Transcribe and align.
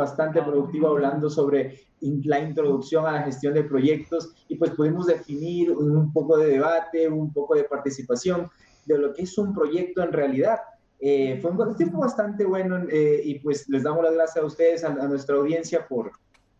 bastante 0.00 0.42
productivo 0.42 0.88
hablando 0.88 1.28
sobre 1.28 1.80
la 2.00 2.40
introducción 2.40 3.06
a 3.06 3.12
la 3.12 3.22
gestión 3.22 3.54
de 3.54 3.64
proyectos 3.64 4.34
y 4.48 4.56
pues 4.56 4.70
pudimos 4.72 5.06
definir 5.06 5.70
un 5.70 6.12
poco 6.12 6.38
de 6.38 6.48
debate, 6.48 7.08
un 7.08 7.32
poco 7.32 7.54
de 7.54 7.64
participación 7.64 8.48
de 8.86 8.98
lo 8.98 9.12
que 9.12 9.22
es 9.22 9.36
un 9.38 9.54
proyecto 9.54 10.02
en 10.02 10.12
realidad. 10.12 10.58
Eh, 10.98 11.38
fue 11.40 11.50
un 11.50 11.76
tiempo 11.76 11.98
bastante 11.98 12.44
bueno 12.44 12.84
eh, 12.90 13.20
y 13.24 13.38
pues 13.38 13.68
les 13.68 13.82
damos 13.82 14.02
las 14.02 14.14
gracias 14.14 14.42
a 14.42 14.46
ustedes, 14.46 14.84
a, 14.84 14.90
nuestra 15.08 15.36
audiencia 15.36 15.86
por 15.86 16.12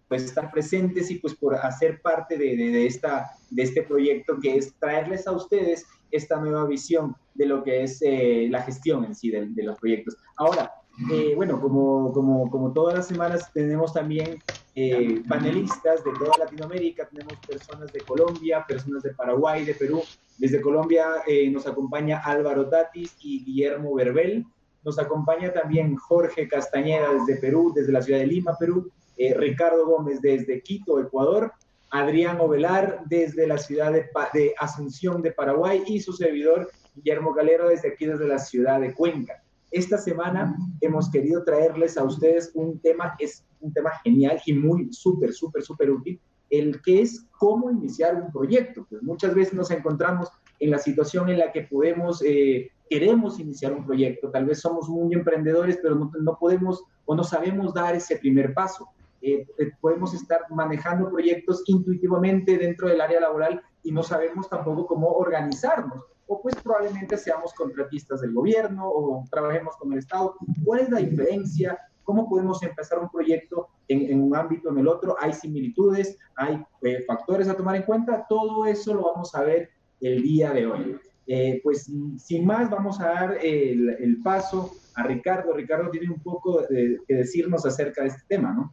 pues, 0.09 0.25
estar 0.25 0.51
presentes 0.51 1.11
y 1.11 1.17
pues 1.17 1.35
por 1.35 1.55
hacer 1.55 2.01
parte 2.01 2.37
de, 2.37 2.57
de, 2.57 2.87
esta, 2.87 3.31
de 3.51 3.63
este 3.63 3.83
proyecto 3.83 4.39
que 4.41 4.57
es 4.57 4.75
traerles 4.79 5.27
a 5.27 5.33
ustedes 5.33 5.85
esta 6.11 6.41
nueva 6.41 6.67
visión 6.67 7.15
de 7.35 7.47
lo 7.47 7.63
que 7.63 7.85
es 7.85 8.01
eh, 8.03 8.49
la 8.51 8.63
gestión 8.63 9.05
en 9.05 9.15
sí 9.15 9.31
de, 9.31 9.47
de 9.47 9.63
los 9.63 9.79
proyectos. 9.79 10.17
Ahora, 10.37 10.73
eh, 11.09 11.33
bueno, 11.35 11.61
como, 11.61 12.13
como, 12.13 12.51
como, 12.51 12.73
todas 12.73 12.95
las 12.95 13.07
semanas 13.07 13.51
tenemos 13.53 13.93
también 13.93 14.39
eh, 14.75 15.23
panelistas 15.29 16.05
de 16.05 16.13
toda 16.13 16.37
Latinoamérica, 16.39 17.09
tenemos 17.09 17.35
personas 17.47 17.93
de 17.93 18.01
Colombia, 18.01 18.65
personas 18.67 19.03
de 19.03 19.15
Paraguay, 19.15 19.65
de 19.65 19.75
Perú. 19.75 20.03
Desde 20.37 20.61
Colombia 20.61 21.07
eh, 21.27 21.51
nos 21.51 21.67
acompaña 21.67 22.21
Álvaro 22.25 22.69
Tatis 22.69 23.17
y 23.21 23.45
Guillermo 23.45 23.95
Verbel. 23.95 24.45
Nos 24.85 24.99
acompaña 24.99 25.53
también 25.53 25.97
Jorge 25.97 26.49
Castañeda 26.49 27.13
desde 27.15 27.41
Perú, 27.41 27.73
desde 27.75 27.93
la 27.93 28.03
ciudad 28.03 28.21
de 28.21 28.27
Lima, 28.27 28.57
Perú. 28.59 28.91
Ricardo 29.37 29.87
Gómez 29.87 30.23
desde 30.23 30.63
Quito, 30.63 30.99
Ecuador. 30.99 31.53
Adrián 31.91 32.41
Ovelar 32.41 33.03
desde 33.05 33.47
la 33.47 33.59
ciudad 33.59 33.93
de, 33.93 34.09
de 34.33 34.55
Asunción 34.59 35.21
de 35.21 35.33
Paraguay 35.33 35.83
y 35.87 36.01
su 36.01 36.15
servidor 36.15 36.71
Guillermo 36.95 37.35
Galero 37.35 37.69
desde 37.69 37.89
aquí, 37.89 38.07
desde 38.07 38.27
la 38.27 38.39
ciudad 38.39 38.81
de 38.81 38.95
Cuenca. 38.95 39.43
Esta 39.71 39.99
semana 39.99 40.57
hemos 40.81 41.11
querido 41.11 41.45
traerles 41.45 41.97
a 41.97 42.05
ustedes 42.05 42.51
un 42.55 42.81
tema, 42.81 43.15
es 43.19 43.45
un 43.61 43.73
tema 43.73 43.91
genial 44.03 44.41
y 44.45 44.53
muy 44.53 44.93
súper, 44.93 45.33
súper, 45.33 45.63
súper 45.63 45.91
útil, 45.91 46.21
el 46.51 46.83
que 46.83 47.03
es 47.03 47.29
cómo 47.39 47.71
iniciar 47.71 48.17
un 48.17 48.33
proyecto. 48.33 48.85
Pues 48.91 49.03
muchas 49.03 49.33
veces 49.33 49.55
nos 49.55 49.71
encontramos 49.71 50.29
en 50.59 50.73
la 50.73 50.79
situación 50.79 51.29
en 51.29 51.39
la 51.39 51.53
que 51.53 51.63
podemos, 51.63 52.21
eh, 52.27 52.73
queremos 52.89 53.39
iniciar 53.39 53.73
un 53.73 53.87
proyecto, 53.87 54.31
tal 54.31 54.45
vez 54.45 54.61
somos 54.61 54.89
muy 54.89 55.15
emprendedores, 55.15 55.79
pero 55.81 55.95
no, 55.95 56.11
no 56.21 56.37
podemos 56.39 56.83
o 57.05 57.15
no 57.15 57.23
sabemos 57.23 57.73
dar 57.73 57.95
ese 57.95 58.17
primer 58.17 58.53
paso. 58.53 58.89
Eh, 59.23 59.47
eh, 59.59 59.71
podemos 59.81 60.15
estar 60.15 60.41
manejando 60.51 61.11
proyectos 61.11 61.63
intuitivamente 61.67 62.59
dentro 62.59 62.89
del 62.89 63.01
área 63.01 63.21
laboral 63.21 63.63
y 63.85 63.93
no 63.93 64.03
sabemos 64.03 64.49
tampoco 64.49 64.87
cómo 64.87 65.13
organizarnos 65.13 66.10
o 66.33 66.41
pues 66.41 66.55
probablemente 66.63 67.17
seamos 67.17 67.53
contratistas 67.55 68.21
del 68.21 68.33
gobierno 68.33 68.89
o 68.89 69.25
trabajemos 69.29 69.77
con 69.77 69.93
el 69.93 69.99
Estado. 69.99 70.37
¿Cuál 70.65 70.83
es 70.83 70.89
la 70.89 71.01
diferencia? 71.01 71.77
¿Cómo 72.05 72.29
podemos 72.29 72.63
empezar 72.63 73.01
un 73.01 73.11
proyecto 73.11 73.67
en, 73.89 74.23
un 74.23 74.37
ámbito 74.37 74.69
o 74.69 74.73
en 74.73 74.79
el 74.79 74.87
otro? 74.87 75.17
¿Hay 75.19 75.33
similitudes? 75.33 76.17
¿Hay 76.37 76.65
eh, 76.83 77.03
factores 77.05 77.49
a 77.49 77.57
tomar 77.57 77.75
en 77.75 77.83
cuenta? 77.83 78.27
Todo 78.29 78.65
eso 78.65 78.95
lo 78.95 79.13
vamos 79.13 79.35
a 79.35 79.43
ver 79.43 79.71
el 80.01 80.23
día 80.23 80.53
de 80.53 80.67
hoy. 80.67 81.01
Eh, 81.27 81.61
pues 81.65 81.91
sin 82.19 82.47
más, 82.47 82.71
vamos 82.71 83.01
a 83.01 83.07
dar 83.07 83.39
el, 83.43 84.21
paso 84.23 84.71
a 84.95 85.03
Ricardo. 85.03 85.53
Ricardo 85.53 85.91
tiene 85.91 86.11
un 86.11 86.23
poco 86.23 86.65
que 86.69 87.15
decirnos 87.15 87.67
acerca 87.67 88.03
de 88.03 88.09
este 88.09 88.23
tema, 88.29 88.53
¿no? 88.53 88.73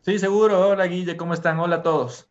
Sí, 0.00 0.18
seguro. 0.18 0.70
Hola, 0.70 0.86
Guille, 0.86 1.18
¿cómo 1.18 1.34
están? 1.34 1.60
Hola 1.60 1.76
a 1.76 1.82
todos. 1.82 2.30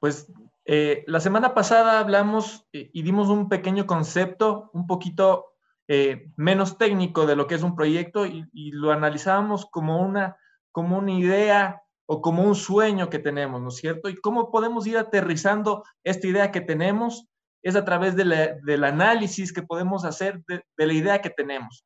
Pues 0.00 0.26
eh, 0.72 1.02
la 1.08 1.18
semana 1.18 1.52
pasada 1.52 1.98
hablamos 1.98 2.68
eh, 2.72 2.90
y 2.92 3.02
dimos 3.02 3.28
un 3.28 3.48
pequeño 3.48 3.88
concepto, 3.88 4.70
un 4.72 4.86
poquito 4.86 5.46
eh, 5.88 6.30
menos 6.36 6.78
técnico 6.78 7.26
de 7.26 7.34
lo 7.34 7.48
que 7.48 7.56
es 7.56 7.64
un 7.64 7.74
proyecto 7.74 8.24
y, 8.24 8.46
lo 8.70 8.92
analizábamos 8.92 9.66
como 9.66 10.00
una, 10.00 10.36
como 10.70 10.98
una 10.98 11.10
idea 11.10 11.82
o 12.06 12.22
como 12.22 12.44
un 12.44 12.54
sueño 12.54 13.10
que 13.10 13.18
tenemos, 13.18 13.60
¿no 13.60 13.70
es 13.70 13.78
cierto? 13.78 14.08
Y 14.08 14.20
cómo 14.20 14.52
podemos 14.52 14.86
ir 14.86 14.96
aterrizando 14.96 15.82
esta 16.04 16.28
idea 16.28 16.52
que 16.52 16.60
tenemos 16.60 17.26
es 17.62 17.74
a 17.74 17.84
través 17.84 18.14
del 18.14 18.84
análisis 18.84 19.52
que 19.52 19.64
podemos 19.64 20.04
hacer 20.04 20.40
de, 20.46 20.62
de 20.76 20.86
la 20.86 20.92
idea 20.92 21.20
que 21.20 21.30
tenemos. 21.30 21.84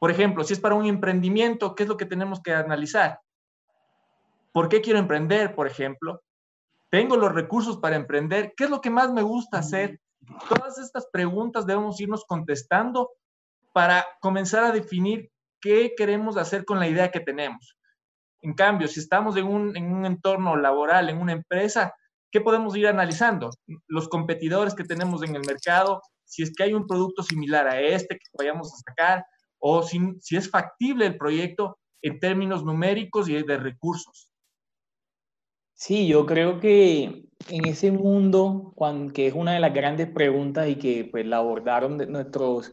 Por 0.00 0.10
ejemplo, 0.10 0.42
si 0.42 0.54
es 0.54 0.60
para 0.60 0.74
un 0.74 0.86
emprendimiento, 0.86 1.76
¿qué 1.76 1.84
es 1.84 1.88
lo 1.88 1.96
que 1.96 2.06
tenemos 2.06 2.42
que 2.42 2.52
analizar? 2.52 3.20
¿Por 4.50 4.68
qué 4.68 4.80
quiero 4.80 4.98
emprender, 4.98 5.54
por 5.54 5.68
ejemplo? 5.68 6.20
Tengo 6.92 7.16
los 7.16 7.32
recursos 7.32 7.78
para 7.78 7.96
emprender, 7.96 8.52
¿qué 8.54 8.64
es 8.64 8.70
lo 8.70 8.82
que 8.82 8.90
más 8.90 9.10
me 9.10 9.22
gusta 9.22 9.58
hacer? 9.58 9.98
Todas 10.46 10.78
estas 10.78 11.06
preguntas 11.10 11.64
debemos 11.64 11.98
irnos 11.98 12.26
contestando 12.26 13.12
para 13.72 14.04
comenzar 14.20 14.64
a 14.64 14.72
definir 14.72 15.30
qué 15.58 15.94
queremos 15.96 16.36
hacer 16.36 16.66
con 16.66 16.78
la 16.78 16.86
idea 16.86 17.10
que 17.10 17.20
tenemos. 17.20 17.78
En 18.42 18.52
cambio, 18.52 18.88
si 18.88 19.00
estamos 19.00 19.38
en 19.38 19.46
un, 19.46 19.74
en 19.74 19.90
un 19.90 20.04
entorno 20.04 20.54
laboral, 20.54 21.08
en 21.08 21.16
una 21.16 21.32
empresa, 21.32 21.94
¿qué 22.30 22.42
podemos 22.42 22.76
ir 22.76 22.86
analizando? 22.86 23.48
Los 23.88 24.06
competidores 24.10 24.74
que 24.74 24.84
tenemos 24.84 25.22
en 25.22 25.34
el 25.34 25.42
mercado, 25.46 26.02
si 26.26 26.42
es 26.42 26.52
que 26.54 26.64
hay 26.64 26.74
un 26.74 26.86
producto 26.86 27.22
similar 27.22 27.68
a 27.68 27.80
este 27.80 28.16
que 28.16 28.26
vayamos 28.38 28.70
a 28.70 28.90
sacar, 28.90 29.24
o 29.58 29.82
si, 29.82 29.98
si 30.20 30.36
es 30.36 30.50
factible 30.50 31.06
el 31.06 31.16
proyecto 31.16 31.78
en 32.02 32.20
términos 32.20 32.62
numéricos 32.64 33.30
y 33.30 33.42
de 33.42 33.56
recursos. 33.56 34.31
Sí, 35.74 36.06
yo 36.06 36.26
creo 36.26 36.60
que 36.60 37.24
en 37.48 37.66
ese 37.66 37.90
mundo, 37.90 38.74
que 39.14 39.26
es 39.26 39.34
una 39.34 39.54
de 39.54 39.60
las 39.60 39.74
grandes 39.74 40.08
preguntas 40.08 40.68
y 40.68 40.76
que 40.76 41.08
pues 41.10 41.26
la 41.26 41.38
abordaron 41.38 41.96
nuestros 42.10 42.72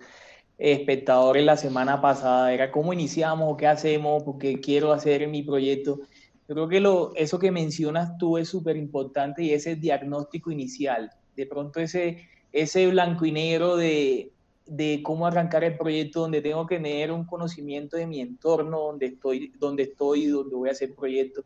espectadores 0.57 1.43
la 1.43 1.57
semana 1.57 2.01
pasada, 2.01 2.53
era 2.53 2.71
cómo 2.71 2.93
iniciamos, 2.93 3.57
qué 3.57 3.67
hacemos, 3.67 4.23
porque 4.23 4.59
quiero 4.59 4.91
hacer 4.91 5.27
mi 5.27 5.41
proyecto. 5.43 6.01
Yo 6.47 6.55
creo 6.55 6.67
que 6.67 6.79
lo, 6.79 7.13
eso 7.15 7.39
que 7.39 7.51
mencionas 7.51 8.17
tú 8.17 8.37
es 8.37 8.49
súper 8.49 8.77
importante 8.77 9.43
y 9.43 9.51
ese 9.53 9.75
diagnóstico 9.75 10.51
inicial. 10.51 11.11
De 11.35 11.45
pronto 11.45 11.79
ese, 11.79 12.27
ese 12.51 12.87
blanco 12.87 13.25
y 13.25 13.31
negro 13.31 13.75
de, 13.77 14.33
de 14.65 15.01
cómo 15.03 15.25
arrancar 15.25 15.63
el 15.63 15.77
proyecto, 15.77 16.21
donde 16.21 16.41
tengo 16.41 16.67
que 16.67 16.75
tener 16.75 17.11
un 17.11 17.25
conocimiento 17.25 17.97
de 17.97 18.07
mi 18.07 18.19
entorno, 18.19 18.79
donde 18.81 19.07
estoy, 19.07 19.53
donde 19.57 19.83
estoy, 19.83 20.27
donde 20.27 20.55
voy 20.55 20.69
a 20.69 20.73
hacer 20.73 20.89
el 20.89 20.95
proyecto 20.95 21.43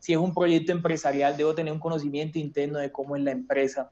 si 0.00 0.14
es 0.14 0.18
un 0.18 0.34
proyecto 0.34 0.72
empresarial, 0.72 1.36
debo 1.36 1.54
tener 1.54 1.72
un 1.72 1.78
conocimiento 1.78 2.38
interno 2.38 2.78
de 2.78 2.90
cómo 2.90 3.16
es 3.16 3.22
la 3.22 3.30
empresa. 3.30 3.90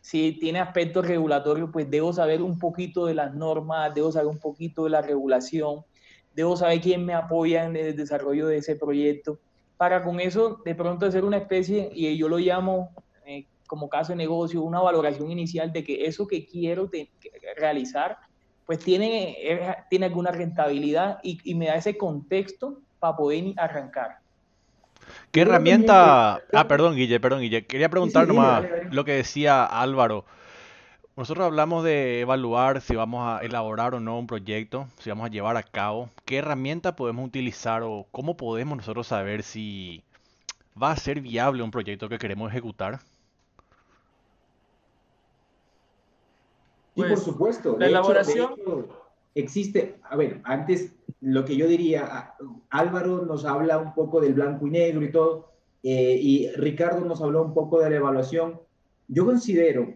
Si 0.00 0.32
tiene 0.32 0.60
aspectos 0.60 1.06
regulatorios, 1.06 1.68
pues 1.72 1.90
debo 1.90 2.12
saber 2.12 2.40
un 2.42 2.58
poquito 2.58 3.06
de 3.06 3.14
las 3.14 3.34
normas, 3.34 3.92
debo 3.92 4.10
saber 4.12 4.28
un 4.28 4.38
poquito 4.38 4.84
de 4.84 4.90
la 4.90 5.02
regulación, 5.02 5.84
debo 6.34 6.56
saber 6.56 6.80
quién 6.80 7.04
me 7.04 7.12
apoya 7.12 7.64
en 7.64 7.76
el 7.76 7.96
desarrollo 7.96 8.46
de 8.46 8.58
ese 8.58 8.76
proyecto, 8.76 9.38
para 9.76 10.02
con 10.02 10.20
eso 10.20 10.62
de 10.64 10.74
pronto 10.76 11.06
hacer 11.06 11.24
una 11.24 11.38
especie, 11.38 11.90
y 11.92 12.16
yo 12.16 12.28
lo 12.28 12.38
llamo 12.38 12.90
eh, 13.26 13.44
como 13.66 13.88
caso 13.88 14.12
de 14.12 14.16
negocio, 14.16 14.62
una 14.62 14.80
valoración 14.80 15.30
inicial 15.30 15.72
de 15.72 15.82
que 15.82 16.06
eso 16.06 16.26
que 16.28 16.46
quiero 16.46 16.88
realizar, 17.56 18.16
pues 18.64 18.78
tiene, 18.78 19.36
tiene 19.90 20.06
alguna 20.06 20.30
rentabilidad 20.30 21.18
y, 21.22 21.38
y 21.42 21.54
me 21.54 21.66
da 21.66 21.74
ese 21.74 21.98
contexto 21.98 22.80
para 23.00 23.16
poder 23.16 23.54
arrancar. 23.56 24.18
¿Qué 25.30 25.42
herramienta? 25.42 26.42
Ah, 26.52 26.68
perdón, 26.68 26.96
Guille, 26.96 27.20
perdón, 27.20 27.40
Guille. 27.40 27.66
Quería 27.66 27.88
preguntar 27.88 28.26
nomás 28.26 28.64
lo 28.90 29.04
que 29.04 29.12
decía 29.12 29.64
Álvaro. 29.64 30.24
Nosotros 31.16 31.44
hablamos 31.46 31.82
de 31.82 32.20
evaluar 32.20 32.80
si 32.80 32.94
vamos 32.94 33.26
a 33.26 33.44
elaborar 33.44 33.94
o 33.94 34.00
no 34.00 34.18
un 34.18 34.28
proyecto, 34.28 34.86
si 35.00 35.10
vamos 35.10 35.26
a 35.26 35.30
llevar 35.30 35.56
a 35.56 35.64
cabo. 35.64 36.10
¿Qué 36.24 36.36
herramienta 36.36 36.94
podemos 36.94 37.26
utilizar 37.26 37.82
o 37.82 38.06
cómo 38.12 38.36
podemos 38.36 38.78
nosotros 38.78 39.08
saber 39.08 39.42
si 39.42 40.02
va 40.80 40.92
a 40.92 40.96
ser 40.96 41.20
viable 41.20 41.62
un 41.62 41.72
proyecto 41.72 42.08
que 42.08 42.18
queremos 42.18 42.50
ejecutar? 42.50 43.00
Sí, 46.94 47.02
por 47.02 47.08
pues, 47.08 47.22
supuesto. 47.22 47.76
la 47.78 47.86
elaboración 47.86 48.54
existe, 49.34 49.96
a 50.02 50.16
ver, 50.16 50.40
antes 50.44 50.94
lo 51.20 51.44
que 51.44 51.56
yo 51.56 51.66
diría, 51.66 52.34
Álvaro 52.70 53.24
nos 53.24 53.44
habla 53.44 53.78
un 53.78 53.94
poco 53.94 54.20
del 54.20 54.34
blanco 54.34 54.66
y 54.66 54.70
negro 54.70 55.02
y 55.02 55.12
todo, 55.12 55.52
eh, 55.82 56.18
y 56.20 56.48
Ricardo 56.52 57.04
nos 57.04 57.22
habló 57.22 57.42
un 57.42 57.54
poco 57.54 57.80
de 57.80 57.90
la 57.90 57.96
evaluación. 57.96 58.60
Yo 59.08 59.24
considero, 59.24 59.94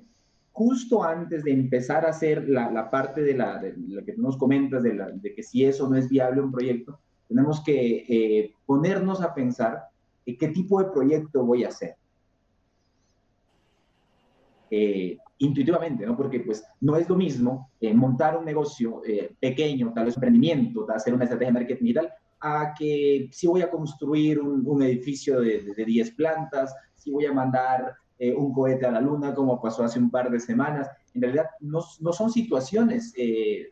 justo 0.53 1.03
antes 1.03 1.45
de 1.45 1.53
empezar 1.53 2.05
a 2.05 2.11
hacer 2.11 2.49
la, 2.49 2.91
parte 2.91 3.23
de, 3.23 3.35
la, 3.35 3.63
lo 3.89 4.05
que 4.05 4.15
nos 4.17 4.37
comentas, 4.37 4.83
de, 4.83 4.99
de, 5.15 5.35
que 5.35 5.43
si 5.43 5.65
eso 5.65 5.89
no 5.89 5.97
es 5.97 6.09
viable 6.09 6.41
un 6.41 6.53
proyecto, 6.53 6.99
tenemos 7.29 7.63
que 7.63 8.05
eh, 8.09 8.55
ponernos 8.67 9.23
a 9.23 9.35
pensar 9.35 9.85
qué 10.25 10.49
tipo 10.49 10.83
de 10.83 10.91
proyecto 10.91 11.45
voy 11.45 11.65
a 11.65 11.69
hacer. 11.69 11.97
Eh, 14.75 15.19
intuitivamente, 15.37 16.07
¿no? 16.07 16.17
Porque 16.17 16.41
pues 16.41 16.65
no 16.81 16.97
es 16.97 17.07
lo 17.07 17.15
mismo 17.15 17.71
eh, 17.79 17.93
montar 17.93 18.39
un 18.39 18.47
negocio 18.47 19.03
eh, 19.05 19.35
pequeño, 19.39 19.93
tal 19.95 20.07
vez 20.07 20.17
un 20.17 20.23
emprendimiento, 20.23 20.87
hacer 20.91 21.13
una 21.13 21.25
estrategia 21.25 21.53
de 21.53 21.59
marketing 21.59 21.87
y 21.91 21.93
tal, 21.93 22.11
a 22.41 22.73
que 22.79 23.29
si 23.31 23.47
voy 23.47 23.61
a 23.61 23.71
construir 23.71 24.41
un, 24.41 24.83
edificio 24.83 25.43
de, 25.43 25.75
de, 25.77 25.85
10 25.85 26.13
plantas, 26.13 26.75
si 26.97 27.11
voy 27.11 27.27
a 27.27 27.35
mandar 27.35 27.93
eh, 28.19 28.33
un 28.33 28.55
cohete 28.55 28.87
a 28.87 28.93
la 28.93 29.01
luna, 29.03 29.35
como 29.35 29.61
pasó 29.61 29.85
hace 29.85 29.99
un 29.99 30.11
par 30.11 30.31
de 30.31 30.41
semanas. 30.41 30.89
En 31.13 31.21
realidad 31.21 31.51
no, 31.61 31.81
no 32.01 32.13
son 32.15 32.31
situaciones, 32.31 33.13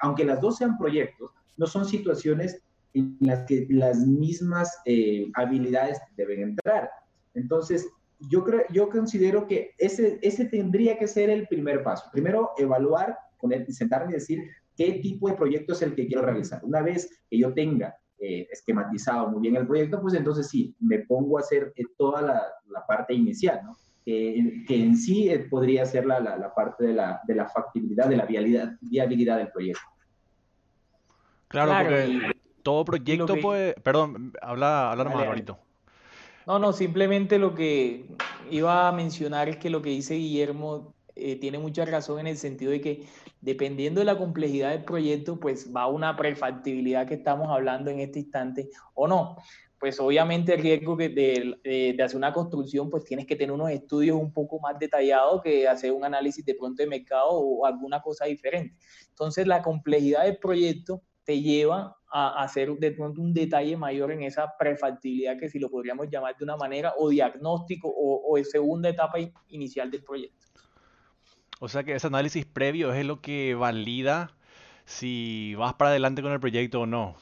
aunque 0.00 0.26
las 0.26 0.38
dos 0.38 0.58
sean 0.58 0.76
proyectos, 0.76 1.31
no 1.56 1.67
son 1.67 1.87
situaciones 1.87 2.62
en 2.94 3.17
las 3.20 3.46
que 3.46 3.67
las 3.70 3.99
mismas 3.99 4.76
eh, 4.85 5.31
habilidades 5.35 5.99
deben 6.17 6.43
entrar. 6.43 6.91
Entonces, 7.35 7.88
yo, 8.28 8.44
creo, 8.44 8.62
yo 8.70 8.88
considero 8.88 9.46
que 9.46 9.75
ese, 9.78 10.19
ese 10.22 10.44
tendría 10.46 10.99
que 10.99 11.08
ser 11.08 11.31
el 11.31 11.46
primer 11.46 11.82
paso. 11.82 12.08
Primero, 12.12 12.50
evaluar, 12.58 13.17
poner, 13.38 13.70
sentarme 13.72 14.12
y 14.12 14.14
decir 14.14 14.43
qué 14.76 14.94
tipo 14.94 15.28
de 15.28 15.34
proyecto 15.34 15.72
es 15.72 15.82
el 15.82 15.94
que 15.94 16.06
quiero 16.06 16.22
realizar. 16.22 16.61
Una 16.64 16.82
vez 16.82 17.22
que 17.28 17.38
yo 17.38 17.52
tenga 17.55 17.96
eh, 18.19 18.46
esquematizado 18.50 19.28
muy 19.31 19.40
bien 19.40 19.56
el 19.56 19.67
proyecto, 19.67 20.00
pues 20.00 20.14
entonces 20.14 20.49
sí, 20.49 20.75
me 20.81 21.00
pongo 21.00 21.38
a 21.38 21.40
hacer 21.40 21.72
eh, 21.76 21.84
toda 21.96 22.20
la, 22.20 22.43
la, 22.69 22.87
parte 22.87 23.14
inicial, 23.14 23.61
¿no? 23.64 23.76
que 24.05 24.64
en 24.69 24.96
sí 24.96 25.28
eh, 25.28 25.46
podría 25.49 25.87
ser 25.87 26.05
la, 26.05 26.19
la, 26.19 26.52
parte 26.52 26.84
de 26.84 26.94
la, 26.94 27.20
de 27.28 27.34
la, 27.34 27.49
factibilidad, 27.49 28.08
de 28.08 28.17
la 28.17 28.26
viabilidad, 28.26 28.72
viabilidad 28.81 29.37
del 29.37 29.52
proyecto. 29.52 29.82
Claro, 31.46 31.72
porque 31.84 32.32
todo 32.62 32.84
proyecto 32.84 33.37
puede... 33.40 33.75
Perdón, 33.75 34.32
habla, 34.43 34.90
habla 34.90 35.05
nomás, 35.05 35.22
Alvarito. 35.22 35.58
No, 36.46 36.58
no, 36.58 36.72
simplemente 36.72 37.38
lo 37.38 37.54
que 37.54 38.06
iba 38.50 38.88
a 38.88 38.92
mencionar 38.92 39.48
es 39.48 39.56
que 39.58 39.70
lo 39.70 39.82
que 39.82 39.90
dice 39.90 40.14
Guillermo 40.14 40.94
eh, 41.14 41.37
tiene 41.37 41.58
mucha 41.58 41.84
razón 41.84 42.20
en 42.20 42.28
el 42.28 42.38
sentido 42.38 42.72
de 42.72 42.81
que 42.81 43.06
dependiendo 43.40 44.00
de 44.00 44.06
la 44.06 44.16
complejidad 44.16 44.70
del 44.70 44.84
proyecto, 44.84 45.38
pues 45.38 45.70
va 45.75 45.87
una 45.87 46.16
prefactibilidad 46.16 47.06
que 47.06 47.14
estamos 47.14 47.48
hablando 47.48 47.90
en 47.90 48.00
este 48.00 48.20
instante 48.20 48.70
o 48.94 49.06
no. 49.06 49.37
Pues 49.78 49.98
obviamente 49.98 50.54
el 50.54 50.60
riesgo 50.60 50.94
de, 50.96 51.08
de, 51.08 51.94
de, 51.96 52.02
hacer 52.02 52.16
una 52.16 52.32
construcción, 52.34 52.90
pues 52.90 53.04
tienes 53.04 53.26
que 53.26 53.36
tener 53.36 53.52
unos 53.52 53.70
estudios 53.70 54.16
un 54.16 54.32
poco 54.32 54.60
más 54.60 54.78
detallados 54.78 55.40
que 55.43 55.66
hacer 55.66 55.93
un 55.93 56.04
análisis 56.04 56.44
de 56.44 56.54
pronto 56.54 56.82
de 56.82 56.88
mercado 56.88 57.31
o 57.31 57.64
alguna 57.64 58.02
cosa 58.02 58.26
diferente. 58.26 58.76
Entonces 59.08 59.46
la 59.46 59.62
complejidad 59.62 60.25
del 60.25 60.36
proyecto 60.36 61.02
te 61.25 61.40
lleva 61.40 61.96
a 62.10 62.42
hacer 62.42 62.70
de 62.76 62.90
pronto 62.92 63.20
un 63.20 63.32
detalle 63.32 63.76
mayor 63.76 64.10
en 64.12 64.22
esa 64.22 64.56
prefactibilidad 64.58 65.38
que 65.38 65.48
si 65.48 65.58
lo 65.58 65.70
podríamos 65.70 66.08
llamar 66.10 66.36
de 66.36 66.44
una 66.44 66.56
manera, 66.56 66.94
o 66.98 67.08
diagnóstico 67.08 67.88
o, 67.88 68.34
o 68.34 68.44
segunda 68.44 68.88
etapa 68.88 69.18
inicial 69.48 69.90
del 69.90 70.02
proyecto. 70.02 70.46
O 71.60 71.68
sea 71.68 71.84
que 71.84 71.94
ese 71.94 72.06
análisis 72.06 72.46
previo 72.46 72.92
es 72.92 73.04
lo 73.04 73.20
que 73.20 73.54
valida 73.54 74.32
si 74.86 75.54
vas 75.56 75.74
para 75.74 75.90
adelante 75.90 76.22
con 76.22 76.32
el 76.32 76.40
proyecto 76.40 76.80
o 76.80 76.86
no. 76.86 77.16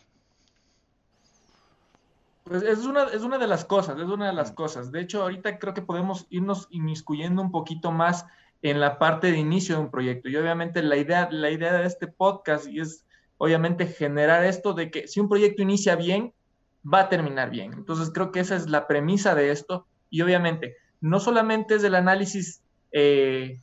Pues 2.45 2.63
es 2.63 2.87
una, 2.87 3.05
es 3.05 3.23
una 3.23 3.37
de 3.37 3.47
las 3.47 3.67
cosas, 3.67 3.99
es 3.99 4.07
una 4.07 4.29
de 4.29 4.33
las 4.33 4.53
cosas. 4.53 4.91
De 4.91 5.01
hecho, 5.01 5.23
ahorita 5.23 5.59
creo 5.59 5.75
que 5.75 5.83
podemos 5.83 6.27
irnos 6.31 6.67
inmiscuyendo 6.71 7.43
un 7.43 7.51
poquito 7.51 7.93
más 7.93 8.25
en 8.63 8.81
la 8.81 8.99
parte 8.99 9.31
de 9.31 9.39
inicio 9.39 9.77
de 9.77 9.83
un 9.83 9.91
proyecto. 9.91 10.29
Y 10.29 10.37
obviamente 10.37 10.83
la 10.83 10.97
idea, 10.97 11.29
la 11.31 11.51
idea 11.51 11.75
de 11.75 11.87
este 11.87 12.07
podcast 12.07 12.67
y 12.69 12.81
es 12.81 13.05
obviamente 13.39 13.87
generar 13.87 14.45
esto 14.45 14.75
de 14.75 14.91
que 14.91 15.09
si 15.09 15.21
un 15.21 15.29
proyecto 15.29 15.63
inicia 15.63 15.97
bien, 15.97 16.35
va 16.83 17.01
a 17.01 17.09
terminar 17.09 17.51
bien. 17.51 17.73
Entonces 17.73 18.11
creo 18.13 18.31
que 18.33 18.41
esa 18.41 18.57
es 18.57 18.69
la 18.69 18.87
premisa 18.87 19.35
de 19.35 19.51
esto 19.51 19.87
y 20.11 20.23
obviamente 20.23 20.77
no 21.01 21.21
solamente 21.21 21.77
es 21.77 21.85
el 21.85 21.95
análisis 21.95 22.63
eh, 22.93 23.61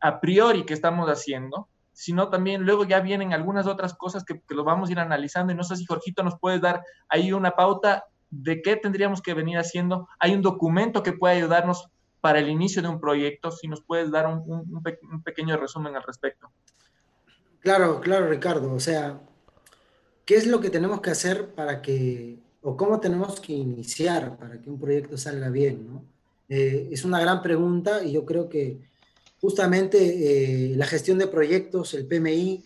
a 0.00 0.20
priori 0.20 0.64
que 0.64 0.74
estamos 0.74 1.08
haciendo, 1.08 1.68
sino 1.92 2.28
también 2.28 2.62
luego 2.62 2.84
ya 2.84 3.00
vienen 3.00 3.32
algunas 3.32 3.66
otras 3.66 3.94
cosas 3.94 4.24
que, 4.24 4.40
que 4.40 4.54
lo 4.54 4.64
vamos 4.64 4.88
a 4.88 4.92
ir 4.92 4.98
analizando 4.98 5.52
y 5.52 5.56
no 5.56 5.64
sé 5.64 5.76
si 5.76 5.86
Jorgito 5.86 6.22
nos 6.22 6.38
puedes 6.38 6.60
dar 6.60 6.82
ahí 7.08 7.32
una 7.32 7.52
pauta 7.52 8.04
de 8.30 8.60
qué 8.60 8.76
tendríamos 8.76 9.22
que 9.22 9.34
venir 9.34 9.58
haciendo. 9.58 10.08
Hay 10.18 10.34
un 10.34 10.42
documento 10.42 11.02
que 11.02 11.12
puede 11.12 11.36
ayudarnos 11.36 11.88
para 12.20 12.38
el 12.38 12.48
inicio 12.48 12.82
de 12.82 12.88
un 12.88 13.00
proyecto, 13.00 13.50
si 13.50 13.68
nos 13.68 13.82
puedes 13.82 14.10
dar 14.10 14.26
un, 14.26 14.42
un, 14.46 14.82
un 15.10 15.22
pequeño 15.22 15.56
resumen 15.56 15.96
al 15.96 16.02
respecto. 16.02 16.50
Claro, 17.66 18.00
claro, 18.00 18.28
Ricardo. 18.28 18.72
O 18.74 18.78
sea, 18.78 19.20
¿qué 20.24 20.36
es 20.36 20.46
lo 20.46 20.60
que 20.60 20.70
tenemos 20.70 21.00
que 21.00 21.10
hacer 21.10 21.52
para 21.52 21.82
que, 21.82 22.38
o 22.62 22.76
cómo 22.76 23.00
tenemos 23.00 23.40
que 23.40 23.54
iniciar 23.54 24.38
para 24.38 24.62
que 24.62 24.70
un 24.70 24.78
proyecto 24.78 25.18
salga 25.18 25.50
bien? 25.50 26.00
Eh, 26.48 26.88
es 26.92 27.04
una 27.04 27.18
gran 27.18 27.42
pregunta 27.42 28.04
y 28.04 28.12
yo 28.12 28.24
creo 28.24 28.48
que 28.48 28.78
justamente 29.40 29.98
eh, 29.98 30.76
la 30.76 30.86
gestión 30.86 31.18
de 31.18 31.26
proyectos, 31.26 31.92
el 31.94 32.06
PMI, 32.06 32.64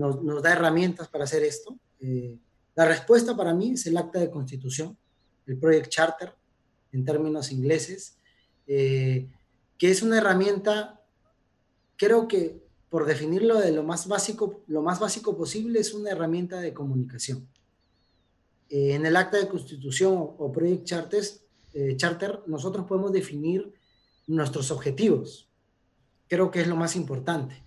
nos, 0.00 0.42
da 0.42 0.52
herramientas 0.52 1.06
para 1.08 1.24
hacer 1.24 1.42
esto. 1.42 1.76
Eh, 2.00 2.38
la 2.76 2.86
respuesta 2.86 3.36
para 3.36 3.52
mí 3.52 3.72
es 3.72 3.84
el 3.84 3.98
acta 3.98 4.20
de 4.20 4.30
constitución, 4.30 4.96
el 5.44 5.58
Project 5.58 5.90
Charter, 5.90 6.32
en 6.92 7.04
términos 7.04 7.52
ingleses, 7.52 8.16
que 8.64 9.28
es 9.78 10.02
una 10.02 10.16
herramienta, 10.16 10.98
creo 11.98 12.26
que 12.26 12.63
por 12.94 13.06
definirlo 13.06 13.58
de 13.58 13.72
lo 13.72 13.82
más 13.82 14.06
básico, 14.06 14.62
lo 14.68 14.80
más 14.80 15.00
básico 15.00 15.36
posible, 15.36 15.80
es 15.80 15.94
una 15.94 16.10
herramienta 16.10 16.60
de 16.60 16.72
comunicación. 16.72 17.48
Eh, 18.68 18.94
en 18.94 19.04
el 19.04 19.16
acta 19.16 19.36
de 19.36 19.48
constitución 19.48 20.14
o 20.38 20.52
Project 20.52 20.92
eh, 21.72 21.96
Charter, 21.96 22.42
nosotros 22.46 22.86
podemos 22.86 23.12
definir 23.12 23.74
nuestros 24.28 24.70
objetivos. 24.70 25.48
Creo 26.28 26.52
que 26.52 26.60
es 26.60 26.68
lo 26.68 26.76
más 26.76 26.94
importante. 26.94 27.64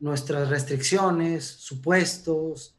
Nuestras 0.00 0.48
restricciones, 0.48 1.44
supuestos, 1.44 2.74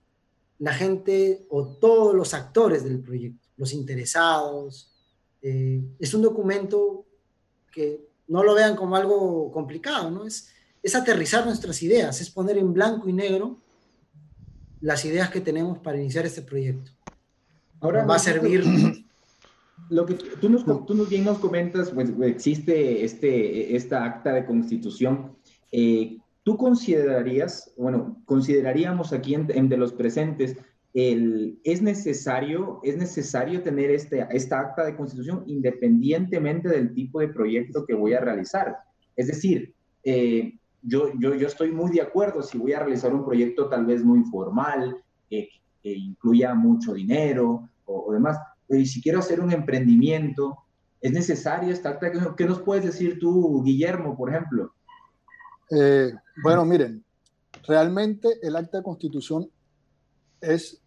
la 0.58 0.74
gente 0.74 1.48
o 1.50 1.66
todos 1.66 2.14
los 2.14 2.34
actores 2.34 2.84
del 2.84 3.00
proyecto, 3.00 3.48
los 3.56 3.72
interesados. 3.72 4.92
Eh, 5.42 5.81
es 5.98 6.14
un 6.14 6.24
documento 6.24 7.06
que 7.72 8.06
no 8.28 8.44
lo 8.44 8.54
vean 8.54 8.76
como 8.76 8.98
algo 8.98 9.50
complicado, 9.54 10.12
¿no? 10.12 10.26
Es, 10.26 10.50
es 10.81 10.96
aterrizar 10.96 11.46
nuestras 11.46 11.81
ideas, 11.84 12.22
es 12.22 12.30
poner 12.30 12.58
en 12.58 12.74
blanco 12.74 13.10
y 13.10 13.14
negro 13.14 13.60
las 14.81 15.04
ideas 15.06 15.30
que 15.30 15.42
tenemos 15.42 15.80
para 15.80 15.98
iniciar 15.98 16.26
este 16.26 16.42
proyecto. 16.42 16.92
Ahora 17.81 18.06
va 18.06 18.16
a 18.16 18.20
servir... 18.20 18.64
Lo 19.90 20.06
que 20.06 20.14
tú 20.14 20.50
nos, 20.50 20.66
tú 20.86 21.08
bien 21.08 21.24
nos 21.24 21.40
comentas, 21.40 21.90
pues 21.90 22.12
existe 22.22 23.04
este, 23.04 23.76
esta 23.76 24.04
acta 24.04 24.34
de 24.34 24.46
constitución. 24.46 25.36
Eh, 25.72 26.18
¿Tú 26.44 26.58
considerarías, 26.58 27.74
bueno, 27.76 28.22
consideraríamos 28.26 29.14
aquí 29.14 29.34
en, 29.34 29.70
de 29.70 29.78
los 29.78 29.94
presentes, 29.94 30.58
el, 30.94 31.60
es, 31.64 31.81
necesario, 31.81 32.81
es 32.84 32.98
necesario 32.98 33.64
tener 33.64 33.90
este, 33.90 34.28
esta 34.31 34.60
acta 34.60 34.86
de 34.86 34.96
constitución 34.96 35.44
independientemente 35.48 36.70
del 36.70 36.94
tipo 36.94 37.20
de 37.20 37.30
proyecto 37.30 37.86
que 37.86 37.95
voy 37.95 38.14
a 38.14 38.21
realizar? 38.21 38.78
Es 39.16 39.28
decir, 39.28 39.74
eh, 40.04 40.58
yo, 40.81 41.12
yo, 41.19 41.36
yo 41.36 41.48
estoy 41.48 41.71
muy 41.71 41.92
de 41.92 42.02
acuerdo 42.02 42.42
si 42.42 42.57
voy 42.57 42.74
a 42.74 42.80
realizar 42.80 43.14
un 43.14 43.26
proyecto 43.26 43.68
tal 43.69 43.86
vez 43.86 44.04
muy 44.04 44.24
formal, 44.24 44.98
que 45.30 45.50
incluya 45.83 46.54
mucho 46.54 46.94
dinero 46.94 47.69
o, 47.86 48.12
demás, 48.14 48.38
pero 48.68 48.86
si 48.86 49.02
quiero 49.02 49.19
hacer 49.19 49.40
un 49.40 49.52
emprendimiento, 49.52 50.57
¿es 51.02 51.12
necesario 51.12 51.71
esta 51.71 51.90
acta? 51.90 52.12
¿Qué 52.36 52.45
nos 52.45 52.62
puedes 52.62 52.86
decir 52.86 53.19
tú, 53.19 53.64
Guillermo, 53.64 54.16
por 54.16 54.30
ejemplo? 54.30 54.74
Eh, 55.71 56.14
bueno, 56.44 56.66
miren, 56.66 57.04
realmente 57.68 58.28
el 58.42 58.56
acta 58.56 58.78
de 58.78 58.83
constitución 58.83 59.50
es 60.42 60.81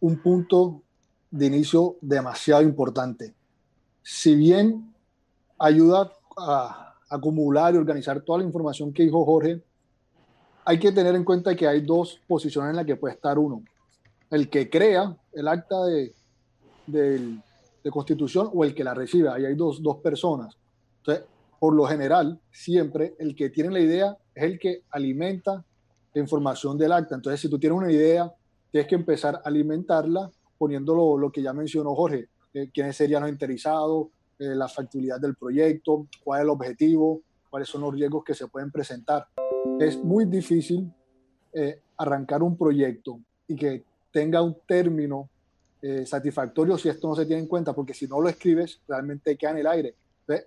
un 0.00 0.20
punto 0.20 0.82
de 1.30 1.46
inicio 1.46 1.96
demasiado 2.00 2.62
importante. 2.62 3.34
Si 4.02 4.34
bien 4.34 4.94
ayuda 5.58 6.12
a 6.36 6.87
acumular 7.08 7.74
y 7.74 7.78
organizar 7.78 8.20
toda 8.22 8.38
la 8.38 8.44
información 8.44 8.92
que 8.92 9.04
dijo 9.04 9.24
Jorge, 9.24 9.62
hay 10.64 10.78
que 10.78 10.92
tener 10.92 11.14
en 11.14 11.24
cuenta 11.24 11.56
que 11.56 11.66
hay 11.66 11.80
dos 11.80 12.20
posiciones 12.26 12.70
en 12.70 12.76
las 12.76 12.84
que 12.84 12.96
puede 12.96 13.14
estar 13.14 13.38
uno. 13.38 13.62
El 14.30 14.50
que 14.50 14.68
crea 14.68 15.16
el 15.32 15.48
acta 15.48 15.84
de, 15.84 16.14
de, 16.86 17.40
constitución 17.90 18.50
o 18.52 18.64
el 18.64 18.74
que 18.74 18.84
la 18.84 18.92
recibe. 18.92 19.30
Ahí 19.30 19.46
hay 19.46 19.54
dos, 19.54 19.82
dos 19.82 19.96
personas. 19.96 20.54
Entonces, 20.98 21.24
por 21.58 21.74
lo 21.74 21.86
general, 21.86 22.38
siempre 22.50 23.14
el 23.18 23.34
que 23.34 23.48
tiene 23.48 23.70
la 23.70 23.80
idea 23.80 24.16
es 24.34 24.44
el 24.44 24.58
que 24.58 24.82
alimenta 24.90 25.64
la 26.12 26.20
información 26.20 26.76
del 26.76 26.92
acta. 26.92 27.14
Entonces, 27.14 27.40
si 27.40 27.48
tú 27.48 27.58
tienes 27.58 27.78
una 27.78 27.90
idea, 27.90 28.30
tienes 28.70 28.88
que 28.88 28.94
empezar 28.94 29.36
a 29.36 29.48
alimentarla 29.48 30.30
poniéndolo 30.58 31.16
lo 31.16 31.30
que 31.32 31.40
ya 31.40 31.52
mencionó 31.52 31.94
Jorge, 31.94 32.28
eh, 32.52 32.70
quiénes 32.74 32.96
serían 32.96 33.22
los 33.22 33.30
interesados, 33.30 34.08
eh, 34.38 34.54
la 34.54 34.68
factibilidad 34.68 35.20
del 35.20 35.34
proyecto, 35.34 36.06
cuál 36.22 36.40
es 36.40 36.44
el 36.44 36.50
objetivo, 36.50 37.22
cuáles 37.50 37.68
son 37.68 37.82
los 37.82 37.92
riesgos 37.92 38.22
que 38.24 38.34
se 38.34 38.46
pueden 38.46 38.70
presentar. 38.70 39.26
Es 39.80 40.02
muy 40.02 40.26
difícil 40.26 40.92
eh, 41.52 41.80
arrancar 41.96 42.42
un 42.42 42.56
proyecto 42.56 43.18
y 43.46 43.56
que 43.56 43.84
tenga 44.12 44.42
un 44.42 44.56
término 44.66 45.28
eh, 45.80 46.04
satisfactorio 46.06 46.76
si 46.76 46.88
esto 46.88 47.08
no 47.08 47.14
se 47.14 47.26
tiene 47.26 47.42
en 47.42 47.48
cuenta, 47.48 47.72
porque 47.72 47.94
si 47.94 48.06
no 48.06 48.20
lo 48.20 48.28
escribes, 48.28 48.80
realmente 48.86 49.36
queda 49.36 49.52
en 49.52 49.58
el 49.58 49.66
aire. 49.66 49.94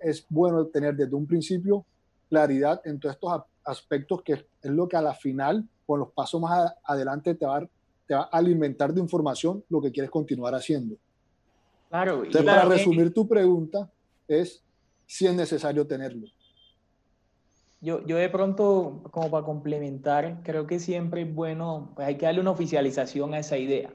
Es 0.00 0.24
bueno 0.28 0.66
tener 0.66 0.94
desde 0.94 1.14
un 1.14 1.26
principio 1.26 1.84
claridad 2.28 2.80
en 2.84 3.00
todos 3.00 3.16
estos 3.16 3.42
aspectos, 3.64 4.22
que 4.22 4.32
es 4.32 4.44
lo 4.62 4.88
que 4.88 4.96
a 4.96 5.02
la 5.02 5.14
final, 5.14 5.68
con 5.86 6.00
los 6.00 6.12
pasos 6.12 6.40
más 6.40 6.72
adelante, 6.84 7.34
te 7.34 7.44
va, 7.44 7.66
te 8.06 8.14
va 8.14 8.22
a 8.22 8.38
alimentar 8.38 8.94
de 8.94 9.00
información 9.00 9.64
lo 9.68 9.80
que 9.80 9.90
quieres 9.90 10.10
continuar 10.10 10.54
haciendo. 10.54 10.96
Claro. 11.92 12.24
Entonces, 12.24 12.44
para 12.44 12.64
resumir 12.64 13.12
tu 13.12 13.28
pregunta, 13.28 13.92
es 14.26 14.64
si 15.04 15.26
es 15.26 15.34
necesario 15.34 15.86
tenerlo. 15.86 16.26
Yo, 17.82 18.02
yo 18.06 18.16
de 18.16 18.30
pronto, 18.30 19.02
como 19.10 19.30
para 19.30 19.44
complementar, 19.44 20.40
creo 20.42 20.66
que 20.66 20.78
siempre 20.78 21.20
es 21.20 21.34
bueno, 21.34 21.92
pues 21.94 22.08
hay 22.08 22.16
que 22.16 22.24
darle 22.24 22.40
una 22.40 22.52
oficialización 22.52 23.34
a 23.34 23.40
esa 23.40 23.58
idea. 23.58 23.90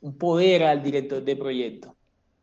un 0.00 0.18
poder 0.18 0.64
al 0.64 0.82
director 0.82 1.22
de 1.22 1.36
proyecto, 1.36 1.94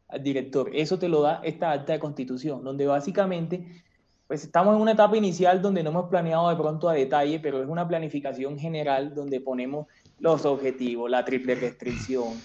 al 0.08 0.24
director. 0.24 0.70
Eso 0.74 0.98
te 0.98 1.10
lo 1.10 1.22
da 1.22 1.42
esta 1.44 1.74
acta 1.74 1.92
de 1.92 2.00
constitución, 2.00 2.64
donde 2.64 2.88
básicamente, 2.88 3.84
pues 4.26 4.46
estamos 4.46 4.74
en 4.74 4.82
una 4.82 4.94
etapa 4.94 5.18
inicial 5.18 5.62
donde 5.62 5.84
no 5.84 5.90
hemos 5.90 6.10
planeado 6.10 6.48
de 6.48 6.56
pronto 6.56 6.88
a 6.88 6.94
detalle, 6.94 7.42
pero 7.42 7.62
es 7.62 7.68
una 7.68 7.86
planificación 7.86 8.58
general 8.58 9.14
donde 9.14 9.42
ponemos 9.42 9.88
los 10.20 10.46
objetivos, 10.46 11.12
la 11.12 11.26
triple 11.26 11.56
restricción, 11.56 12.36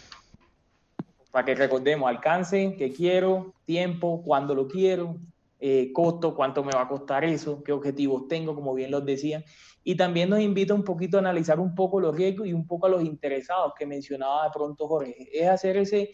para 1.33 1.47
que 1.47 1.55
recordemos 1.55 2.09
alcance, 2.09 2.77
qué 2.79 2.93
quiero, 2.93 3.55
tiempo, 3.65 4.23
cuándo 4.23 4.55
lo 4.55 4.69
quiero, 4.69 5.17
eh, 5.59 5.91
costo, 5.93 6.37
cuánto 6.37 6.63
me 6.63 6.73
va 6.73 6.83
a 6.83 6.89
costar 6.89 7.25
eso, 7.25 7.65
qué 7.65 7.73
objetivos 7.73 8.29
tengo, 8.29 8.55
como 8.55 8.75
bien 8.75 8.91
los 8.91 9.05
decían. 9.05 9.43
Y 9.83 9.97
también 9.97 10.29
nos 10.29 10.41
invita 10.41 10.75
un 10.75 10.85
poquito 10.85 11.17
a 11.17 11.21
analizar 11.21 11.59
un 11.59 11.75
poco 11.75 11.99
los 12.01 12.15
riesgos 12.15 12.47
y 12.47 12.53
un 12.53 12.67
poco 12.67 12.87
a 12.87 12.91
los 12.91 13.03
interesados 13.03 13.73
que 13.77 13.87
mencionaba 13.87 14.45
de 14.45 14.51
pronto 14.53 14.87
Jorge. 14.87 15.29
Es 15.33 15.49
hacer 15.49 15.79
ese, 15.79 16.11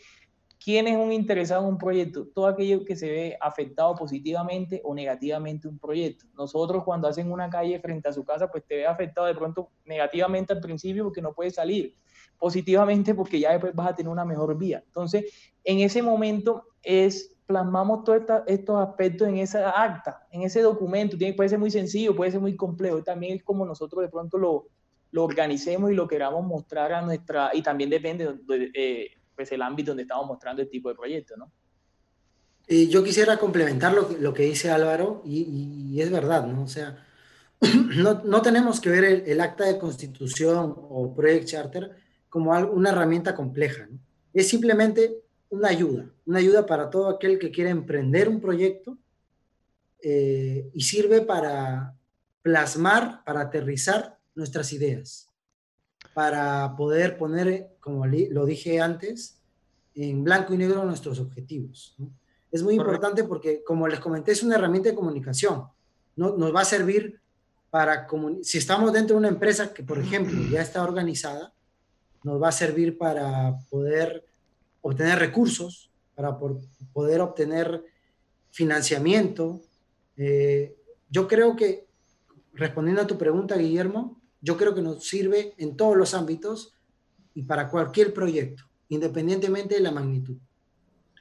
¿quién 0.63 0.87
es 0.89 0.97
un 0.97 1.13
interesado 1.13 1.63
en 1.63 1.69
un 1.69 1.79
proyecto? 1.79 2.27
Todo 2.35 2.47
aquello 2.47 2.85
que 2.85 2.97
se 2.97 3.11
ve 3.11 3.39
afectado 3.41 3.95
positivamente 3.95 4.81
o 4.85 4.95
negativamente 4.95 5.69
un 5.69 5.79
proyecto. 5.79 6.27
Nosotros 6.37 6.85
cuando 6.85 7.09
hacen 7.09 7.31
una 7.31 7.49
calle 7.49 7.79
frente 7.81 8.09
a 8.09 8.13
su 8.13 8.25
casa, 8.25 8.51
pues 8.51 8.65
te 8.67 8.77
ve 8.77 8.87
afectado 8.87 9.27
de 9.27 9.35
pronto 9.35 9.71
negativamente 9.85 10.53
al 10.53 10.61
principio 10.61 11.05
porque 11.05 11.23
no 11.23 11.33
puedes 11.33 11.55
salir, 11.55 11.95
positivamente 12.39 13.15
porque 13.15 13.41
ya 13.41 13.53
después 13.53 13.75
vas 13.75 13.91
a 13.91 13.95
tener 13.95 14.11
una 14.11 14.25
mejor 14.25 14.57
vía. 14.57 14.83
Entonces, 14.87 15.25
en 15.65 15.81
ese 15.81 16.03
momento 16.03 16.65
es 16.83 17.35
plasmamos 17.49 18.05
todos 18.05 18.23
estos 18.47 18.77
aspectos 18.87 19.27
en 19.27 19.39
esa 19.39 19.71
acta, 19.71 20.27
en 20.31 20.43
ese 20.43 20.61
documento. 20.61 21.17
Puede 21.35 21.49
ser 21.49 21.59
muy 21.59 21.71
sencillo, 21.71 22.15
puede 22.15 22.31
ser 22.31 22.41
muy 22.41 22.55
complejo. 22.55 23.03
También 23.03 23.39
es 23.39 23.43
como 23.43 23.65
nosotros 23.65 24.03
de 24.03 24.11
pronto 24.11 24.37
lo, 24.37 24.67
lo 25.13 25.25
organicemos 25.25 25.91
y 25.91 25.95
lo 25.95 26.07
queramos 26.07 26.45
mostrar 26.45 26.93
a 26.93 27.01
nuestra... 27.01 27.51
Y 27.55 27.63
también 27.63 27.89
depende 27.89 28.35
de, 28.47 28.71
eh, 28.75 29.11
pues 29.39 29.53
el 29.53 29.63
ámbito 29.63 29.93
donde 29.93 30.03
estamos 30.03 30.27
mostrando 30.27 30.63
el 30.63 30.69
tipo 30.69 30.89
de 30.89 30.97
proyecto, 30.97 31.37
¿no? 31.37 31.53
Y 32.67 32.89
yo 32.89 33.05
quisiera 33.05 33.37
complementar 33.39 33.95
lo, 33.95 34.11
lo 34.19 34.35
que 34.35 34.43
dice 34.43 34.69
Álvaro 34.69 35.23
y, 35.25 35.93
y, 35.93 36.03
es 36.03 36.11
verdad, 36.11 36.45
¿no? 36.45 36.65
O 36.65 36.67
sea, 36.67 37.07
no, 37.97 38.25
no 38.25 38.43
tenemos 38.43 38.81
que 38.81 38.91
ver 38.91 39.05
el, 39.05 39.23
el, 39.29 39.41
acta 39.41 39.65
de 39.65 39.79
constitución 39.79 40.75
o 40.77 41.15
project 41.15 41.47
charter 41.47 41.97
como 42.29 42.51
una 42.51 42.91
herramienta 42.91 43.37
compleja, 43.37 43.87
¿no? 43.89 44.01
Es 44.35 44.49
simplemente 44.49 45.23
una 45.51 45.69
ayuda, 45.69 46.11
una 46.27 46.41
ayuda 46.41 46.67
para 46.67 46.91
todo 46.91 47.09
aquel 47.09 47.39
que 47.39 47.53
quiere 47.53 47.71
emprender 47.71 48.29
un 48.29 48.41
proyecto 48.41 48.99
eh, 50.03 50.69
y 50.75 50.81
sirve 50.81 51.21
para 51.21 51.95
plasmar, 52.43 53.23
para 53.25 53.43
aterrizar 53.43 54.19
nuestras 54.35 54.73
ideas, 54.73 55.28
para 56.19 56.75
poder 56.75 57.17
poner, 57.17 57.77
como 57.79 58.05
lo 58.05 58.45
dije 58.45 58.81
antes, 58.81 59.41
en 59.95 60.25
blanco 60.25 60.53
y 60.53 60.57
negro 60.57 60.85
nuestros 60.85 61.21
objetivos. 61.21 61.97
Es 62.51 62.61
muy 62.65 62.75
importante 62.75 63.23
porque, 63.23 63.63
como 63.63 63.87
les 63.87 64.01
comenté, 64.01 64.33
es 64.33 64.43
una 64.43 64.57
herramienta 64.57 64.89
de 64.89 64.97
comunicación. 64.97 65.69
¿no? 66.17 66.37
Nos 66.37 66.53
va 66.53 66.63
a 66.63 66.65
servir 66.65 67.21
para, 67.71 68.09
si 68.43 68.59
estamos 68.59 68.93
dentro 68.93 69.15
de 69.15 69.21
una 69.21 69.29
empresa 69.29 69.73
que, 69.73 69.85
por 69.85 70.01
ejemplo, 70.01 70.37
ya 70.51 70.61
está 70.61 70.83
organizada, 70.83 71.53
nos 72.25 72.43
va 72.43 72.49
a 72.49 72.53
servir 72.53 72.99
para 72.99 73.57
poder 73.71 74.27
obtener 74.81 75.21
recursos, 75.21 75.89
para 76.17 76.37
poder 76.37 77.21
obtener 77.21 77.85
financiamiento. 78.51 79.61
Eh, 80.17 80.75
yo 81.11 81.29
creo 81.29 81.55
que, 81.55 81.87
respondiendo 82.55 83.03
a 83.03 83.07
tu 83.07 83.17
pregunta, 83.17 83.57
Guillermo, 83.57 84.21
yo 84.41 84.57
creo 84.57 84.75
que 84.75 84.83
nos 84.83 85.05
sirve 85.05 85.55
en 85.59 85.77
todos 85.77 85.97
los 85.97 86.15
ámbitos 86.15 86.75
y 87.35 87.43
para 87.43 87.69
cualquier 87.69 88.13
proyecto, 88.13 88.65
independientemente 88.89 89.75
de 89.75 89.81
la 89.81 89.91
magnitud. 89.91 90.37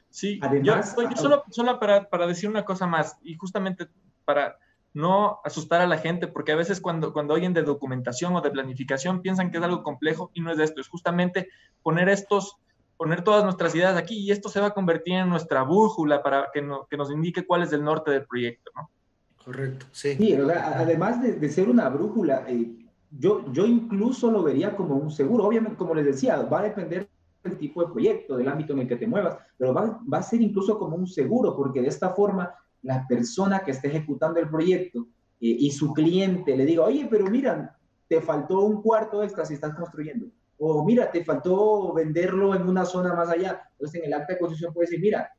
Sí, 0.10 0.40
Además, 0.42 0.96
yo, 0.96 1.16
solo, 1.16 1.44
solo 1.52 1.80
para, 1.80 2.10
para, 2.10 2.26
decir 2.26 2.50
una 2.50 2.66
cosa 2.66 2.88
más, 2.88 3.18
y 3.22 3.36
justamente 3.36 3.88
para 4.26 4.58
no 4.94 5.40
asustar 5.44 5.82
a 5.82 5.88
la 5.88 5.98
gente, 5.98 6.28
porque 6.28 6.54
a 6.54 6.56
veces 6.56 6.82
cuando, 6.82 7.14
cuando 7.14 7.34
oyen 7.34 7.54
de 7.54 7.62
documentación 7.62 8.36
o 8.36 8.42
de 8.42 8.50
planificación 8.50 9.22
piensan 9.22 9.52
que 9.52 9.58
es 9.58 9.64
algo 9.64 9.84
complejo 9.84 10.32
y 10.34 10.42
no 10.42 10.52
es 10.52 10.58
de 10.58 10.64
esto, 10.64 10.82
es 10.82 10.88
justamente 10.88 11.50
poner 11.84 12.10
estos 12.10 12.58
poner 12.98 13.24
todas 13.24 13.44
nuestras 13.44 13.74
ideas 13.76 13.96
aquí 13.96 14.18
y 14.18 14.32
esto 14.32 14.50
se 14.50 14.60
va 14.60 14.68
a 14.68 14.74
convertir 14.74 15.14
en 15.14 15.30
nuestra 15.30 15.62
brújula 15.62 16.24
para 16.24 16.48
que, 16.52 16.68
que 16.90 16.98
nos 16.98 17.12
indique 17.12 17.46
cuál 17.46 17.62
es 17.62 17.72
el 17.72 17.84
norte 17.84 18.10
del 18.10 18.26
proyecto, 18.26 18.72
¿no? 18.76 18.90
Correcto, 19.46 19.86
sí. 19.92 20.16
Sí, 20.16 20.34
además 20.34 21.22
de, 21.22 21.34
de, 21.34 21.50
ser 21.50 21.70
una 21.70 21.88
brújula, 21.90 22.44
eh, 22.50 22.87
yo, 23.12 23.52
yo 23.52 23.66
incluso 23.66 24.32
lo 24.32 24.44
vería 24.44 24.76
como 24.76 24.96
un 24.96 25.12
seguro. 25.12 25.46
Obviamente, 25.46 25.78
como 25.78 25.96
les 25.96 26.06
decía, 26.06 26.42
va 26.44 26.60
a 26.60 26.64
depender 26.64 27.10
del 27.44 27.58
tipo 27.58 27.84
de 27.84 27.92
proyecto, 27.92 28.38
del 28.38 28.48
ámbito 28.48 28.74
en 28.74 28.80
el 28.80 28.88
que 28.88 28.98
te 28.98 29.08
muevas, 29.08 29.38
pero 29.58 29.74
va, 29.74 30.00
va 30.12 30.18
a 30.18 30.24
ser 30.24 30.42
incluso 30.42 30.78
como 30.78 30.96
un 30.96 31.08
seguro, 31.08 31.56
porque 31.56 31.82
de 31.82 31.88
esta 31.88 32.10
forma 32.10 32.54
la 32.82 33.06
persona 33.08 33.60
que 33.60 33.72
esté 33.72 33.88
ejecutando 33.88 34.40
el 34.40 34.50
proyecto 34.50 35.08
eh, 35.40 35.56
y 35.60 35.72
su 35.72 35.94
cliente 35.94 36.58
le 36.58 36.66
diga, 36.66 36.84
oye, 36.84 37.08
pero 37.10 37.26
mira, 37.28 37.78
te 38.08 38.22
faltó 38.22 38.62
un 38.62 38.82
cuarto 38.82 39.24
extra 39.24 39.46
si 39.46 39.54
estás 39.54 39.74
construyendo 39.76 40.28
o 40.60 40.84
mira, 40.84 41.12
te 41.12 41.24
faltó 41.24 41.94
venderlo 41.94 42.56
en 42.56 42.68
una 42.68 42.86
zona 42.86 43.14
más 43.14 43.30
allá. 43.30 43.62
Entonces, 43.74 44.02
en 44.02 44.08
el 44.08 44.14
acta 44.14 44.34
de 44.34 44.40
construcción 44.40 44.74
puede 44.74 44.88
decir, 44.88 45.02
mira, 45.02 45.32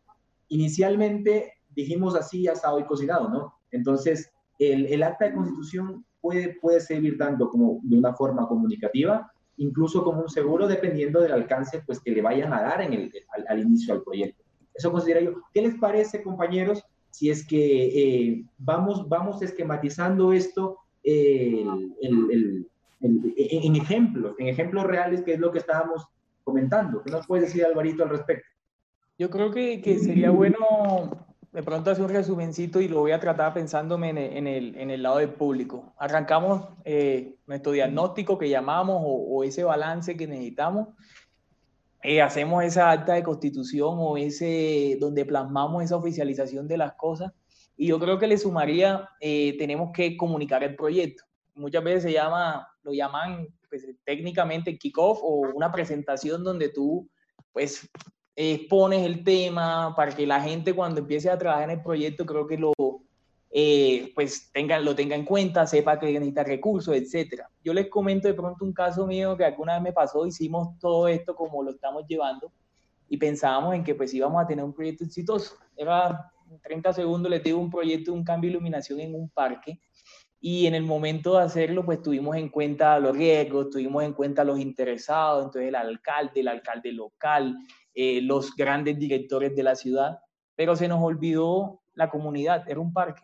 inicialmente 0.48 1.54
dijimos 1.70 2.14
así, 2.14 2.46
asado 2.46 2.78
y 2.78 2.84
cocinado, 2.84 3.28
¿no? 3.28 3.54
Entonces, 3.70 4.30
el, 4.58 4.86
el, 4.86 5.02
acta 5.02 5.26
de 5.26 5.34
constitución 5.34 6.04
puede, 6.28 6.58
puede 6.60 6.80
servir 6.80 7.16
tanto 7.16 7.48
como 7.48 7.80
de 7.82 7.96
una 7.96 8.12
forma 8.12 8.46
comunicativa, 8.46 9.32
incluso 9.56 10.04
como 10.04 10.20
un 10.20 10.28
seguro, 10.28 10.68
dependiendo 10.68 11.20
del 11.20 11.32
alcance 11.32 11.82
pues, 11.86 12.00
que 12.00 12.10
le 12.10 12.20
vayan 12.20 12.52
a 12.52 12.60
dar 12.60 12.82
en 12.82 12.92
el, 12.92 13.12
al, 13.48 13.58
inicio 13.60 13.94
del 13.94 14.02
proyecto. 14.02 14.44
Eso 14.74 14.92
considero 14.92 15.20
yo. 15.20 15.40
¿Qué 15.54 15.62
les 15.62 15.76
parece, 15.76 16.22
compañeros, 16.22 16.84
si 17.10 17.30
es 17.30 17.46
que 17.46 17.86
eh, 17.86 18.44
vamos, 18.58 19.08
vamos 19.08 19.40
esquematizando 19.40 20.34
esto, 20.34 20.76
eh, 21.02 21.64
el, 22.02 22.30
el 22.30 22.66
en, 23.00 23.76
ejemplos, 23.76 24.34
en 24.38 24.48
ejemplos 24.48 24.84
reales, 24.84 25.22
que 25.22 25.32
es 25.32 25.40
lo 25.40 25.50
que 25.50 25.60
estábamos 25.60 26.06
comentando. 26.44 27.02
¿Qué 27.02 27.10
nos 27.10 27.26
puedes 27.26 27.46
decir, 27.46 27.64
Alvarito, 27.64 28.02
al 28.02 28.10
respecto? 28.10 28.46
Yo 29.18 29.30
creo 29.30 29.50
que, 29.50 29.80
que 29.80 29.98
sería 29.98 30.30
bueno 30.30 31.26
de 31.52 31.62
pronto 31.62 31.90
hacer 31.90 32.04
un 32.04 32.10
resumencito 32.10 32.80
y 32.80 32.88
lo 32.88 33.00
voy 33.00 33.12
a 33.12 33.20
tratar 33.20 33.54
pensándome 33.54 34.10
en 34.10 34.46
el, 34.46 34.76
en 34.76 34.90
el, 34.90 35.02
lado 35.02 35.18
del 35.18 35.30
público. 35.30 35.94
Arrancamos 35.98 36.68
eh, 36.84 37.36
nuestro 37.46 37.72
diagnóstico 37.72 38.36
que 38.36 38.50
llamamos 38.50 39.02
o, 39.02 39.38
o 39.38 39.44
ese 39.44 39.64
balance 39.64 40.16
que 40.16 40.26
necesitamos. 40.26 40.88
Eh, 42.02 42.22
hacemos 42.22 42.62
esa 42.62 42.90
acta 42.90 43.14
de 43.14 43.22
constitución 43.22 43.96
o 43.98 44.16
ese 44.16 44.98
donde 45.00 45.24
plasmamos 45.24 45.82
esa 45.82 45.96
oficialización 45.96 46.68
de 46.68 46.78
las 46.78 46.94
cosas. 46.94 47.32
Y 47.76 47.88
yo 47.88 47.98
creo 47.98 48.18
que 48.18 48.26
le 48.26 48.38
sumaría, 48.38 49.08
eh, 49.20 49.56
tenemos 49.58 49.90
que 49.92 50.16
comunicar 50.16 50.62
el 50.62 50.76
proyecto. 50.76 51.24
Muchas 51.54 51.82
veces 51.82 52.02
se 52.04 52.12
llama 52.12 52.68
lo 52.82 52.92
llaman 52.92 53.48
pues, 53.68 53.86
técnicamente 54.04 54.78
kickoff 54.78 55.18
o 55.22 55.50
una 55.54 55.72
presentación 55.72 56.44
donde 56.44 56.68
tú 56.68 57.08
pues 57.52 57.88
expones 58.40 59.04
el 59.04 59.24
tema 59.24 59.94
para 59.96 60.14
que 60.14 60.24
la 60.24 60.40
gente 60.40 60.72
cuando 60.72 61.00
empiece 61.00 61.28
a 61.28 61.36
trabajar 61.36 61.64
en 61.64 61.78
el 61.78 61.82
proyecto 61.82 62.24
creo 62.24 62.46
que 62.46 62.56
lo 62.56 62.72
eh, 63.50 64.12
pues 64.14 64.52
tenga, 64.52 64.78
lo 64.78 64.94
tenga 64.94 65.16
en 65.16 65.24
cuenta, 65.24 65.66
sepa 65.66 65.98
que 65.98 66.12
necesita 66.12 66.44
recursos, 66.44 66.94
etcétera. 66.94 67.50
Yo 67.64 67.72
les 67.72 67.88
comento 67.88 68.28
de 68.28 68.34
pronto 68.34 68.64
un 68.64 68.72
caso 68.72 69.06
mío 69.06 69.36
que 69.36 69.44
alguna 69.44 69.74
vez 69.74 69.82
me 69.82 69.92
pasó, 69.92 70.24
hicimos 70.24 70.78
todo 70.78 71.08
esto 71.08 71.34
como 71.34 71.64
lo 71.64 71.72
estamos 71.72 72.04
llevando 72.06 72.52
y 73.08 73.16
pensábamos 73.16 73.74
en 73.74 73.82
que 73.82 73.96
pues 73.96 74.14
íbamos 74.14 74.40
a 74.40 74.46
tener 74.46 74.64
un 74.64 74.72
proyecto 74.72 75.02
exitoso. 75.02 75.56
Era 75.76 76.30
30 76.62 76.92
segundos, 76.92 77.28
les 77.30 77.42
digo 77.42 77.58
un 77.58 77.70
proyecto 77.70 78.12
un 78.12 78.22
cambio 78.22 78.48
de 78.50 78.52
iluminación 78.52 79.00
en 79.00 79.16
un 79.16 79.28
parque 79.30 79.80
y 80.40 80.66
en 80.66 80.74
el 80.74 80.84
momento 80.84 81.36
de 81.36 81.42
hacerlo, 81.42 81.84
pues 81.84 82.00
tuvimos 82.00 82.36
en 82.36 82.48
cuenta 82.48 83.00
los 83.00 83.16
riesgos, 83.16 83.70
tuvimos 83.70 84.04
en 84.04 84.12
cuenta 84.12 84.44
los 84.44 84.60
interesados, 84.60 85.46
entonces 85.46 85.68
el 85.68 85.74
alcalde, 85.74 86.40
el 86.40 86.48
alcalde 86.48 86.92
local, 86.92 87.56
eh, 87.94 88.20
los 88.22 88.54
grandes 88.54 88.98
directores 88.98 89.54
de 89.54 89.62
la 89.62 89.74
ciudad, 89.74 90.18
pero 90.54 90.76
se 90.76 90.88
nos 90.88 91.02
olvidó 91.02 91.80
la 91.94 92.10
comunidad, 92.10 92.68
era 92.68 92.80
un 92.80 92.92
parque. 92.92 93.22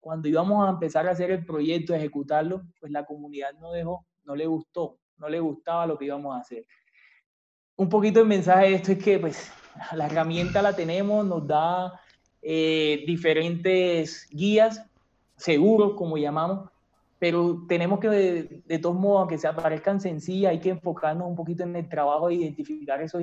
Cuando 0.00 0.28
íbamos 0.28 0.66
a 0.66 0.70
empezar 0.70 1.06
a 1.08 1.12
hacer 1.12 1.30
el 1.30 1.44
proyecto, 1.44 1.92
a 1.92 1.96
ejecutarlo, 1.96 2.62
pues 2.80 2.92
la 2.92 3.04
comunidad 3.04 3.52
no 3.60 3.72
dejó, 3.72 4.06
no 4.24 4.34
le 4.34 4.46
gustó, 4.46 4.98
no 5.18 5.28
le 5.28 5.40
gustaba 5.40 5.86
lo 5.86 5.98
que 5.98 6.06
íbamos 6.06 6.34
a 6.36 6.40
hacer. 6.40 6.64
Un 7.76 7.88
poquito 7.88 8.20
el 8.20 8.26
mensaje 8.26 8.68
de 8.68 8.74
esto 8.74 8.92
es 8.92 9.02
que 9.02 9.18
pues 9.18 9.50
la 9.92 10.06
herramienta 10.06 10.62
la 10.62 10.74
tenemos, 10.74 11.26
nos 11.26 11.46
da 11.46 12.00
eh, 12.42 13.04
diferentes 13.06 14.28
guías, 14.30 14.82
seguros, 15.36 15.94
como 15.94 16.16
llamamos, 16.16 16.70
pero 17.18 17.64
tenemos 17.66 17.98
que, 17.98 18.08
de, 18.08 18.78
todos 18.78 18.96
modos, 18.96 19.20
aunque 19.20 19.38
se 19.38 19.52
parezcan 19.52 20.00
sencillas, 20.00 20.50
hay 20.50 20.60
que 20.60 20.70
enfocarnos 20.70 21.28
un 21.28 21.34
poquito 21.34 21.62
en 21.62 21.74
el 21.76 21.88
trabajo 21.88 22.28
de 22.28 22.34
identificar 22.34 23.00
esos 23.02 23.22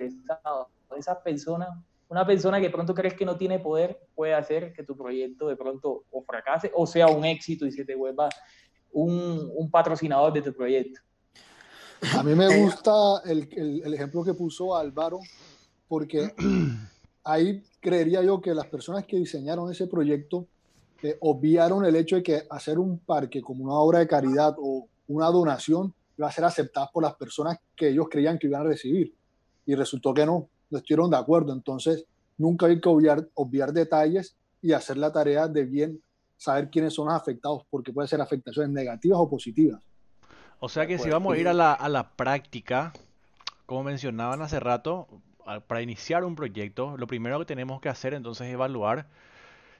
esas 0.00 1.18
personas. 1.18 1.68
Una 2.08 2.26
persona 2.26 2.58
que 2.58 2.66
de 2.66 2.72
pronto 2.72 2.94
crees 2.94 3.14
que 3.14 3.24
no 3.24 3.36
tiene 3.36 3.58
poder 3.60 4.00
puede 4.14 4.34
hacer 4.34 4.72
que 4.72 4.82
tu 4.82 4.96
proyecto 4.96 5.46
de 5.48 5.56
pronto 5.56 6.04
o 6.10 6.22
fracase 6.22 6.72
o 6.74 6.86
sea 6.86 7.06
un 7.06 7.24
éxito 7.24 7.66
y 7.66 7.72
se 7.72 7.84
te 7.84 7.94
vuelva 7.94 8.28
un, 8.92 9.50
un 9.54 9.70
patrocinador 9.70 10.32
de 10.32 10.42
tu 10.42 10.52
proyecto. 10.52 11.00
A 12.16 12.22
mí 12.22 12.34
me 12.34 12.62
gusta 12.62 12.90
el, 13.26 13.48
el, 13.84 13.94
ejemplo 13.94 14.24
que 14.24 14.34
puso 14.34 14.74
Álvaro, 14.74 15.20
porque 15.86 16.34
ahí 17.24 17.62
creería 17.80 18.22
yo 18.22 18.40
que 18.40 18.54
las 18.54 18.66
personas 18.66 19.04
que 19.06 19.16
diseñaron 19.16 19.70
ese 19.70 19.86
proyecto 19.86 20.46
eh, 21.02 21.16
obviaron 21.20 21.84
el 21.84 21.96
hecho 21.96 22.16
de 22.16 22.22
que 22.22 22.42
hacer 22.50 22.78
un 22.78 22.98
parque 22.98 23.40
como 23.40 23.64
una 23.64 23.74
obra 23.74 24.00
de 24.00 24.06
caridad 24.06 24.54
o 24.58 24.86
una 25.08 25.26
donación 25.26 25.94
iba 26.16 26.28
a 26.28 26.32
ser 26.32 26.44
aceptada 26.44 26.90
por 26.92 27.02
las 27.02 27.14
personas 27.14 27.58
que 27.74 27.88
ellos 27.88 28.06
creían 28.10 28.38
que 28.38 28.46
iban 28.46 28.62
a 28.62 28.64
recibir. 28.64 29.14
Y 29.66 29.74
resultó 29.74 30.14
que 30.14 30.26
no, 30.26 30.48
no 30.70 30.78
estuvieron 30.78 31.10
de 31.10 31.16
acuerdo. 31.16 31.52
Entonces, 31.52 32.06
nunca 32.38 32.66
hay 32.66 32.80
que 32.80 32.88
obviar, 32.88 33.28
obviar 33.34 33.72
detalles 33.72 34.36
y 34.62 34.72
hacer 34.72 34.96
la 34.96 35.12
tarea 35.12 35.48
de 35.48 35.64
bien 35.64 36.02
saber 36.36 36.70
quiénes 36.70 36.94
son 36.94 37.06
los 37.06 37.14
afectados, 37.14 37.64
porque 37.70 37.92
puede 37.92 38.08
ser 38.08 38.20
afectaciones 38.20 38.70
negativas 38.70 39.18
o 39.20 39.28
positivas. 39.28 39.82
O 40.58 40.68
sea 40.68 40.86
que 40.86 40.98
si 40.98 41.10
vamos 41.10 41.34
a 41.34 41.38
ir 41.38 41.48
a 41.48 41.54
la, 41.54 41.72
a 41.72 41.88
la 41.88 42.10
práctica, 42.10 42.92
como 43.66 43.84
mencionaban 43.84 44.42
hace 44.42 44.60
rato, 44.60 45.08
para 45.66 45.82
iniciar 45.82 46.24
un 46.24 46.36
proyecto, 46.36 46.96
lo 46.96 47.06
primero 47.06 47.38
que 47.38 47.44
tenemos 47.44 47.80
que 47.80 47.88
hacer 47.88 48.14
entonces 48.14 48.46
es 48.46 48.54
evaluar 48.54 49.06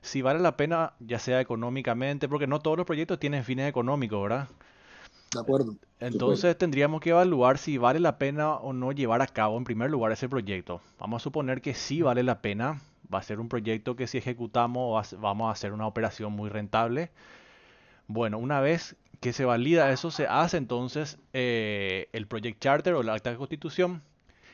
si 0.03 0.23
vale 0.23 0.41
la 0.41 0.57
pena, 0.57 0.95
ya 0.99 1.19
sea 1.19 1.41
económicamente, 1.41 2.29
porque 2.29 2.47
no 2.47 2.61
todos 2.61 2.77
los 2.77 2.87
proyectos 2.87 3.19
tienen 3.19 3.45
fines 3.45 3.69
económicos, 3.69 4.23
¿verdad? 4.23 4.49
De 5.33 5.41
acuerdo. 5.41 5.77
Entonces 6.01 6.57
tendríamos 6.59 7.01
que 7.01 7.11
evaluar 7.11 7.59
si 7.59 7.79
vale 7.79 8.01
la 8.01 8.19
pena 8.19 8.55
o 8.55 8.73
no 8.73 8.91
llevar 8.93 9.23
a 9.23 9.27
cabo 9.27 9.57
en 9.59 9.65
primer 9.65 9.91
lugar 9.91 10.13
ese 10.13 10.29
proyecto. 10.29 10.81
Vamos 10.99 11.23
a 11.23 11.25
suponer 11.25 11.61
que 11.61 11.75
sí 11.75 12.03
vale 12.03 12.23
la 12.23 12.41
pena. 12.41 12.81
Va 13.13 13.19
a 13.19 13.23
ser 13.23 13.39
un 13.39 13.49
proyecto 13.49 13.97
que 13.97 14.07
si 14.07 14.19
ejecutamos 14.19 15.15
vamos 15.19 15.49
a 15.49 15.53
hacer 15.53 15.73
una 15.73 15.87
operación 15.87 16.33
muy 16.33 16.49
rentable. 16.49 17.11
Bueno, 18.07 18.39
una 18.39 18.61
vez 18.61 18.97
que 19.21 19.33
se 19.33 19.45
valida 19.45 19.93
eso, 19.93 20.11
se 20.11 20.27
hace 20.27 20.57
entonces 20.57 21.19
eh, 21.33 22.09
el 22.13 22.27
Project 22.27 22.61
Charter 22.61 22.95
o 22.95 23.03
la 23.03 23.15
acta 23.15 23.31
de 23.31 23.37
constitución 23.37 24.03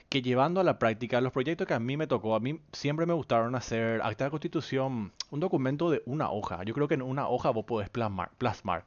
que 0.09 0.23
llevando 0.23 0.61
a 0.61 0.65
la 0.65 0.79
práctica 0.79 1.21
los 1.21 1.33
proyectos 1.33 1.67
que 1.67 1.75
a 1.75 1.81
mí 1.81 1.97
me 1.97 2.07
tocó, 2.07 2.35
a 2.35 2.41
mí 2.41 2.61
siempre 2.73 3.07
me 3.07 3.15
gustaron 3.15 3.55
hacer 3.55 4.01
acta 4.03 4.25
de 4.25 4.31
constitución, 4.31 5.13
un 5.31 5.41
documento 5.41 5.91
de 5.91 6.03
una 6.07 6.31
hoja. 6.31 6.63
Yo 6.65 6.75
creo 6.75 6.89
que 6.89 6.95
en 6.95 7.03
una 7.03 7.29
hoja 7.29 7.51
vos 7.51 7.65
podés 7.65 7.89
plasmar. 7.89 8.31
plasmar. 8.39 8.85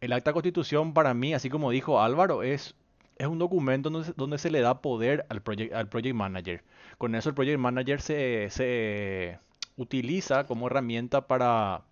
El 0.00 0.12
acta 0.12 0.32
constitución 0.32 0.94
para 0.94 1.14
mí, 1.14 1.34
así 1.34 1.50
como 1.50 1.70
dijo 1.70 2.00
Álvaro, 2.00 2.42
es, 2.42 2.74
es 3.16 3.26
un 3.26 3.38
documento 3.38 3.90
donde, 3.90 4.12
donde 4.16 4.38
se 4.38 4.50
le 4.50 4.60
da 4.60 4.80
poder 4.80 5.26
al 5.28 5.42
project, 5.42 5.74
al 5.74 5.88
project 5.88 6.14
manager. 6.14 6.62
Con 6.98 7.14
eso 7.14 7.28
el 7.28 7.34
project 7.34 7.58
manager 7.58 8.00
se, 8.00 8.48
se 8.50 9.38
utiliza 9.76 10.44
como 10.44 10.66
herramienta 10.66 11.26
para 11.26 11.82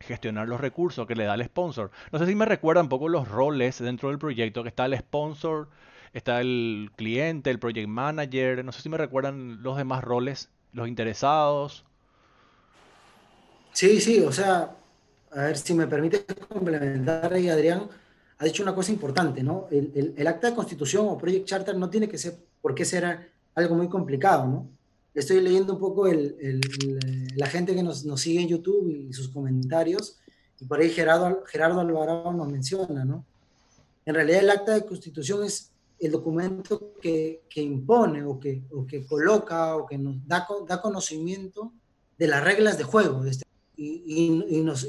gestionar 0.00 0.48
los 0.48 0.60
recursos 0.60 1.06
que 1.06 1.14
le 1.14 1.24
da 1.24 1.34
el 1.34 1.44
sponsor. 1.44 1.90
No 2.12 2.18
sé 2.18 2.26
si 2.26 2.34
me 2.34 2.44
recuerda 2.44 2.82
un 2.82 2.88
poco 2.88 3.08
los 3.08 3.28
roles 3.28 3.78
dentro 3.78 4.08
del 4.08 4.18
proyecto, 4.18 4.62
que 4.62 4.68
está 4.68 4.86
el 4.86 4.96
sponsor, 4.98 5.68
está 6.12 6.40
el 6.40 6.90
cliente, 6.96 7.50
el 7.50 7.58
project 7.58 7.88
manager, 7.88 8.64
no 8.64 8.72
sé 8.72 8.82
si 8.82 8.88
me 8.88 8.98
recuerdan 8.98 9.62
los 9.62 9.76
demás 9.76 10.04
roles, 10.04 10.50
los 10.72 10.88
interesados. 10.88 11.84
Sí, 13.72 14.00
sí, 14.00 14.20
o 14.20 14.30
sea, 14.30 14.76
a 15.34 15.44
ver 15.44 15.58
si 15.58 15.74
me 15.74 15.86
permite 15.86 16.24
complementar 16.48 17.32
ahí, 17.32 17.48
Adrián, 17.48 17.88
ha 18.38 18.44
dicho 18.44 18.62
una 18.62 18.74
cosa 18.74 18.92
importante, 18.92 19.42
¿no? 19.42 19.66
El, 19.70 20.26
acta 20.26 20.50
de 20.50 20.56
constitución 20.56 21.06
o 21.08 21.18
project 21.18 21.46
charter 21.46 21.76
no 21.76 21.90
tiene 21.90 22.08
que 22.08 22.18
ser, 22.18 22.36
por 22.60 22.74
qué 22.74 22.84
algo 23.54 23.74
muy 23.74 23.88
complicado, 23.88 24.46
¿no? 24.46 24.68
Estoy 25.14 25.40
leyendo 25.40 25.74
un 25.74 25.78
poco 25.78 26.08
la 26.08 27.46
gente 27.46 27.74
que 27.74 27.82
nos, 27.82 28.04
nos, 28.04 28.20
sigue 28.20 28.40
en 28.42 28.48
YouTube 28.48 28.88
y 28.88 29.12
sus 29.12 29.28
comentarios, 29.28 30.18
y 30.60 30.64
por 30.64 30.80
ahí 30.80 30.90
Gerardo, 30.90 31.44
Gerardo 31.46 31.80
Alvarado 31.80 32.32
nos 32.32 32.48
menciona, 32.48 33.04
¿no? 33.04 33.24
En 34.06 34.14
realidad 34.14 34.40
el 34.40 34.50
acta 34.50 34.74
de 34.74 34.84
constitución 34.84 35.44
es 35.44 35.70
el 35.98 36.12
documento 36.12 36.94
que, 37.00 37.42
que 37.48 37.62
impone 37.62 38.22
o 38.24 38.38
que, 38.38 38.62
o 38.72 38.86
que, 38.86 39.06
coloca 39.06 39.76
o 39.76 39.86
que 39.86 39.96
nos 39.96 40.16
da, 40.26 40.46
da, 40.66 40.82
conocimiento 40.82 41.72
de 42.18 42.26
las 42.26 42.44
reglas 42.44 42.76
de 42.76 42.84
juego 42.84 43.22
de 43.22 43.30
este, 43.30 43.43
y, 43.76 44.62
nos, 44.62 44.86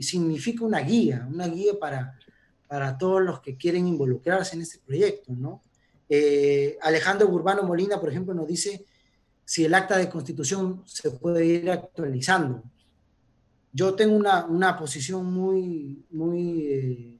significa 0.00 0.64
una 0.64 0.80
guía, 0.80 1.28
una 1.30 1.46
guía 1.48 1.72
para, 1.78 2.18
para 2.66 2.98
todos 2.98 3.22
los 3.22 3.40
que 3.40 3.56
quieren 3.56 3.86
involucrarse 3.86 4.56
en 4.56 4.62
este 4.62 4.78
proyecto. 4.84 5.32
¿no? 5.32 5.62
Eh, 6.08 6.76
Alejandro 6.82 7.28
Urbano 7.28 7.62
Molina, 7.62 8.00
por 8.00 8.10
ejemplo, 8.10 8.34
nos 8.34 8.48
dice 8.48 8.84
si 9.44 9.64
el 9.64 9.74
acta 9.74 9.96
de 9.98 10.08
constitución 10.08 10.82
se 10.86 11.10
puede 11.10 11.44
ir 11.44 11.70
actualizando. 11.70 12.62
Yo 13.72 13.94
tengo 13.94 14.16
una, 14.16 14.44
una 14.46 14.76
posición 14.76 15.32
muy, 15.32 16.04
muy 16.10 16.66
eh, 16.68 17.14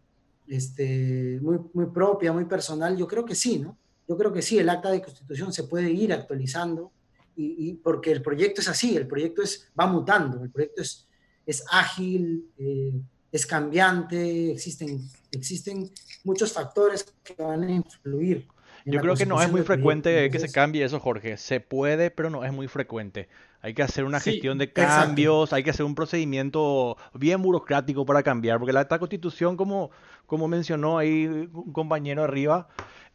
este, 0.49 1.39
muy, 1.41 1.59
muy 1.73 1.87
propia, 1.87 2.33
muy 2.33 2.45
personal, 2.45 2.97
yo 2.97 3.07
creo 3.07 3.25
que 3.25 3.35
sí, 3.35 3.59
¿no? 3.59 3.77
Yo 4.07 4.17
creo 4.17 4.33
que 4.33 4.43
sí, 4.43 4.59
el 4.59 4.69
acta 4.69 4.91
de 4.91 5.01
constitución 5.01 5.53
se 5.53 5.65
puede 5.65 5.91
ir 5.91 6.13
actualizando 6.13 6.93
y, 7.37 7.75
porque 7.75 8.13
el 8.13 8.23
proyecto 8.23 8.61
es 8.61 8.69
así, 8.69 8.97
el 8.97 9.07
proyecto 9.07 9.43
es, 9.43 9.71
va 9.79 9.87
mutando, 9.87 10.43
el 10.43 10.51
proyecto 10.51 10.83
es, 10.83 11.07
es 11.47 11.65
ágil, 11.71 12.49
eh, 12.59 12.93
es 13.33 13.47
cambiante, 13.47 14.53
existen, 14.53 15.09
existen 15.33 15.91
muchos 16.23 16.53
factores 16.53 17.13
que 17.25 17.35
van 17.43 17.65
a 17.65 17.71
influir 17.71 18.47
yo 18.85 19.01
creo 19.01 19.15
que 19.15 19.27
no 19.27 19.41
es 19.41 19.51
muy 19.51 19.63
frecuente 19.63 20.31
que 20.31 20.39
se 20.39 20.53
cambie 20.53 20.85
eso, 20.85 21.01
Jorge. 21.01 21.37
Se 21.37 21.61
puede, 21.61 22.11
pero 22.11 22.31
no 22.31 22.45
es 22.45 22.53
muy 22.53 22.69
frecuente. 22.69 23.29
Hay 23.63 23.73
que 23.73 23.83
hacer 23.83 24.05
una 24.05 24.21
gestión 24.21 24.59
de 24.59 24.73
cambios, 24.73 25.55
hay 25.55 25.63
que 25.63 25.71
hacer 25.71 25.87
un 25.87 25.95
procedimiento 25.95 26.99
bien 27.15 27.41
burocrático 27.41 28.05
para 28.05 28.23
cambiar, 28.23 28.59
porque 28.59 28.75
la 28.75 28.81
acta 28.81 28.99
constitución, 28.99 29.57
como, 29.57 29.91
como 30.27 30.49
mencionó 30.49 30.99
ahí 30.99 31.27
un 31.27 31.73
compañero 31.73 32.23
arriba, 32.23 32.69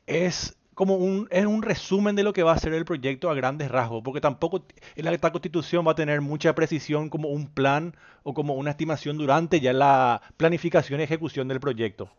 es 0.07 0.57
como 0.79 0.95
un, 0.95 1.27
es 1.29 1.45
un 1.45 1.61
resumen 1.61 2.15
de 2.15 2.23
lo 2.23 2.31
que 2.31 2.41
va 2.41 2.53
a 2.53 2.57
ser 2.57 2.73
el 2.73 2.85
proyecto 2.85 3.29
a 3.29 3.33
grandes 3.33 3.69
rasgos, 3.69 4.01
porque 4.01 4.21
tampoco 4.21 4.63
acta 5.05 5.33
constitución 5.33 5.85
va 5.85 5.91
a 5.91 5.95
tener 5.95 6.21
mucha 6.21 6.55
precisión 6.55 7.09
como 7.09 7.27
un 7.27 7.49
plan 7.49 7.97
o 8.23 8.33
como 8.33 8.53
una 8.53 8.71
estimación 8.71 9.17
durante 9.17 9.59
ya 9.59 9.73
la 9.73 10.21
planificación 10.37 11.01
y 11.01 11.03
ejecución 11.03 11.49
del 11.49 11.59
proyecto. 11.59 12.09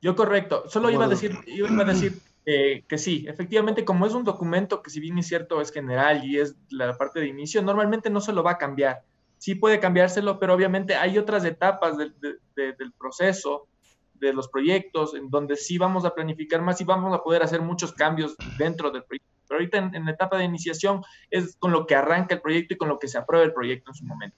Yo 0.00 0.16
correcto, 0.16 0.64
solo 0.68 0.90
iba 0.90 1.04
a 1.04 1.08
decir, 1.08 1.38
iba 1.46 1.68
a 1.68 1.84
decir 1.84 2.18
eh, 2.44 2.82
que 2.88 2.98
sí, 2.98 3.24
efectivamente, 3.28 3.84
como 3.84 4.04
es 4.04 4.14
un 4.14 4.24
documento 4.24 4.82
que 4.82 4.90
si 4.90 4.98
bien 4.98 5.16
es 5.16 5.28
cierto 5.28 5.60
es 5.60 5.70
general 5.70 6.24
y 6.24 6.40
es 6.40 6.56
la 6.70 6.98
parte 6.98 7.20
de 7.20 7.28
inicio, 7.28 7.62
normalmente 7.62 8.10
no 8.10 8.20
se 8.20 8.32
lo 8.32 8.42
va 8.42 8.50
a 8.50 8.58
cambiar. 8.58 9.04
Sí 9.38 9.54
puede 9.54 9.78
cambiárselo, 9.78 10.40
pero 10.40 10.54
obviamente 10.54 10.96
hay 10.96 11.18
otras 11.18 11.44
etapas 11.44 11.96
del, 11.96 12.16
del 12.56 12.92
proceso, 12.98 13.68
de 14.26 14.32
los 14.32 14.48
proyectos, 14.48 15.14
en 15.14 15.28
donde 15.30 15.56
sí 15.56 15.78
vamos 15.78 16.04
a 16.04 16.14
planificar 16.14 16.62
más 16.62 16.80
y 16.80 16.84
vamos 16.84 17.14
a 17.14 17.22
poder 17.22 17.42
hacer 17.42 17.60
muchos 17.60 17.92
cambios 17.92 18.36
dentro 18.58 18.90
del 18.90 19.04
proyecto. 19.04 19.28
Pero 19.48 19.58
ahorita 19.58 19.90
en, 19.94 20.04
la 20.04 20.12
etapa 20.12 20.38
de 20.38 20.44
iniciación 20.44 21.02
es 21.30 21.56
con 21.56 21.72
lo 21.72 21.86
que 21.86 21.94
arranca 21.94 22.34
el 22.34 22.40
proyecto 22.40 22.74
y 22.74 22.76
con 22.76 22.88
lo 22.88 22.98
que 22.98 23.08
se 23.08 23.18
aprueba 23.18 23.44
el 23.44 23.52
proyecto 23.52 23.90
en 23.90 23.94
su 23.94 24.04
momento. 24.04 24.36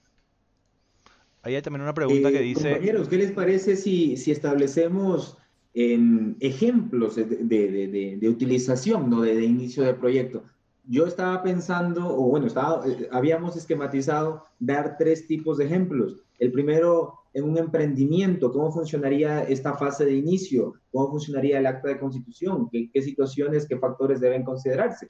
Ahí 1.41 1.55
hay 1.55 1.61
también 1.61 1.83
una 1.83 1.93
pregunta 1.93 2.31
que 2.31 2.39
eh, 2.39 2.41
dice... 2.41 2.71
Compañeros, 2.71 3.07
¿qué 3.07 3.17
les 3.17 3.31
parece 3.31 3.75
si, 3.75 4.17
si 4.17 4.31
establecemos 4.31 5.37
en 5.75 6.37
ejemplos 6.39 7.17
de, 7.17 7.25
de, 7.25 8.17
de, 8.17 8.29
utilización, 8.29 9.09
¿no? 9.09 9.21
de, 9.21 9.43
inicio 9.43 9.83
de 9.83 9.93
proyecto. 9.93 10.43
Yo 10.85 11.05
estaba 11.05 11.43
pensando, 11.43 12.07
o 12.07 12.29
bueno, 12.29 12.47
estaba, 12.47 12.87
eh, 12.87 13.09
habíamos 13.11 13.57
esquematizado 13.57 14.45
dar 14.57 14.95
tres 14.97 15.27
tipos 15.27 15.57
de 15.57 15.65
ejemplos. 15.65 16.23
El 16.39 16.53
primero, 16.53 17.19
en 17.35 17.43
un 17.43 17.57
emprendimiento, 17.57 18.49
cómo 18.49 18.71
funcionaría 18.71 19.43
esta 19.43 19.73
fase 19.73 20.05
de 20.05 20.15
inicio, 20.15 20.75
cómo 20.89 21.11
funcionaría 21.11 21.59
el 21.59 21.65
acta 21.65 21.89
de 21.89 21.99
constitución, 21.99 22.69
qué, 22.71 23.01
situaciones, 23.01 23.67
qué 23.67 23.77
factores 23.77 24.21
deben 24.21 24.45
considerarse. 24.45 25.09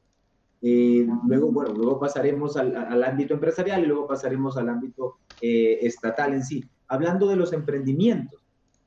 Eh, 0.59 1.07
luego, 1.27 1.51
bueno, 1.51 1.71
luego 1.73 1.99
pasaremos 1.99 2.57
al, 2.57 2.75
al, 2.75 3.03
ámbito 3.03 3.35
empresarial 3.35 3.83
y 3.83 3.85
luego 3.85 4.07
pasaremos 4.07 4.57
al 4.57 4.69
ámbito 4.69 5.19
eh, 5.39 5.77
estatal 5.83 6.33
en 6.33 6.43
sí. 6.43 6.65
Hablando 6.87 7.27
de 7.27 7.35
los 7.35 7.53
emprendimientos, 7.53 8.41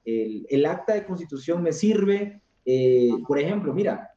el, 0.04 0.66
acta 0.66 0.94
de 0.94 1.04
constitución 1.04 1.62
me 1.62 1.72
sirve, 1.72 2.42
eh, 2.64 3.10
por 3.24 3.38
ejemplo, 3.38 3.72
mira, 3.72 4.10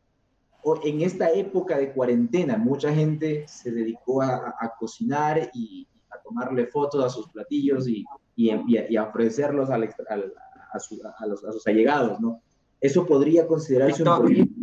en 0.83 1.01
esta 1.01 1.29
época 1.31 1.77
de 1.77 1.91
cuarentena, 1.91 2.57
mucha 2.57 2.91
gente 2.91 3.45
se 3.47 3.71
dedicó 3.71 4.23
a, 4.23 4.73
cocinar 4.79 5.51
y 5.53 5.87
a 6.11 6.21
tomarle 6.21 6.67
fotos 6.67 7.03
a 7.03 7.09
sus 7.09 7.27
platillos 7.29 7.87
y, 7.87 8.05
y, 8.35 8.49
a, 8.49 9.03
ofrecerlos 9.03 9.69
a, 9.69 10.79
sus 10.79 11.67
allegados, 11.67 12.19
¿no? 12.19 12.41
Eso 12.79 13.05
podría 13.05 13.45
considerarse 13.47 14.03
un 14.03 14.17
proyecto. 14.17 14.61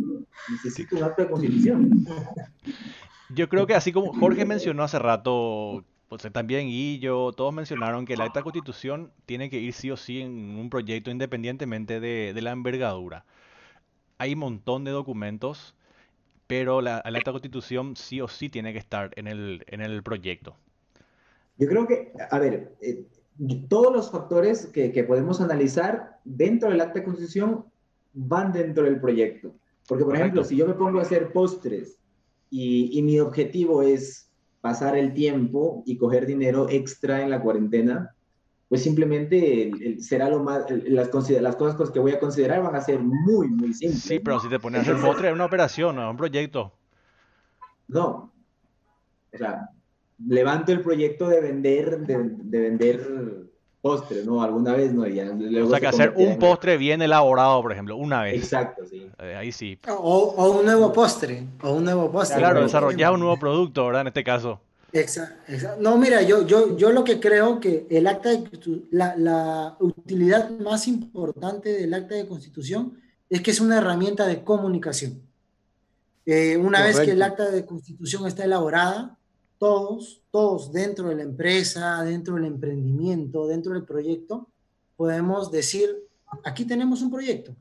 Necesito 0.51 0.95
un 0.95 1.11
de 1.17 1.29
constitución. 1.29 2.05
Yo 3.29 3.47
creo 3.47 3.67
que 3.67 3.75
así 3.75 3.91
como 3.91 4.13
Jorge 4.13 4.45
mencionó 4.45 4.83
hace 4.83 4.99
rato 4.99 5.83
pues 6.09 6.23
también 6.33 6.69
yo 6.99 7.31
todos 7.37 7.53
mencionaron 7.53 8.05
que 8.05 8.17
la 8.17 8.25
acta 8.25 8.41
constitución 8.41 9.13
tiene 9.27 9.51
que 9.51 9.59
ir 9.59 9.73
sí 9.73 9.91
o 9.91 9.97
sí 9.97 10.21
en 10.21 10.57
un 10.57 10.69
proyecto 10.71 11.11
independientemente 11.11 11.99
de, 11.99 12.33
la 12.41 12.51
envergadura. 12.51 13.25
Hay 14.17 14.33
un 14.33 14.39
montón 14.39 14.83
de 14.83 14.91
documentos, 14.91 15.75
pero 16.47 16.81
la, 16.81 17.03
la, 17.05 17.19
acta 17.19 17.31
constitución 17.31 17.95
sí 17.95 18.21
o 18.21 18.27
sí 18.27 18.49
tiene 18.49 18.73
que 18.73 18.79
estar 18.79 19.11
en 19.17 19.27
el, 19.27 19.63
en 19.67 19.81
el 19.81 20.01
proyecto. 20.01 20.57
Yo 21.59 21.67
creo 21.67 21.85
que, 21.85 22.13
a 22.31 22.39
ver, 22.39 22.75
eh, 22.81 23.05
todos 23.67 23.93
los 23.93 24.09
factores 24.09 24.67
que, 24.67 24.91
que, 24.91 25.03
podemos 25.03 25.41
analizar 25.41 26.19
dentro 26.23 26.69
del 26.69 26.81
acta 26.81 26.99
de 26.99 27.05
constitución 27.05 27.65
van 28.13 28.51
dentro 28.51 28.85
del 28.85 28.99
proyecto. 28.99 29.53
Porque, 29.87 30.05
por 30.05 30.15
ejemplo, 30.15 30.43
si 30.43 30.55
yo 30.55 30.65
me 30.65 30.73
pongo 30.73 30.99
a 30.99 31.03
hacer 31.03 31.31
postres 31.33 31.99
y, 32.49 32.97
y 32.97 33.01
mi 33.01 33.19
objetivo 33.19 33.83
es 33.83 34.31
pasar 34.61 34.97
el 34.97 35.13
tiempo 35.13 35.83
y 35.85 35.97
coger 35.97 36.25
dinero 36.25 36.67
extra 36.69 37.21
en 37.21 37.29
la 37.29 37.41
cuarentena, 37.41 38.15
pues 38.69 38.83
simplemente 38.83 39.97
será 39.99 40.29
lo 40.29 40.43
más, 40.43 40.65
las, 40.69 41.09
las 41.29 41.55
cosas 41.55 41.89
que 41.89 41.99
voy 41.99 42.11
a 42.11 42.19
considerar 42.19 42.61
van 42.61 42.75
a 42.75 42.81
ser 42.81 42.99
muy, 42.99 43.49
muy 43.49 43.73
simples. 43.73 44.03
Sí, 44.03 44.19
pero 44.19 44.39
si 44.39 44.47
te 44.47 44.59
pones 44.59 44.79
a 44.79 44.81
hacer 44.83 45.03
postre 45.03 45.29
es 45.29 45.33
una 45.33 45.45
operación, 45.45 45.95
no 45.95 46.03
es 46.03 46.11
un 46.11 46.17
proyecto. 46.17 46.71
No, 47.87 48.31
o 49.33 49.37
sea, 49.37 49.69
levanto 50.27 50.71
el 50.71 50.81
proyecto 50.81 51.27
de 51.27 51.41
vender, 51.41 51.99
de, 51.99 52.59
vender 52.59 53.49
postre, 53.81 54.23
¿no? 54.23 54.43
Alguna 54.43 54.73
vez, 54.73 54.93
¿no? 54.93 55.07
Ya, 55.07 55.31
o 55.31 55.69
sea, 55.69 55.79
que 55.79 55.87
hacer 55.87 56.13
un 56.15 56.37
postre 56.37 56.77
bien 56.77 57.01
elaborado, 57.01 57.61
por 57.61 57.71
ejemplo, 57.71 57.95
una 57.95 58.23
vez. 58.23 58.35
Exacto, 58.35 58.85
sí. 58.85 59.09
Eh, 59.19 59.35
ahí 59.35 59.51
sí. 59.51 59.79
O, 59.87 60.51
un 60.59 60.65
nuevo 60.65 60.91
postre, 60.91 61.45
o 61.61 61.73
un 61.73 61.85
nuevo 61.85 62.11
postre. 62.11 62.37
Claro, 62.37 62.61
desarrollar 62.61 63.13
un 63.13 63.21
nuevo 63.21 63.37
producto, 63.37 63.85
¿verdad? 63.85 64.01
En 64.01 64.07
este 64.07 64.23
caso. 64.23 64.59
Exacto, 64.91 65.77
No, 65.79 65.97
mira, 65.97 66.23
yo, 66.23 66.47
yo, 66.47 66.75
yo 66.75 66.91
lo 66.91 67.03
que 67.03 67.19
creo 67.19 67.59
que 67.59 67.85
el 67.91 68.07
acta 68.07 68.29
de 68.29 68.49
la, 68.89 69.15
la 69.15 69.77
utilidad 69.79 70.49
más 70.49 70.87
importante 70.87 71.69
del 71.69 71.93
acta 71.93 72.15
de 72.15 72.27
constitución 72.27 72.97
es 73.29 73.41
que 73.41 73.51
es 73.51 73.59
una 73.59 73.77
herramienta 73.77 74.25
de 74.25 74.43
comunicación. 74.43 75.21
Eh, 76.25 76.57
una 76.57 76.83
vez 76.83 76.99
que 76.99 77.11
el 77.11 77.21
acta 77.21 77.49
de 77.49 77.65
constitución 77.65 78.27
está 78.27 78.43
elaborada, 78.43 79.17
todos, 79.59 80.23
todos 80.31 80.71
dentro 80.71 81.09
de 81.09 81.15
la 81.15 81.23
empresa, 81.23 82.01
dentro 82.03 82.35
del 82.35 82.45
emprendimiento, 82.45 83.45
dentro 83.45 83.73
del 83.73 83.83
proyecto, 83.83 84.47
podemos 84.97 85.51
decir, 85.51 86.07
aquí 86.43 86.65
tenemos 86.65 87.03
un 87.03 87.11
proyecto 87.11 87.55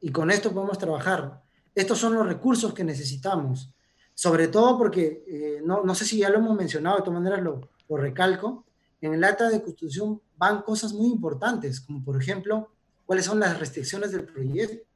y 0.00 0.10
con 0.10 0.30
esto 0.30 0.52
podemos 0.52 0.78
trabajar. 0.78 1.42
Estos 1.74 1.98
son 1.98 2.14
los 2.14 2.26
recursos 2.26 2.72
que 2.72 2.84
necesitamos 2.84 3.74
sobre 4.14 4.48
todo 4.48 4.78
porque, 4.78 5.24
eh, 5.26 5.62
no, 5.64 5.82
no, 5.82 5.94
sé 5.94 6.04
si 6.04 6.18
ya 6.18 6.30
lo 6.30 6.38
hemos 6.38 6.56
mencionado, 6.56 6.96
de 6.96 7.02
todas 7.02 7.20
maneras 7.20 7.42
lo, 7.42 7.68
lo 7.88 7.96
recalco, 7.96 8.64
en 9.00 9.14
el 9.14 9.24
acta 9.24 9.48
de 9.48 9.62
constitución 9.62 10.20
van 10.36 10.62
cosas 10.62 10.92
muy 10.92 11.08
importantes, 11.08 11.80
como 11.80 12.04
por 12.04 12.20
ejemplo, 12.20 12.68
cuáles 13.04 13.24
son 13.24 13.40
las 13.40 13.58
restricciones 13.58 14.12
del 14.12 14.24
proyecto. 14.24 14.86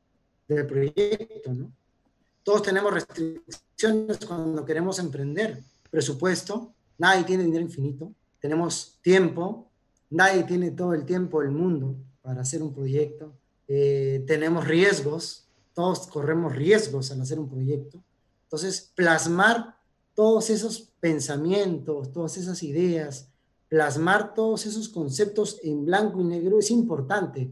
Todos 2.45 2.63
tenemos 2.63 2.93
restricciones 2.93 4.19
cuando 4.25 4.65
queremos 4.65 4.99
emprender. 5.01 5.61
Presupuesto, 5.91 6.75
nadie 6.99 7.25
tiene 7.25 7.45
dinero 7.45 7.63
infinito, 7.63 8.13
tenemos 8.41 8.99
tiempo, 9.03 9.69
nadie 10.11 10.45
tiene 10.45 10.71
todo 10.71 10.95
el 10.95 11.05
tiempo 11.05 11.41
del 11.41 11.51
mundo 11.51 11.97
para 12.23 12.43
hacer 12.43 12.63
un 12.63 12.73
proyecto, 12.73 13.33
eh, 13.69 14.25
tenemos 14.27 14.67
riesgos, 14.67 15.49
todos 15.75 16.07
corremos 16.07 16.55
riesgos 16.55 17.11
al 17.11 17.21
hacer 17.21 17.39
un 17.39 17.49
proyecto. 17.49 18.03
Entonces, 18.45 18.93
plasmar 18.95 19.77
todos 20.15 20.51
esos 20.51 20.93
pensamientos, 21.01 22.13
todas 22.13 22.37
esas 22.39 22.63
ideas, 22.63 23.29
plasmar 23.69 24.35
todos 24.35 24.67
esos 24.67 24.89
conceptos 24.89 25.59
en 25.63 25.85
blanco 25.85 26.21
y 26.21 26.25
negro 26.25 26.59
es 26.59 26.71
importante 26.71 27.51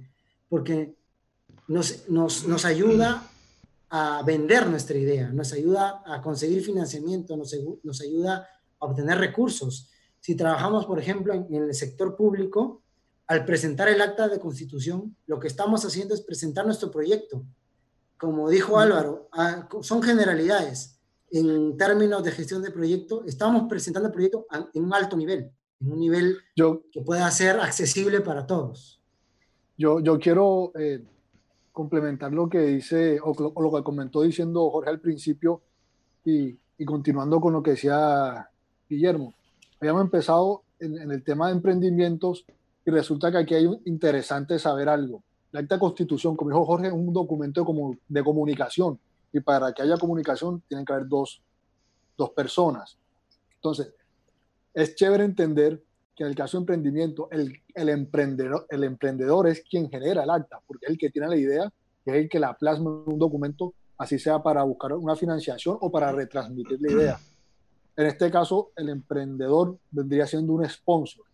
porque 0.49 0.94
nos, 1.66 2.09
nos, 2.09 2.64
ayuda 2.64 3.29
a 3.90 4.23
vender 4.25 4.66
nuestra 4.68 4.97
idea, 4.97 5.31
nos 5.31 5.53
ayuda 5.53 6.03
a 6.07 6.20
conseguir 6.20 6.62
financiamiento, 6.62 7.37
nos, 7.37 7.55
nos 7.83 8.01
ayuda 8.01 8.49
a 8.81 8.87
obtener 8.87 9.18
recursos. 9.18 9.90
Si 10.20 10.35
trabajamos, 10.35 10.87
por 10.87 10.99
ejemplo, 10.99 11.35
en, 11.35 11.47
en 11.51 11.64
el 11.64 11.75
sector 11.75 12.16
público, 12.16 12.83
al 13.27 13.44
presentar 13.44 13.88
el 13.88 14.01
acta 14.01 14.29
de 14.29 14.38
constitución, 14.38 15.16
lo 15.27 15.38
que 15.38 15.47
estamos 15.49 15.85
haciendo 15.85 16.14
es 16.14 16.20
presentar 16.20 16.66
nuestro 16.66 16.90
proyecto, 16.90 17.44
como 18.18 18.49
dijo 18.49 18.79
Álvaro, 18.79 19.29
son 19.83 20.03
generalidades. 20.03 20.99
En 21.31 21.77
términos 21.77 22.23
de 22.23 22.31
gestión 22.31 22.62
de 22.62 22.70
proyecto, 22.70 23.25
estamos 23.27 23.64
presentando 23.68 24.09
el 24.09 24.12
proyecto 24.12 24.47
en 24.73 24.85
un 24.85 24.94
alto 24.94 25.16
nivel, 25.16 25.51
en 25.81 25.92
un 25.92 25.99
nivel 25.99 26.38
que 26.57 27.01
pueda 27.01 27.31
ser 27.31 27.59
accesible 27.59 28.20
para 28.20 28.47
todos. 28.47 29.03
Yo, 29.77 30.01
yo 30.01 30.18
quiero 30.18 30.73
eh, 30.79 31.05
complementar 31.75 32.33
lo 32.33 32.49
que 32.49 32.61
dice, 32.61 33.19
o, 33.21 33.35
lo 33.61 33.73
que 33.73 33.83
comentó 33.83 34.23
diciendo 34.23 34.71
Jorge 34.71 34.89
al 34.89 35.01
principio, 35.01 35.61
y, 36.25 36.57
y, 36.79 36.85
continuando 36.87 37.39
con 37.41 37.53
lo 37.53 37.63
que 37.63 37.73
decía 37.73 38.49
Guillermo. 38.89 39.35
Habíamos 39.79 40.05
empezado 40.05 40.63
en, 40.79 41.11
el 41.11 41.23
tema 41.23 41.49
de 41.49 41.55
emprendimientos 41.55 42.47
y 42.87 42.91
resulta 42.91 43.31
que 43.31 43.39
aquí 43.39 43.55
hay 43.55 43.67
un 43.67 43.83
interesante 43.85 44.59
saber 44.59 44.89
algo 44.89 45.23
la 45.55 45.61
acta 45.61 45.79
constitución, 45.79 46.35
como 46.35 46.51
dijo 46.51 46.67
Jorge, 46.67 46.89
es 46.89 46.93
un 46.93 47.13
documento 47.13 47.65
de, 47.65 47.99
de 48.09 48.25
comunicación 48.25 48.99
y 49.33 49.39
para 49.39 49.73
que 49.73 49.83
haya 49.83 49.97
comunicación 49.97 50.61
tienen 50.67 50.85
que 50.85 50.93
haber 50.93 51.07
dos, 51.07 51.41
dos 52.19 52.31
personas. 52.31 52.99
Entonces, 53.55 53.95
es 54.75 54.97
chévere 54.97 55.23
entender 55.23 55.81
que 56.14 56.22
en 56.22 56.31
el 56.31 56.37
caso 56.37 56.57
de 56.57 56.62
emprendimiento, 56.62 57.29
el, 57.31 57.61
el, 57.74 57.88
emprendedor, 57.88 58.66
el 58.68 58.85
emprendedor 58.85 59.48
es 59.48 59.62
quien 59.68 59.90
genera 59.90 60.22
el 60.22 60.31
acta, 60.31 60.61
porque 60.66 60.87
es 60.87 60.92
el 60.92 60.98
que 60.98 61.11
tiene 61.11 61.29
la 61.29 61.37
idea, 61.37 61.72
es 62.05 62.14
el 62.14 62.29
que 62.29 62.38
la 62.38 62.55
plasma 62.55 63.03
en 63.07 63.14
un 63.14 63.18
documento, 63.18 63.74
así 63.98 64.18
sea 64.18 64.42
para 64.42 64.62
buscar 64.62 64.92
una 64.92 65.16
financiación 65.16 65.77
o 65.81 65.90
para 65.90 66.12
retransmitir 66.12 66.79
la 66.81 66.92
idea. 66.92 67.20
En 67.96 68.07
este 68.07 68.31
caso, 68.31 68.72
el 68.77 68.88
emprendedor 68.88 69.79
vendría 69.90 70.27
siendo 70.27 70.53
un 70.53 70.68
sponsor. 70.68 71.24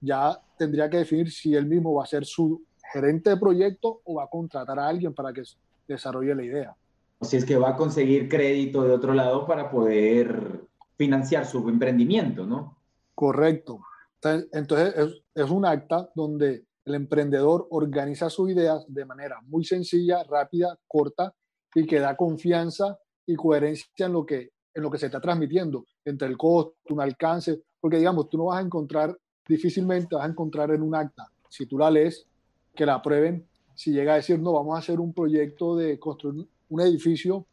Ya 0.00 0.40
tendría 0.56 0.90
que 0.90 0.98
definir 0.98 1.30
si 1.30 1.54
él 1.54 1.66
mismo 1.66 1.94
va 1.94 2.04
a 2.04 2.06
ser 2.06 2.24
su 2.24 2.62
gerente 2.92 3.30
de 3.30 3.36
proyecto 3.36 4.00
o 4.04 4.14
va 4.14 4.24
a 4.24 4.28
contratar 4.28 4.78
a 4.78 4.88
alguien 4.88 5.14
para 5.14 5.32
que 5.32 5.42
desarrolle 5.86 6.34
la 6.34 6.44
idea. 6.44 6.76
Si 7.22 7.36
es 7.36 7.44
que 7.44 7.56
va 7.56 7.70
a 7.70 7.76
conseguir 7.76 8.28
crédito 8.28 8.82
de 8.84 8.92
otro 8.92 9.12
lado 9.14 9.46
para 9.46 9.70
poder 9.70 10.60
financiar 10.96 11.46
su 11.46 11.68
emprendimiento, 11.68 12.46
¿no? 12.46 12.76
Correcto. 13.14 13.80
Entonces 14.22 14.94
es, 14.96 15.22
es 15.34 15.50
un 15.50 15.64
acta 15.64 16.10
donde 16.14 16.64
el 16.84 16.94
emprendedor 16.94 17.66
organiza 17.70 18.30
sus 18.30 18.50
ideas 18.50 18.84
de 18.88 19.04
manera 19.04 19.40
muy 19.42 19.64
sencilla, 19.64 20.24
rápida, 20.24 20.78
corta 20.86 21.34
y 21.74 21.86
que 21.86 22.00
da 22.00 22.16
confianza 22.16 22.98
y 23.26 23.36
coherencia 23.36 24.06
en 24.06 24.12
lo 24.12 24.24
que, 24.24 24.50
en 24.74 24.82
lo 24.82 24.90
que 24.90 24.98
se 24.98 25.06
está 25.06 25.20
transmitiendo, 25.20 25.84
entre 26.04 26.28
el 26.28 26.36
costo, 26.36 26.74
un 26.88 27.00
alcance, 27.00 27.62
porque 27.80 27.98
digamos, 27.98 28.28
tú 28.28 28.38
no 28.38 28.46
vas 28.46 28.58
a 28.58 28.66
encontrar, 28.66 29.16
difícilmente 29.46 30.14
vas 30.14 30.24
a 30.24 30.30
encontrar 30.30 30.70
en 30.70 30.82
un 30.82 30.94
acta, 30.94 31.30
si 31.48 31.66
tú 31.66 31.78
la 31.78 31.90
lees, 31.90 32.26
que 32.74 32.86
la 32.86 32.94
aprueben 32.94 33.46
si 33.78 33.92
llega 33.92 34.14
a 34.14 34.16
decir, 34.16 34.40
no, 34.40 34.54
vamos 34.54 34.74
a 34.74 34.80
hacer 34.80 34.98
un 34.98 35.12
proyecto 35.12 35.76
de 35.76 36.00
construir 36.00 36.48
un 36.68 36.80
edificio 36.80 37.46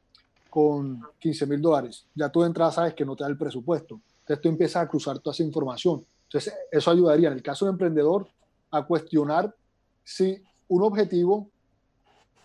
con 0.49 0.99
15 1.19 1.45
mil 1.45 1.61
dólares. 1.61 2.07
Ya 2.15 2.29
tú 2.29 2.41
de 2.41 2.47
entrada 2.47 2.71
sabes 2.71 2.95
que 2.95 3.05
no 3.05 3.15
te 3.15 3.23
da 3.23 3.29
el 3.29 3.37
presupuesto. 3.37 4.01
Entonces 4.21 4.41
tú 4.41 4.49
empiezas 4.49 4.83
a 4.83 4.87
cruzar 4.87 5.19
toda 5.19 5.35
esa 5.35 5.43
información. 5.43 6.03
Entonces 6.35 6.53
eso 6.69 6.91
ayudaría 6.91 7.29
en 7.29 7.35
el 7.35 7.41
caso 7.41 7.63
del 7.63 7.75
emprendedor 7.75 8.27
a 8.69 8.85
cuestionar 8.85 9.55
si 10.03 10.43
un 10.67 10.83
objetivo 10.83 11.49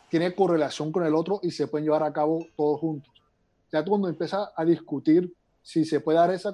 tiene 0.08 0.32
correlación 0.32 0.92
con 0.92 1.04
el 1.04 1.12
otro 1.12 1.40
y 1.42 1.50
se 1.50 1.66
pueden 1.66 1.86
llevar 1.86 2.04
a 2.04 2.12
cabo 2.12 2.46
todos 2.56 2.78
juntos. 2.78 3.12
Ya 3.72 3.84
cuando 3.84 4.08
empiezas 4.08 4.48
a 4.56 4.64
discutir 4.64 5.32
si 5.60 5.84
se 5.84 5.98
puede 5.98 6.18
dar 6.18 6.32
esa 6.32 6.52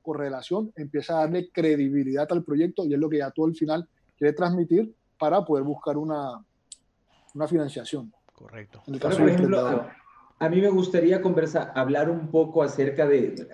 correlación, 0.00 0.72
empieza 0.76 1.18
a 1.18 1.20
darle 1.20 1.50
credibilidad 1.50 2.26
al 2.30 2.42
proyecto 2.42 2.86
y 2.86 2.94
es 2.94 2.98
lo 2.98 3.10
que 3.10 3.18
ya 3.18 3.30
tú 3.32 3.44
al 3.44 3.54
final 3.54 3.86
quiere 4.16 4.32
transmitir 4.32 4.94
para 5.18 5.44
poder 5.44 5.64
buscar 5.64 5.98
una, 5.98 6.42
una 7.34 7.46
financiación. 7.46 8.10
Correcto. 8.34 8.82
por 8.86 9.28
ejemplo, 9.28 9.86
a, 10.38 10.48
mí 10.48 10.62
me 10.62 10.70
gustaría 10.70 11.20
conversar, 11.20 11.70
hablar 11.74 12.08
un 12.08 12.28
poco 12.28 12.62
acerca 12.62 13.06
de, 13.06 13.46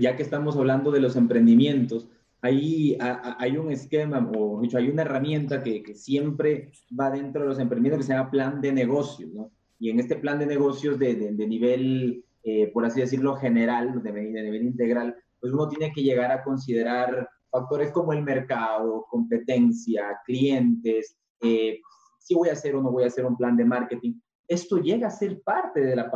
ya 0.00 0.16
que 0.16 0.24
estamos 0.24 0.56
hablando 0.56 0.90
de 0.90 0.98
los 0.98 1.14
emprendimientos, 1.14 2.08
ahí 2.42 2.96
hay 3.00 3.56
un 3.56 3.70
esquema, 3.70 4.30
o 4.34 4.60
dicho, 4.60 4.78
hay 4.78 4.88
una 4.88 5.02
herramienta 5.02 5.62
que, 5.62 5.82
que, 5.82 5.94
siempre 5.94 6.70
va 6.98 7.10
dentro 7.10 7.42
de 7.42 7.48
los 7.48 7.58
emprendimientos 7.58 7.98
que 8.00 8.12
se 8.12 8.16
llama 8.16 8.30
plan 8.30 8.60
de 8.60 8.72
negocios, 8.72 9.32
¿no? 9.32 9.50
Y 9.78 9.90
en 9.90 9.98
este 9.98 10.16
plan 10.16 10.38
de 10.38 10.46
negocios 10.46 10.98
de, 10.98 11.14
de, 11.14 11.46
nivel, 11.46 12.24
eh, 12.42 12.70
por 12.72 12.84
así 12.84 13.00
decirlo, 13.00 13.36
general, 13.36 14.02
de, 14.02 14.12
de 14.12 14.42
nivel 14.42 14.62
integral, 14.62 15.16
pues 15.40 15.52
uno 15.52 15.68
tiene 15.68 15.92
que 15.92 16.02
llegar 16.02 16.30
a 16.30 16.42
considerar 16.42 17.28
factores 17.50 17.90
como 17.90 18.12
el 18.12 18.22
mercado, 18.22 19.06
competencia, 19.08 20.18
clientes, 20.24 21.16
eh, 21.40 21.80
si 22.18 22.34
voy 22.34 22.48
a 22.48 22.52
hacer 22.52 22.76
o 22.76 22.82
no 22.82 22.92
voy 22.92 23.04
a 23.04 23.08
hacer 23.08 23.24
un 23.24 23.36
plan 23.36 23.56
de 23.56 23.64
marketing. 23.64 24.14
Esto 24.46 24.78
llega 24.78 25.08
a 25.08 25.10
ser 25.10 25.40
parte 25.42 25.80
de 25.80 25.96
la, 25.96 26.10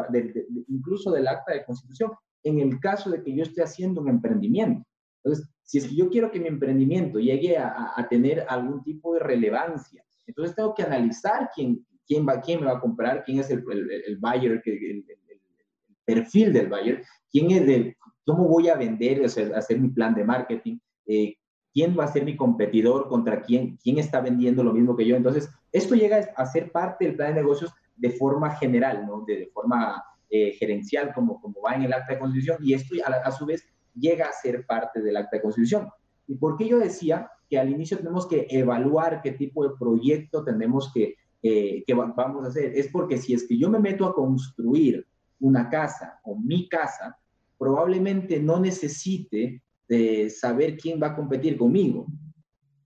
incluso 0.69 1.11
del 1.11 1.27
acta 1.27 1.53
de 1.53 1.65
constitución 1.65 2.13
en 2.43 2.61
el 2.61 2.79
caso 2.79 3.11
de 3.11 3.23
que 3.23 3.35
yo 3.35 3.43
esté 3.43 3.63
haciendo 3.63 4.01
un 4.01 4.09
emprendimiento. 4.09 4.87
Entonces, 5.23 5.49
si 5.65 5.79
es 5.79 5.89
que 5.89 5.95
yo 5.95 6.11
quiero 6.11 6.31
que 6.31 6.41
mi 6.41 6.49
emprendimiento 6.49 7.19
llegue 7.19 7.57
a, 7.59 8.07
tener 8.09 8.45
algún 8.49 8.83
tipo 8.83 9.15
de 9.15 9.21
relevancia, 9.21 10.05
entonces 10.27 10.55
tengo 10.55 10.75
que 10.75 10.83
analizar 10.83 11.51
quién, 11.55 11.85
quién, 12.07 12.27
va, 12.27 12.41
quién 12.41 12.61
me 12.61 12.67
va 12.67 12.79
a 12.79 12.81
comprar, 12.81 13.25
quién 13.25 13.41
es 13.41 13.51
el, 13.51 13.65
el, 14.07 14.19
buyer, 14.19 14.63
el, 14.65 15.05
perfil 16.05 16.53
del 16.53 16.69
buyer, 16.69 17.03
quién 17.31 17.51
es 17.51 17.67
de, 17.67 17.97
cómo 18.27 18.47
voy 18.47 18.69
a 18.69 18.77
vender, 18.77 19.25
hacer 19.25 19.81
mi 19.81 19.89
plan 19.89 20.15
de 20.15 20.25
marketing, 20.25 20.79
eh, 21.07 21.35
quién 21.73 21.99
va 21.99 22.05
a 22.05 22.13
ser 22.13 22.25
mi 22.25 22.37
competidor, 22.37 23.09
contra 23.09 23.43
quién, 23.43 23.77
quién 23.83 23.99
está 23.99 24.21
vendiendo 24.21 24.63
lo 24.63 24.73
mismo 24.73 24.97
que 24.97 25.07
yo. 25.07 25.17
Entonces, 25.17 25.51
esto 25.73 25.95
llega 25.95 26.29
a 26.37 26.47
ser 26.47 26.71
parte 26.71 27.05
del 27.05 27.17
plan 27.17 27.35
de 27.35 27.41
negocios 27.41 27.73
de 27.97 28.11
forma 28.11 28.55
general, 28.57 29.07
¿no? 29.07 29.25
de, 29.27 29.51
forma 29.53 30.03
eh, 30.31 30.53
gerencial, 30.53 31.13
como, 31.13 31.41
como 31.41 31.61
va 31.63 31.75
en 31.75 31.83
el 31.83 31.93
acta 31.93 32.15
de 32.15 32.21
constitución, 32.21 32.59
y 32.61 32.75
esto 32.75 32.95
a, 33.05 33.31
su 33.33 33.47
vez 33.47 33.67
llega 33.95 34.27
a 34.27 34.33
ser 34.33 34.67
parte 34.67 35.01
del 35.01 35.17
acta 35.17 35.37
de 35.37 35.43
constitución. 35.43 35.89
¿Y 36.27 36.35
por 36.35 36.57
qué 36.57 36.69
yo 36.69 36.79
decía 36.79 37.31
que 37.49 37.59
al 37.59 37.71
inicio 37.71 37.99
tenemos 37.99 38.27
que 38.27 38.47
evaluar 38.51 39.21
qué 39.23 39.33
tipo 39.33 39.67
de 39.67 39.75
proyecto 39.79 40.45
tenemos 40.45 40.91
que, 40.93 41.17
eh, 41.43 41.85
que 41.87 41.95
vamos 41.95 42.45
a 42.45 42.49
hacer? 42.49 42.73
Es 42.77 42.89
porque 42.89 43.19
si 43.19 43.35
es 43.35 43.47
que 43.47 43.59
yo 43.59 43.69
me 43.69 43.79
meto 43.79 44.07
a 44.07 44.15
construir 44.15 45.07
una 45.41 45.69
casa 45.69 46.21
o 46.25 46.39
mi 46.39 46.69
casa, 46.69 47.19
probablemente 47.59 48.41
no 48.41 48.59
necesite 48.59 49.63
de 49.89 50.31
saber 50.31 50.77
quién 50.77 51.01
va 51.03 51.09
a 51.09 51.17
competir 51.17 51.57
conmigo. 51.57 52.07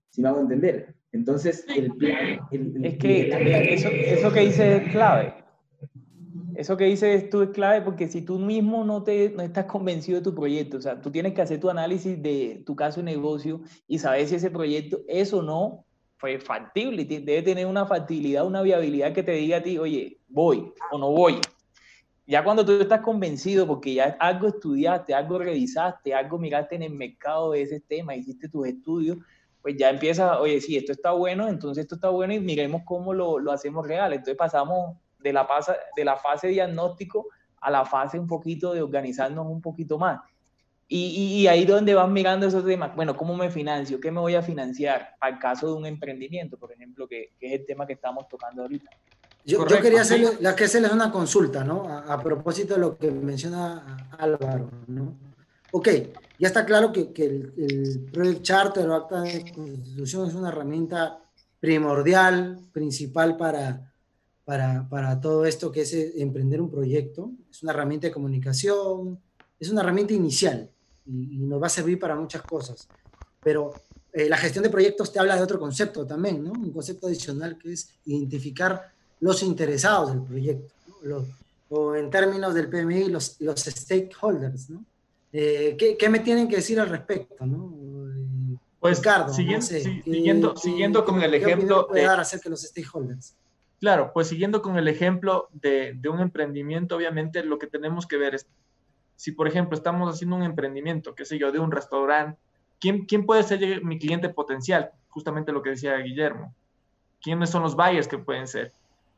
Si 0.09 0.21
me 0.21 0.27
hago 0.27 0.41
entender. 0.41 0.95
Entonces, 1.11 1.65
el 1.75 1.91
plan... 1.95 2.39
es 2.51 2.97
que 2.97 3.73
eso, 3.73 3.89
eso 3.89 4.33
que 4.33 4.41
dice 4.41 4.77
es 4.77 4.91
clave. 4.91 5.38
Eso 6.59 6.75
que 6.75 6.83
dices 6.83 7.29
tú 7.29 7.41
es 7.41 7.51
clave 7.51 7.79
porque 7.79 8.09
si 8.09 8.21
tú 8.21 8.37
mismo 8.37 8.83
no, 8.83 9.01
te, 9.01 9.29
no 9.29 9.41
estás 9.43 9.63
convencido 9.63 10.17
de 10.17 10.25
tu 10.25 10.35
proyecto, 10.35 10.75
o 10.75 10.81
sea, 10.81 10.99
tú 10.99 11.09
tienes 11.09 11.33
que 11.33 11.41
hacer 11.41 11.57
tu 11.57 11.69
análisis 11.69 12.21
de 12.21 12.63
tu 12.65 12.75
caso 12.75 12.99
de 12.99 13.05
negocio 13.05 13.61
y 13.87 13.97
saber 13.97 14.27
si 14.27 14.35
ese 14.35 14.51
proyecto 14.51 14.99
es 15.07 15.31
o 15.31 15.41
no 15.41 15.85
fue 16.17 16.37
factible. 16.37 17.05
Debe 17.05 17.43
tener 17.43 17.65
una 17.65 17.85
factibilidad, 17.85 18.45
una 18.45 18.61
viabilidad 18.61 19.13
que 19.13 19.23
te 19.23 19.31
diga 19.31 19.59
a 19.59 19.63
ti, 19.63 19.77
oye, 19.77 20.19
voy 20.27 20.73
o 20.91 20.97
no 20.97 21.11
voy. 21.11 21.39
Ya 22.27 22.43
cuando 22.43 22.65
tú 22.65 22.73
estás 22.73 22.99
convencido, 22.99 23.65
porque 23.65 23.93
ya 23.93 24.17
algo 24.19 24.49
estudiaste, 24.49 25.13
algo 25.13 25.39
revisaste, 25.39 26.13
algo 26.13 26.37
miraste 26.39 26.75
en 26.75 26.83
el 26.83 26.93
mercado 26.93 27.51
de 27.53 27.61
ese 27.61 27.79
tema, 27.79 28.17
hiciste 28.17 28.49
tus 28.49 28.67
estudios, 28.67 29.17
pues 29.61 29.77
ya 29.77 29.89
empieza, 29.89 30.37
oye, 30.41 30.59
sí, 30.59 30.75
esto 30.75 30.91
está 30.91 31.11
bueno, 31.11 31.47
entonces 31.47 31.83
esto 31.83 31.95
está 31.95 32.09
bueno 32.09 32.33
y 32.33 32.41
miremos 32.41 32.81
cómo 32.83 33.13
lo, 33.13 33.39
lo 33.39 33.53
hacemos 33.53 33.87
real. 33.87 34.11
Entonces 34.11 34.35
pasamos 34.35 34.97
de 35.19 35.33
la, 35.33 35.45
fase, 35.45 35.73
de 35.95 36.05
la 36.05 36.17
fase 36.17 36.47
diagnóstico 36.47 37.27
a 37.61 37.69
la 37.69 37.85
fase 37.85 38.19
un 38.19 38.27
poquito 38.27 38.73
de 38.73 38.81
organizarnos 38.81 39.45
un 39.47 39.61
poquito 39.61 39.97
más. 39.97 40.19
Y, 40.91 41.41
y, 41.43 41.47
ahí 41.47 41.65
donde 41.65 41.93
van 41.93 42.11
mirando 42.11 42.47
esos 42.47 42.65
temas, 42.65 42.95
bueno, 42.95 43.15
¿cómo 43.15 43.35
me 43.35 43.51
financio? 43.51 43.99
¿Qué 43.99 44.09
me 44.09 44.19
voy 44.19 44.33
a 44.33 44.41
financiar? 44.41 45.15
Al 45.19 45.37
caso 45.37 45.67
de 45.67 45.73
un 45.73 45.85
emprendimiento, 45.85 46.57
por 46.57 46.71
ejemplo, 46.71 47.07
que, 47.07 47.33
que 47.39 47.45
es 47.45 47.59
el 47.59 47.65
tema 47.67 47.85
que 47.85 47.93
estamos 47.93 48.27
tocando 48.27 48.63
ahorita. 48.63 48.89
Yo, 49.45 49.67
yo 49.67 49.81
quería 49.81 50.01
hacerle, 50.01 50.29
la 50.39 50.55
que 50.55 50.63
hacerles 50.63 50.91
una 50.91 51.11
consulta, 51.11 51.63
¿no? 51.63 51.87
A, 51.87 52.11
a, 52.11 52.19
propósito 52.19 52.73
de 52.73 52.79
lo 52.79 52.97
que 52.97 53.11
menciona 53.11 54.09
Álvaro, 54.17 54.71
¿no? 54.87 55.15
Ok, 55.71 55.89
ya 56.39 56.47
está 56.47 56.65
claro 56.65 56.91
que, 56.91 57.13
que 57.13 57.25
el, 57.25 57.53
el, 57.55 58.09
Project 58.11 58.41
Charter 58.41 58.89
o 58.89 58.95
Acta 58.95 59.21
de 59.21 59.51
Constitución 59.53 60.27
es 60.27 60.33
una 60.33 60.49
herramienta 60.49 61.19
primordial, 61.59 62.59
principal 62.71 63.37
para, 63.37 63.88
para, 64.49 64.89
para 64.89 65.21
todo 65.21 65.45
esto 65.45 65.71
que 65.71 65.81
es 65.81 65.93
eh, 65.93 66.13
emprender 66.15 66.59
un 66.59 66.71
proyecto. 66.71 67.29
Es 67.51 67.61
una 67.61 67.71
herramienta 67.71 68.07
de 68.07 68.13
comunicación, 68.13 69.19
es 69.59 69.69
una 69.69 69.81
herramienta 69.81 70.15
inicial 70.15 70.67
y, 71.05 71.35
y 71.35 71.37
nos 71.45 71.61
va 71.61 71.67
a 71.67 71.69
servir 71.69 71.99
para 71.99 72.15
muchas 72.15 72.41
cosas. 72.41 72.87
Pero 73.43 73.75
eh, 74.11 74.27
la 74.27 74.37
gestión 74.37 74.63
de 74.63 74.71
proyectos 74.71 75.13
te 75.13 75.19
habla 75.19 75.35
de 75.35 75.43
otro 75.43 75.59
concepto 75.59 76.03
también, 76.07 76.43
¿no? 76.43 76.53
Un 76.53 76.71
concepto 76.71 77.05
adicional 77.05 77.59
que 77.59 77.73
es 77.73 77.91
identificar 78.05 78.91
los 79.19 79.43
interesados 79.43 80.13
del 80.13 80.23
proyecto, 80.23 80.73
¿no? 80.87 80.95
los, 81.03 81.27
o 81.69 81.93
en 81.93 82.09
términos 82.09 82.55
del 82.55 82.69
PMI, 82.69 83.09
los, 83.09 83.39
los 83.41 83.59
stakeholders, 83.59 84.71
¿no? 84.71 84.83
Eh, 85.31 85.75
¿qué, 85.77 85.95
¿qué, 85.95 86.09
me 86.09 86.21
tienen 86.21 86.47
que 86.47 86.55
decir 86.55 86.79
al 86.79 86.89
respecto, 86.89 87.45
no? 87.45 87.71
Pues, 88.79 88.97
Ricardo, 88.97 89.31
siguiendo, 89.31 89.63
no 89.63 89.67
sé, 89.67 89.83
siguiendo, 90.03 90.53
¿qué, 90.55 90.59
siguiendo 90.59 91.05
con 91.05 91.21
el 91.21 91.35
ejemplo... 91.35 91.85
¿Qué 91.85 91.91
puede 91.91 92.05
dar 92.05 92.19
acerca 92.19 92.45
de 92.45 92.49
los 92.49 92.61
stakeholders? 92.63 93.35
Claro, 93.79 94.11
pues 94.13 94.27
siguiendo 94.27 94.61
con 94.61 94.77
el 94.77 94.87
ejemplo 94.89 95.47
de, 95.53 95.97
un 96.11 96.19
emprendimiento, 96.19 96.97
obviamente 96.97 97.43
lo 97.43 97.57
que 97.57 97.67
tenemos 97.67 98.05
que 98.05 98.17
ver 98.17 98.35
es, 98.35 98.47
si 99.15 99.31
por 99.31 99.47
ejemplo 99.47 99.77
estamos 99.77 100.13
haciendo 100.13 100.35
un 100.35 100.43
emprendimiento, 100.43 101.15
qué 101.15 101.23
sé 101.23 101.39
yo, 101.39 101.51
de 101.51 101.59
un 101.59 101.71
restaurante, 101.71 102.37
¿quién, 102.79 103.25
puede 103.25 103.43
ser 103.43 103.83
mi 103.83 103.97
cliente 103.97 104.29
potencial? 104.29 104.91
Justamente 105.07 105.53
lo 105.53 105.61
que 105.61 105.71
decía 105.71 105.97
Guillermo. 105.97 106.53
¿Quiénes 107.21 107.49
son 107.49 107.63
los 107.63 107.75
buyers 107.75 108.07
que 108.07 108.17
pueden 108.17 108.47
ser? 108.47 108.73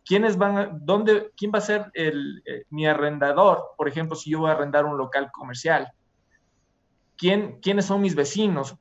¿Quiénes 0.06 0.38
van 0.38 0.80
dónde, 0.86 1.32
quién 1.36 1.52
va 1.54 1.60
a 1.60 1.62
ser 1.62 1.92
el, 1.94 2.44
eh, 2.46 2.66
mi 2.70 2.86
arrendador? 2.86 3.74
Por 3.78 3.88
ejemplo, 3.88 4.16
si 4.16 4.32
yo 4.32 4.40
voy 4.40 4.50
a 4.50 4.54
arrendar 4.54 4.86
un 4.86 4.98
local 4.98 5.32
comercial. 5.32 5.92
¿Quién, 7.18 7.60
¿Quiénes 7.62 7.86
son 7.86 8.02
mis 8.02 8.16
vecinos? 8.16 8.76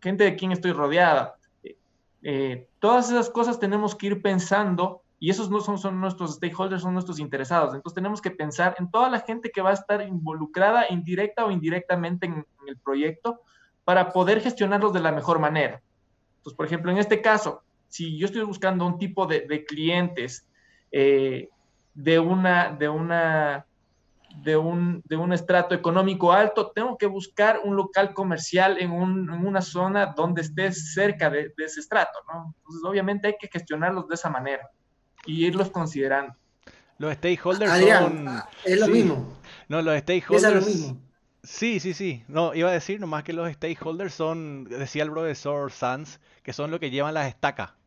Gente 0.00 0.24
de 0.24 0.36
quién 0.36 0.52
estoy 0.52 0.72
rodeada 0.72 1.37
eh, 2.22 2.68
todas 2.78 3.10
esas 3.10 3.30
cosas 3.30 3.58
tenemos 3.58 3.94
que 3.94 4.08
ir 4.08 4.22
pensando 4.22 5.02
y 5.20 5.30
esos 5.30 5.50
no 5.50 5.60
son, 5.60 5.78
son, 5.78 6.00
nuestros 6.00 6.34
stakeholders, 6.34 6.82
son 6.82 6.94
nuestros 6.94 7.18
interesados. 7.18 7.74
Entonces 7.74 7.94
tenemos 7.94 8.20
que 8.20 8.30
pensar 8.30 8.76
en 8.78 8.90
toda 8.90 9.10
la 9.10 9.20
gente 9.20 9.50
que 9.50 9.60
va 9.60 9.70
a 9.70 9.74
estar 9.74 10.00
involucrada 10.02 10.86
indirecta 10.90 11.44
o 11.44 11.50
indirectamente 11.50 12.26
en, 12.26 12.46
el 12.66 12.76
proyecto 12.76 13.40
para 13.84 14.12
poder 14.12 14.40
gestionarlos 14.40 14.92
de 14.92 15.00
la 15.00 15.10
mejor 15.10 15.38
manera. 15.38 15.82
Entonces, 16.36 16.56
por 16.56 16.66
ejemplo, 16.66 16.92
en 16.92 16.98
este 16.98 17.22
caso, 17.22 17.62
si 17.88 18.18
yo 18.18 18.26
estoy 18.26 18.42
buscando 18.42 18.86
un 18.86 18.98
tipo 18.98 19.26
de, 19.26 19.40
de 19.40 19.64
clientes 19.64 20.46
eh, 20.92 21.48
de, 21.94 22.18
una, 22.18 22.70
de, 22.70 22.88
una, 22.88 23.66
de, 24.36 24.56
un, 24.56 25.02
de 25.04 25.16
un 25.16 25.32
estrato 25.32 25.74
económico 25.74 26.32
alto, 26.32 26.70
tengo 26.74 26.96
que 26.96 27.06
buscar 27.06 27.60
un 27.64 27.76
local 27.76 28.14
comercial 28.14 28.78
en, 28.78 28.92
un, 28.92 29.32
en 29.32 29.46
una 29.46 29.62
zona 29.62 30.14
donde 30.16 30.42
esté 30.42 30.72
cerca 30.72 31.30
de, 31.30 31.52
de, 31.56 31.64
ese 31.64 31.80
estrato, 31.80 32.18
¿no? 32.32 32.54
Entonces, 32.58 32.82
obviamente 32.84 33.28
hay 33.28 33.36
que 33.40 33.48
gestionarlos 33.48 34.08
de 34.08 34.14
esa 34.14 34.30
manera 34.30 34.70
y 35.24 35.46
irlos 35.46 35.70
considerando. 35.70 36.34
Los 36.98 37.14
stakeholders 37.14 37.70
Adrián, 37.70 38.24
son... 38.24 38.42
Es 38.64 38.80
lo 38.80 38.86
sí. 38.86 38.92
mismo. 38.92 39.38
No, 39.68 39.82
los 39.82 39.98
stakeholders... 39.98 40.44
Es 40.44 40.54
lo 40.54 40.66
mismo. 40.66 41.00
Sí, 41.42 41.80
sí, 41.80 41.94
sí. 41.94 42.24
No, 42.28 42.54
iba 42.54 42.68
a 42.68 42.72
decir 42.72 43.00
nomás 43.00 43.22
que 43.22 43.32
los 43.32 43.50
stakeholders 43.52 44.12
son, 44.12 44.64
decía 44.64 45.04
el 45.04 45.10
profesor 45.10 45.70
Sanz, 45.70 46.18
que 46.42 46.52
son 46.52 46.70
los 46.70 46.80
que 46.80 46.90
llevan 46.90 47.14
las 47.14 47.28
estacas 47.28 47.77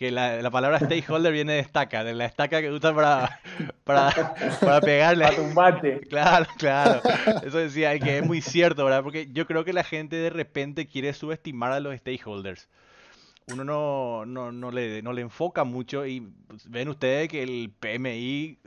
que 0.00 0.10
la, 0.10 0.40
la, 0.40 0.50
palabra 0.50 0.78
stakeholder 0.80 1.30
viene 1.30 1.52
de 1.52 1.58
estaca, 1.58 2.02
de 2.02 2.14
la 2.14 2.24
estaca 2.24 2.62
que 2.62 2.70
usan 2.70 2.94
para, 2.94 3.38
para, 3.84 4.34
para 4.58 4.80
pegarle. 4.80 5.26
Para 5.26 5.36
tumbarte. 5.36 6.00
Claro, 6.08 6.46
claro. 6.56 7.02
Eso 7.44 7.58
decía, 7.58 7.98
que 7.98 8.16
es 8.16 8.26
muy 8.26 8.40
cierto, 8.40 8.82
¿verdad? 8.86 9.02
Porque 9.02 9.28
yo 9.30 9.46
creo 9.46 9.62
que 9.62 9.74
la 9.74 9.84
gente 9.84 10.16
de 10.16 10.30
repente 10.30 10.86
quiere 10.86 11.12
subestimar 11.12 11.72
a 11.72 11.80
los 11.80 11.94
stakeholders. 11.98 12.70
Uno 13.52 13.62
no, 13.62 14.24
no, 14.24 14.50
no, 14.50 14.70
le, 14.70 15.02
no 15.02 15.12
le 15.12 15.20
enfoca 15.20 15.64
mucho 15.64 16.06
y 16.06 16.22
pues, 16.46 16.70
ven 16.70 16.88
ustedes 16.88 17.28
que 17.28 17.42
el 17.42 17.70
PMI 17.78 18.58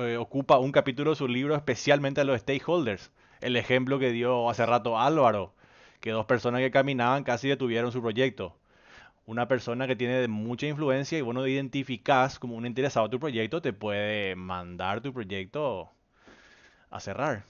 eh, 0.00 0.16
ocupa 0.16 0.58
un 0.58 0.72
capítulo 0.72 1.10
de 1.10 1.16
su 1.16 1.28
libro 1.28 1.54
especialmente 1.54 2.22
a 2.22 2.24
los 2.24 2.40
stakeholders. 2.40 3.12
El 3.40 3.54
ejemplo 3.54 4.00
que 4.00 4.10
dio 4.10 4.50
hace 4.50 4.66
rato 4.66 4.98
Álvaro, 4.98 5.54
que 6.00 6.10
dos 6.10 6.26
personas 6.26 6.60
que 6.60 6.72
caminaban 6.72 7.22
casi 7.22 7.46
detuvieron 7.46 7.92
su 7.92 8.02
proyecto 8.02 8.56
una 9.26 9.46
persona 9.48 9.86
que 9.86 9.96
tiene 9.96 10.26
mucha 10.28 10.66
influencia 10.66 11.18
y 11.18 11.20
bueno, 11.20 11.46
identificas 11.46 12.38
como 12.38 12.56
un 12.56 12.66
interesado 12.66 13.06
a 13.06 13.10
tu 13.10 13.20
proyecto, 13.20 13.62
te 13.62 13.72
puede 13.72 14.34
mandar 14.34 15.00
tu 15.00 15.12
proyecto 15.12 15.90
a 16.90 17.00
cerrar. 17.00 17.44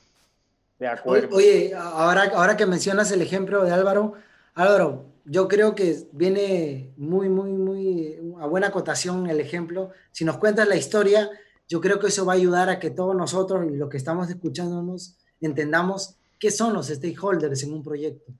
De 0.78 0.88
acuerdo. 0.88 1.36
Oye, 1.36 1.74
ahora, 1.74 2.30
ahora 2.34 2.56
que 2.56 2.66
mencionas 2.66 3.10
el 3.12 3.22
ejemplo 3.22 3.64
de 3.64 3.72
Álvaro, 3.72 4.14
Álvaro, 4.54 5.06
yo 5.24 5.48
creo 5.48 5.74
que 5.74 5.96
viene 6.12 6.92
muy, 6.96 7.28
muy, 7.28 7.52
muy 7.52 8.18
a 8.40 8.46
buena 8.46 8.68
acotación 8.68 9.28
el 9.28 9.40
ejemplo. 9.40 9.90
Si 10.10 10.24
nos 10.24 10.38
cuentas 10.38 10.68
la 10.68 10.76
historia, 10.76 11.30
yo 11.68 11.80
creo 11.80 11.98
que 11.98 12.08
eso 12.08 12.26
va 12.26 12.32
a 12.32 12.36
ayudar 12.36 12.68
a 12.68 12.78
que 12.78 12.90
todos 12.90 13.14
nosotros, 13.14 13.64
los 13.70 13.88
que 13.88 13.96
estamos 13.96 14.28
escuchándonos, 14.28 15.16
entendamos 15.40 16.16
qué 16.38 16.50
son 16.50 16.74
los 16.74 16.88
stakeholders 16.88 17.62
en 17.62 17.72
un 17.72 17.82
proyecto. 17.82 18.32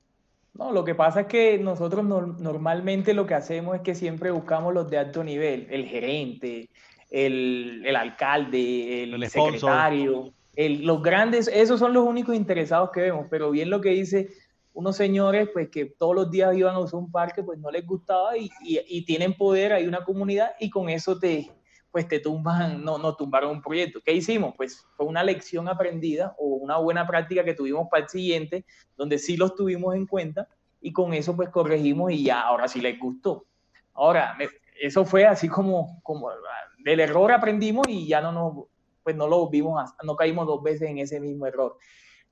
No, 0.54 0.70
lo 0.70 0.84
que 0.84 0.94
pasa 0.94 1.22
es 1.22 1.26
que 1.28 1.58
nosotros 1.58 2.04
no, 2.04 2.26
normalmente 2.26 3.14
lo 3.14 3.26
que 3.26 3.34
hacemos 3.34 3.76
es 3.76 3.80
que 3.82 3.94
siempre 3.94 4.30
buscamos 4.30 4.74
los 4.74 4.90
de 4.90 4.98
alto 4.98 5.24
nivel, 5.24 5.66
el 5.70 5.86
gerente, 5.86 6.68
el, 7.10 7.82
el 7.84 7.96
alcalde, 7.96 9.04
el, 9.04 9.14
el 9.14 9.30
secretario, 9.30 10.32
el, 10.54 10.84
los 10.84 11.02
grandes, 11.02 11.48
esos 11.48 11.80
son 11.80 11.94
los 11.94 12.04
únicos 12.04 12.34
interesados 12.34 12.90
que 12.90 13.00
vemos, 13.00 13.26
pero 13.30 13.50
bien 13.50 13.70
lo 13.70 13.80
que 13.80 13.90
dice 13.90 14.28
unos 14.74 14.96
señores, 14.96 15.48
pues 15.52 15.68
que 15.70 15.86
todos 15.86 16.14
los 16.14 16.30
días 16.30 16.54
iban 16.54 16.74
a 16.74 16.80
usar 16.80 17.00
un 17.00 17.10
parque, 17.10 17.42
pues 17.42 17.58
no 17.58 17.70
les 17.70 17.86
gustaba 17.86 18.36
y, 18.36 18.50
y, 18.62 18.78
y 18.86 19.04
tienen 19.04 19.34
poder, 19.34 19.72
hay 19.72 19.86
una 19.86 20.04
comunidad 20.04 20.52
y 20.60 20.68
con 20.70 20.88
eso 20.88 21.18
te, 21.18 21.50
pues 21.92 22.08
te 22.08 22.18
tumban, 22.18 22.82
no, 22.82 22.96
no 22.96 23.14
tumbaron 23.14 23.50
un 23.50 23.62
proyecto. 23.62 24.00
¿Qué 24.02 24.14
hicimos? 24.14 24.54
Pues 24.56 24.84
fue 24.96 25.04
una 25.04 25.22
lección 25.22 25.68
aprendida 25.68 26.34
o 26.38 26.46
una 26.46 26.78
buena 26.78 27.06
práctica 27.06 27.44
que 27.44 27.54
tuvimos 27.54 27.88
para 27.90 28.04
el 28.04 28.08
siguiente, 28.08 28.64
donde 28.96 29.18
sí 29.18 29.36
los 29.36 29.54
tuvimos 29.54 29.94
en 29.94 30.06
cuenta 30.06 30.48
y 30.80 30.92
con 30.92 31.12
eso 31.12 31.36
pues 31.36 31.50
corregimos 31.50 32.10
y 32.10 32.24
ya, 32.24 32.40
ahora 32.40 32.66
sí 32.66 32.80
les 32.80 32.98
gustó. 32.98 33.44
Ahora, 33.92 34.36
eso 34.80 35.04
fue 35.04 35.26
así 35.26 35.48
como, 35.48 36.00
como 36.02 36.30
del 36.78 37.00
error 37.00 37.30
aprendimos 37.30 37.86
y 37.86 38.08
ya 38.08 38.22
no 38.22 38.32
nos, 38.32 38.66
pues 39.02 39.14
no 39.14 39.28
lo 39.28 39.48
vimos, 39.50 39.92
no 40.02 40.16
caímos 40.16 40.46
dos 40.46 40.62
veces 40.62 40.88
en 40.88 40.98
ese 40.98 41.20
mismo 41.20 41.46
error. 41.46 41.76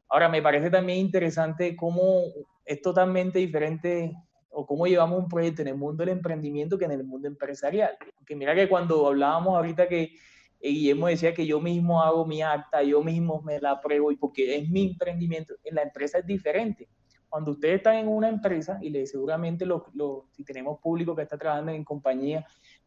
Ahora, 0.09 0.31
me 0.31 0.40
parece 0.40 0.70
también 0.70 1.01
interesante 1.01 1.77
cómo 1.77 2.23
es 2.64 2.81
totalmente 2.81 3.38
diferente 3.38 4.16
o 4.50 4.66
cómo 4.66 4.86
llevamos 4.86 5.18
un 5.18 5.28
proyecto 5.28 5.62
en 5.62 5.68
el 5.68 5.76
mundo 5.76 6.04
del 6.04 6.14
emprendimiento 6.14 6.78
que 6.78 6.84
en 6.84 6.92
el 6.92 7.04
mundo 7.04 7.28
empresarial. 7.28 7.96
Porque 8.16 8.34
mira 8.34 8.54
que 8.54 8.68
cuando 8.68 9.06
hablábamos 9.06 9.56
ahorita 9.56 9.88
que, 9.88 10.12
y 10.60 10.74
Guillermo 10.74 11.06
decía 11.06 11.32
que 11.32 11.46
yo 11.46 11.60
mismo 11.60 12.02
hago 12.02 12.26
mi 12.26 12.42
acta, 12.42 12.82
yo 12.82 13.02
mismo 13.02 13.40
me 13.42 13.60
la 13.60 13.72
apruebo 13.72 14.12
y 14.12 14.16
porque 14.16 14.56
es 14.56 14.68
mi 14.68 14.90
emprendimiento, 14.90 15.54
en 15.64 15.74
la 15.76 15.82
empresa 15.82 16.18
es 16.18 16.26
diferente. 16.26 16.88
Cuando 17.28 17.52
ustedes 17.52 17.76
están 17.76 17.94
en 17.94 18.08
una 18.08 18.28
empresa 18.28 18.78
y 18.82 18.90
le, 18.90 19.06
seguramente 19.06 19.64
lo, 19.64 19.86
si 20.32 20.44
tenemos 20.44 20.80
público 20.80 21.14
que 21.14 21.22
está 21.22 21.38
trabajando 21.38 21.70
en 21.72 21.84
compañía, 21.84 22.44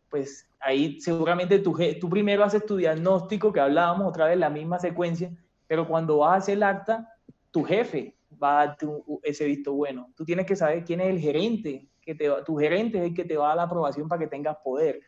pues 0.09 0.47
ahí 0.59 0.99
seguramente 0.99 1.59
tú, 1.59 1.75
tú 1.99 2.09
primero 2.09 2.43
haces 2.43 2.65
tu 2.65 2.75
diagnóstico, 2.75 3.51
que 3.53 3.61
hablábamos 3.61 4.07
otra 4.07 4.27
vez 4.27 4.37
la 4.37 4.49
misma 4.49 4.77
secuencia, 4.79 5.31
pero 5.65 5.87
cuando 5.87 6.19
vas 6.19 6.33
a 6.33 6.35
hacer 6.35 6.57
el 6.57 6.63
acta, 6.63 7.09
tu 7.51 7.63
jefe 7.63 8.15
va 8.41 8.61
a 8.61 8.67
dar 8.67 8.77
ese 9.23 9.45
visto 9.45 9.73
bueno. 9.73 10.11
Tú 10.15 10.25
tienes 10.25 10.45
que 10.45 10.55
saber 10.55 10.83
quién 10.83 11.01
es 11.01 11.09
el 11.09 11.19
gerente, 11.19 11.89
que 12.01 12.15
te, 12.15 12.29
tu 12.45 12.57
gerente 12.57 12.99
es 12.99 13.05
el 13.05 13.13
que 13.13 13.25
te 13.25 13.37
va 13.37 13.45
a 13.45 13.47
dar 13.49 13.57
la 13.57 13.63
aprobación 13.63 14.07
para 14.07 14.19
que 14.19 14.27
tengas 14.27 14.57
poder 14.63 15.01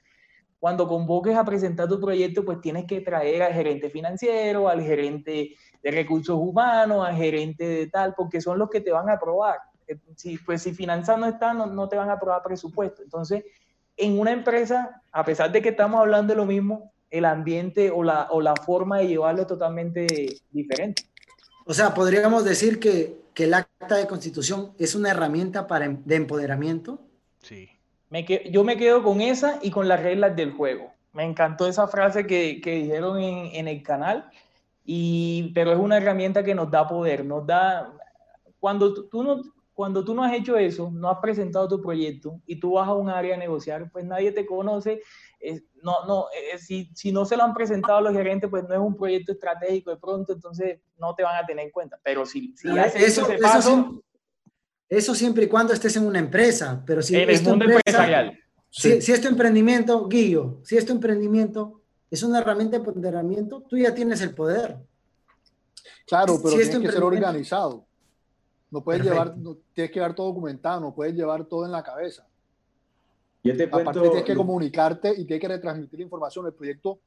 cuando 0.66 0.88
convoques 0.88 1.36
a 1.36 1.46
presentar 1.46 1.88
tu 1.88 2.00
proyecto, 2.00 2.44
pues 2.44 2.60
tienes 2.60 2.86
que 2.86 3.00
traer 3.02 3.44
al 3.44 3.54
gerente 3.54 3.92
financiero, 3.92 4.68
al 4.68 4.82
gerente 4.82 5.56
de 5.84 5.92
recursos 5.92 6.36
humanos, 6.36 7.08
al 7.08 7.16
gerente 7.16 7.64
de 7.64 7.86
tal, 7.86 8.16
porque 8.16 8.42
son 8.42 8.58
los 8.58 8.68
que 8.72 8.82
te 8.82 8.92
van 8.92 9.08
a 9.08 9.14
aprobar. 9.14 9.60
Eh, 9.88 10.00
si, 10.16 10.40
pues 10.40 10.64
si 10.64 10.74
finanzas 10.74 11.20
no 11.20 11.28
están, 11.28 11.76
no, 11.76 11.88
te 11.88 11.96
van 11.96 12.10
a 12.10 12.14
aprobar 12.14 12.42
presupuesto. 12.42 13.04
Entonces, 13.04 13.44
en 13.96 14.18
una 14.20 14.32
empresa, 14.32 15.04
a 15.12 15.24
pesar 15.24 15.52
de 15.52 15.62
que 15.62 15.70
estamos 15.70 16.02
hablando 16.02 16.34
de 16.34 16.38
lo 16.38 16.48
mismo, 16.48 16.94
el 17.12 17.26
ambiente 17.26 17.92
o 17.92 18.02
la, 18.02 18.28
o 18.32 18.42
la 18.42 18.56
forma 18.56 18.98
de 18.98 19.08
llevarlo 19.10 19.42
es 19.42 19.48
totalmente 19.48 20.08
diferente. 20.50 21.04
O 21.66 21.74
sea, 21.74 21.94
podríamos 21.94 22.46
decir 22.46 22.80
que, 22.80 23.22
que 23.34 23.44
el 23.44 23.54
acta 23.54 23.98
de 23.98 24.08
constitución 24.08 24.74
es 24.80 24.96
una 24.96 25.12
herramienta 25.12 25.68
para, 25.68 25.88
de 25.90 26.16
empoderamiento. 26.16 27.02
Sí 27.42 27.70
yo 28.52 28.64
me 28.64 28.78
quedo 28.78 29.04
con 29.04 29.22
esa 29.22 29.60
y 29.62 29.72
con 29.72 29.88
las 29.88 30.02
reglas 30.02 30.36
del 30.36 30.52
juego. 30.54 30.92
Me 31.14 31.24
encantó 31.24 31.68
esa 31.68 31.88
frase 31.88 32.26
que, 32.26 32.62
que 32.62 32.76
dijeron 32.76 33.20
en, 33.20 33.56
en, 33.56 33.68
el 33.68 33.84
canal, 33.84 34.30
y, 34.84 35.52
pero 35.54 35.72
es 35.72 35.80
una 35.80 35.98
herramienta 35.98 36.44
que 36.44 36.56
nos 36.56 36.70
da 36.70 36.88
poder, 36.88 37.26
nos 37.26 37.46
da... 37.46 37.94
Cuando 38.60 38.94
tú, 38.94 39.24
no, 39.24 39.42
cuando 39.74 40.04
tú 40.04 40.14
no 40.14 40.24
has 40.24 40.34
hecho 40.34 40.58
eso, 40.58 40.92
no 40.92 41.10
has 41.10 41.20
presentado 41.20 41.68
tu 41.68 41.82
proyecto 41.82 42.40
y 42.46 42.58
tú 42.58 42.74
vas 42.74 42.88
a 42.88 42.94
un 42.94 43.10
área 43.10 43.36
a 43.36 43.38
negociar, 43.38 43.90
pues 43.92 44.06
nadie 44.06 44.32
te 44.32 44.46
conoce. 44.46 45.02
No, 45.82 46.06
no, 46.06 46.26
si, 46.58 46.90
si, 46.96 47.12
no 47.12 47.26
se 47.26 47.38
lo 47.38 47.44
han 47.44 47.54
presentado 47.54 48.00
a 48.00 48.02
los 48.02 48.14
gerentes, 48.14 48.50
pues 48.50 48.64
no 48.64 48.74
es 48.74 48.80
un 48.80 48.96
proyecto 48.96 49.32
estratégico 49.32 49.92
de 49.92 49.98
pronto, 49.98 50.34
entonces 50.34 50.80
no 50.98 51.14
te 51.16 51.24
van 51.24 51.44
a 51.44 51.46
tener 51.46 51.66
en 51.66 51.72
cuenta. 51.72 52.00
Pero 52.04 52.26
si, 52.26 52.56
si 52.58 52.70
haces 52.70 53.02
eso, 53.02 53.30
ese 53.30 53.38
paso, 53.38 54.04
eso 54.90 55.16
siempre 55.16 55.46
y 55.46 55.48
cuando 55.48 55.74
estés 55.74 55.96
en 55.98 56.06
una 56.06 56.20
empresa, 56.20 56.84
pero 56.86 57.02
si 57.02 57.16
en 57.16 57.30
el 57.30 57.44
mundo 57.44 57.66
empresarial. 57.66 58.40
Si, 58.70 59.02
si, 59.02 59.14
es 59.14 59.22
tu 59.22 59.30
emprendimiento, 59.30 60.08
Guillo, 60.08 60.60
si 60.64 60.76
es 60.76 60.86
tu 60.86 60.92
emprendimiento, 60.92 61.82
es 62.12 62.24
una 62.24 62.40
herramienta 62.40 62.78
de 62.78 62.86
empoderamiento, 62.86 63.62
tú 63.62 63.78
ya 63.78 63.94
tienes 63.94 64.22
el 64.22 64.36
poder. 64.36 64.78
Claro, 66.06 66.40
pero 66.42 66.56
tienes 66.56 66.78
que 66.78 66.92
ser 66.92 67.04
organizado. 67.04 67.86
No 68.70 68.84
puedes 68.84 69.04
llevar, 69.04 69.34
tienes 69.74 69.92
que 69.92 70.00
llevar 70.00 70.14
todo 70.14 70.28
documentado, 70.28 70.82
no 70.82 70.94
puedes 70.94 71.16
llevar 71.16 71.46
todo 71.46 71.66
en 71.66 71.72
la 71.72 71.84
cabeza. 71.84 72.28
Yo 73.46 73.56
te 73.56 73.66
Aparte 73.66 74.02
tienes 74.02 74.24
que 74.24 74.36
comunicarte 74.36 75.10
y 75.12 75.26
tienes 75.26 75.40
que 75.40 75.48
retransmitir 75.48 76.02
información. 76.02 76.48
El 76.48 76.54
proyecto 76.54 77.00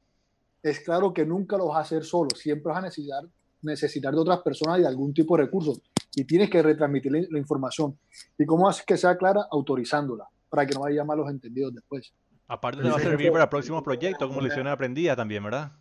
es 0.63 0.79
claro 0.79 1.13
que 1.13 1.25
nunca 1.25 1.57
lo 1.57 1.67
vas 1.67 1.77
a 1.77 1.81
hacer 1.81 2.05
solo, 2.05 2.29
siempre 2.33 2.71
vas 2.71 2.77
a 2.77 2.81
necesitar, 2.83 3.23
necesitar 3.61 4.13
de 4.13 4.19
otras 4.21 4.39
personas 4.39 4.79
y 4.79 4.81
de 4.83 4.87
algún 4.87 5.13
tipo 5.13 5.35
de 5.35 5.43
recursos 5.43 5.81
y 6.15 6.23
tienes 6.23 6.49
que 6.49 6.61
retransmitir 6.63 7.11
la, 7.29 7.37
información. 7.37 7.97
¿Y 8.37 8.45
cómo 8.45 8.69
haces 8.69 8.85
que 8.85 8.95
sea 8.95 9.17
clara? 9.17 9.47
Autorizándola, 9.51 10.29
para 10.49 10.65
que 10.65 10.75
no 10.75 10.85
haya 10.85 11.03
malos 11.03 11.29
entendidos 11.29 11.73
después. 11.73 12.13
Aparte 12.47 12.81
te 12.81 12.89
va 12.89 12.95
a 12.95 12.99
servir 12.99 13.33
para 13.33 13.49
próximos 13.49 13.83
proyectos, 13.83 14.25
como 14.27 14.39
lecciones 14.39 14.71
aprendidas 14.71 15.17
también, 15.17 15.43
¿verdad? 15.43 15.73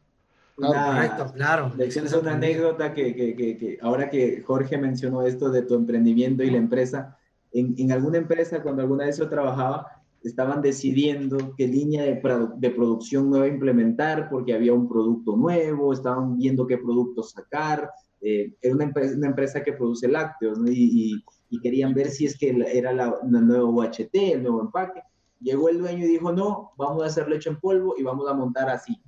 Claro, 0.56 0.92
correcto, 0.92 1.32
claro. 1.34 1.72
Lecciones 1.76 2.12
es 2.12 2.20
una 2.20 2.32
anécdota 2.32 2.92
que, 2.92 3.14
que, 3.14 3.36
que, 3.36 3.78
ahora 3.80 4.10
que 4.10 4.42
Jorge 4.42 4.76
mencionó 4.76 5.22
esto 5.22 5.50
de 5.50 5.62
tu 5.62 5.76
emprendimiento 5.76 6.42
y 6.42 6.50
la 6.50 6.58
empresa, 6.58 7.16
en, 7.52 7.76
en 7.78 7.92
alguna 7.92 8.18
empresa, 8.18 8.60
cuando 8.60 8.82
alguna 8.82 9.06
vez 9.06 9.18
yo 9.18 9.28
trabajaba, 9.28 9.97
estaban 10.22 10.62
decidiendo 10.62 11.54
qué 11.56 11.66
línea 11.66 12.02
de, 12.02 12.20
de, 12.56 12.70
producción 12.70 13.30
nueva 13.30 13.46
implementar 13.46 14.28
porque 14.28 14.54
había 14.54 14.72
un 14.72 14.88
producto 14.88 15.36
nuevo, 15.36 15.92
estaban 15.92 16.36
viendo 16.36 16.66
qué 16.66 16.78
producto 16.78 17.22
sacar, 17.22 17.90
eh, 18.20 18.52
era 18.60 18.74
una 18.74 18.84
empresa, 18.84 19.16
una 19.16 19.28
empresa, 19.28 19.62
que 19.62 19.72
produce 19.72 20.08
lácteos 20.08 20.58
y, 20.66 21.22
querían 21.62 21.94
ver 21.94 22.10
si 22.10 22.26
es 22.26 22.36
que 22.36 22.50
era 22.72 22.92
la, 22.92 23.14
nuevo 23.24 23.70
UHT, 23.70 24.14
el 24.14 24.42
nuevo 24.42 24.60
empaque. 24.60 25.02
Llegó 25.40 25.68
el 25.68 25.78
dueño 25.78 26.04
y 26.04 26.08
dijo, 26.08 26.32
no, 26.32 26.72
vamos 26.76 27.02
a 27.02 27.06
hacer 27.06 27.28
leche 27.28 27.48
en 27.48 27.60
polvo 27.60 27.94
y 27.96 28.02
vamos 28.02 28.28
a 28.28 28.34
montar 28.34 28.68
así. 28.68 29.00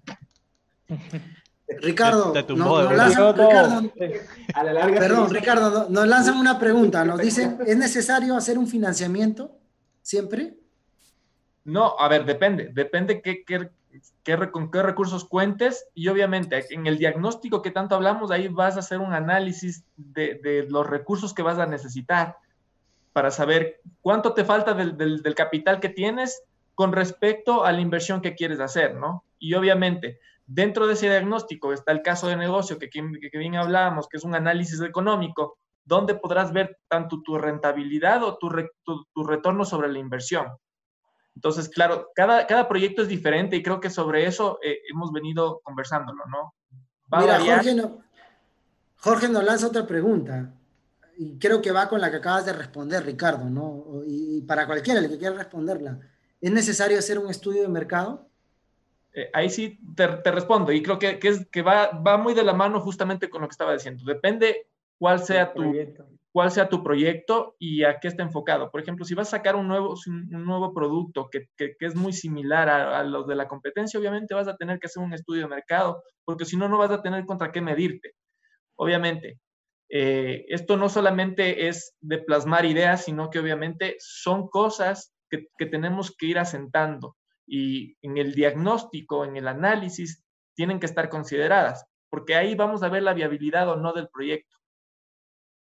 Ricardo, 1.80 2.32
nos, 2.56 2.92
lanzan, 2.92 3.34
Ricardo, 3.34 3.92
a 4.54 4.64
la 4.64 4.72
larga 4.72 4.98
perdón, 4.98 5.30
Ricardo, 5.30 5.86
nos 5.88 6.08
lanzan 6.08 6.36
una 6.38 6.58
pregunta, 6.58 7.04
nos 7.04 7.20
dicen, 7.20 7.58
¿es 7.66 7.76
necesario 7.76 8.36
hacer 8.36 8.58
un 8.58 8.66
financiamiento 8.66 9.56
siempre? 10.02 10.59
No, 11.64 11.94
a 11.98 12.08
ver, 12.08 12.24
depende, 12.24 12.70
depende 12.72 13.20
qué, 13.20 13.44
qué, 13.44 13.70
con 14.50 14.70
qué 14.70 14.82
recursos 14.82 15.24
cuentes 15.24 15.88
y 15.94 16.08
obviamente 16.08 16.64
en 16.70 16.86
el 16.86 16.98
diagnóstico 16.98 17.62
que 17.62 17.70
tanto 17.70 17.94
hablamos, 17.94 18.30
ahí 18.30 18.48
vas 18.48 18.76
a 18.76 18.80
hacer 18.80 18.98
un 18.98 19.12
análisis 19.12 19.84
de, 19.96 20.66
los 20.68 20.86
recursos 20.86 21.34
que 21.34 21.42
vas 21.42 21.58
a 21.58 21.66
necesitar 21.66 22.36
para 23.12 23.30
saber 23.30 23.80
cuánto 24.00 24.34
te 24.34 24.44
falta 24.44 24.74
del, 24.74 25.34
capital 25.34 25.80
que 25.80 25.88
tienes 25.88 26.42
con 26.74 26.92
respecto 26.92 27.64
a 27.64 27.72
la 27.72 27.80
inversión 27.80 28.20
que 28.20 28.34
quieres 28.34 28.60
hacer, 28.60 28.94
¿no? 28.94 29.24
Y 29.38 29.54
obviamente, 29.54 30.20
dentro 30.46 30.86
de 30.86 30.94
ese 30.94 31.10
diagnóstico 31.10 31.72
está 31.72 31.92
el 31.92 32.02
caso 32.02 32.28
de 32.28 32.36
negocio 32.36 32.78
que, 32.78 32.88
que, 32.88 33.38
bien 33.38 33.56
hablábamos, 33.56 34.08
que 34.08 34.16
es 34.16 34.24
un 34.24 34.34
análisis 34.34 34.80
económico, 34.80 35.58
donde 35.84 36.14
podrás 36.14 36.52
ver 36.52 36.78
tanto 36.88 37.20
tu 37.22 37.36
rentabilidad 37.36 38.22
o 38.22 38.38
tu, 38.38 38.48
tu 39.12 39.24
retorno 39.24 39.64
sobre 39.64 39.88
la 39.88 39.98
inversión. 39.98 40.46
Entonces, 41.40 41.70
claro, 41.70 42.10
cada, 42.14 42.46
cada 42.46 42.68
proyecto 42.68 43.00
es 43.00 43.08
diferente 43.08 43.56
y 43.56 43.62
creo 43.62 43.80
que 43.80 43.88
sobre 43.88 44.26
eso 44.26 44.58
eh, 44.62 44.80
hemos 44.92 45.10
venido 45.10 45.62
conversándolo, 45.64 46.22
¿no? 46.26 46.54
Mira, 47.18 47.40
Jorge, 47.40 47.74
no, 47.74 48.02
Jorge 48.98 49.26
nos 49.26 49.42
lanza 49.42 49.68
otra 49.68 49.86
pregunta 49.86 50.52
y 51.16 51.38
creo 51.38 51.62
que 51.62 51.72
va 51.72 51.88
con 51.88 51.98
la 51.98 52.10
que 52.10 52.18
acabas 52.18 52.44
de 52.44 52.52
responder, 52.52 53.06
Ricardo, 53.06 53.48
¿no? 53.48 54.02
Y, 54.06 54.42
para 54.42 54.66
cualquiera 54.66 55.00
el 55.00 55.08
que 55.08 55.16
quiera 55.16 55.34
responderla, 55.34 55.98
¿es 56.42 56.52
necesario 56.52 56.98
hacer 56.98 57.18
un 57.18 57.30
estudio 57.30 57.62
de 57.62 57.68
mercado? 57.68 58.28
Eh, 59.14 59.30
ahí 59.32 59.48
sí 59.48 59.80
te, 59.96 60.08
te, 60.08 60.30
respondo 60.30 60.72
y 60.72 60.82
creo 60.82 60.98
que, 60.98 61.18
que, 61.18 61.28
es, 61.28 61.46
que 61.46 61.62
va, 61.62 61.86
va 61.92 62.18
muy 62.18 62.34
de 62.34 62.44
la 62.44 62.52
mano 62.52 62.82
justamente 62.82 63.30
con 63.30 63.40
lo 63.40 63.48
que 63.48 63.52
estaba 63.52 63.72
diciendo. 63.72 64.04
Depende 64.04 64.66
cuál 64.98 65.24
sea 65.24 65.54
tu, 65.54 65.72
cuál 66.32 66.50
sea 66.50 66.68
tu 66.68 66.82
proyecto 66.82 67.56
y 67.58 67.82
a 67.82 67.98
qué 67.98 68.08
está 68.08 68.22
enfocado. 68.22 68.70
Por 68.70 68.80
ejemplo, 68.80 69.04
si 69.04 69.14
vas 69.14 69.28
a 69.28 69.38
sacar 69.38 69.56
un 69.56 69.68
nuevo, 69.68 69.94
un 70.06 70.44
nuevo 70.44 70.72
producto 70.72 71.28
que, 71.30 71.48
que, 71.56 71.74
es 71.80 71.94
muy 71.94 72.12
similar 72.12 72.68
a, 72.68 73.02
los 73.02 73.26
de 73.26 73.34
la 73.34 73.48
competencia, 73.48 73.98
obviamente 73.98 74.34
vas 74.34 74.48
a 74.48 74.56
tener 74.56 74.78
que 74.78 74.86
hacer 74.86 75.02
un 75.02 75.12
estudio 75.12 75.42
de 75.42 75.48
mercado, 75.48 76.02
porque 76.24 76.44
si 76.44 76.56
no, 76.56 76.68
no 76.68 76.78
vas 76.78 76.90
a 76.90 77.02
tener 77.02 77.24
contra 77.26 77.50
qué 77.50 77.60
medirte. 77.60 78.14
Obviamente, 78.76 79.40
eh, 79.88 80.44
esto 80.48 80.76
no 80.76 80.88
solamente 80.88 81.68
es 81.68 81.96
de 82.00 82.18
plasmar 82.18 82.64
ideas, 82.64 83.04
sino 83.04 83.28
que 83.30 83.40
obviamente 83.40 83.96
son 83.98 84.48
cosas 84.48 85.12
que, 85.28 85.48
que 85.58 85.66
tenemos 85.66 86.14
que 86.16 86.26
ir 86.26 86.38
asentando 86.38 87.16
y 87.50 87.96
en 88.02 88.16
el 88.16 88.32
diagnóstico, 88.32 89.24
en 89.24 89.36
el 89.36 89.48
análisis, 89.48 90.24
tienen 90.54 90.78
que 90.78 90.86
estar 90.86 91.08
consideradas, 91.08 91.84
porque 92.08 92.36
ahí 92.36 92.54
vamos 92.54 92.82
a 92.84 92.88
ver 92.88 93.02
la 93.02 93.12
viabilidad 93.12 93.68
o 93.68 93.76
no 93.76 93.92
del 93.92 94.08
proyecto. 94.08 94.59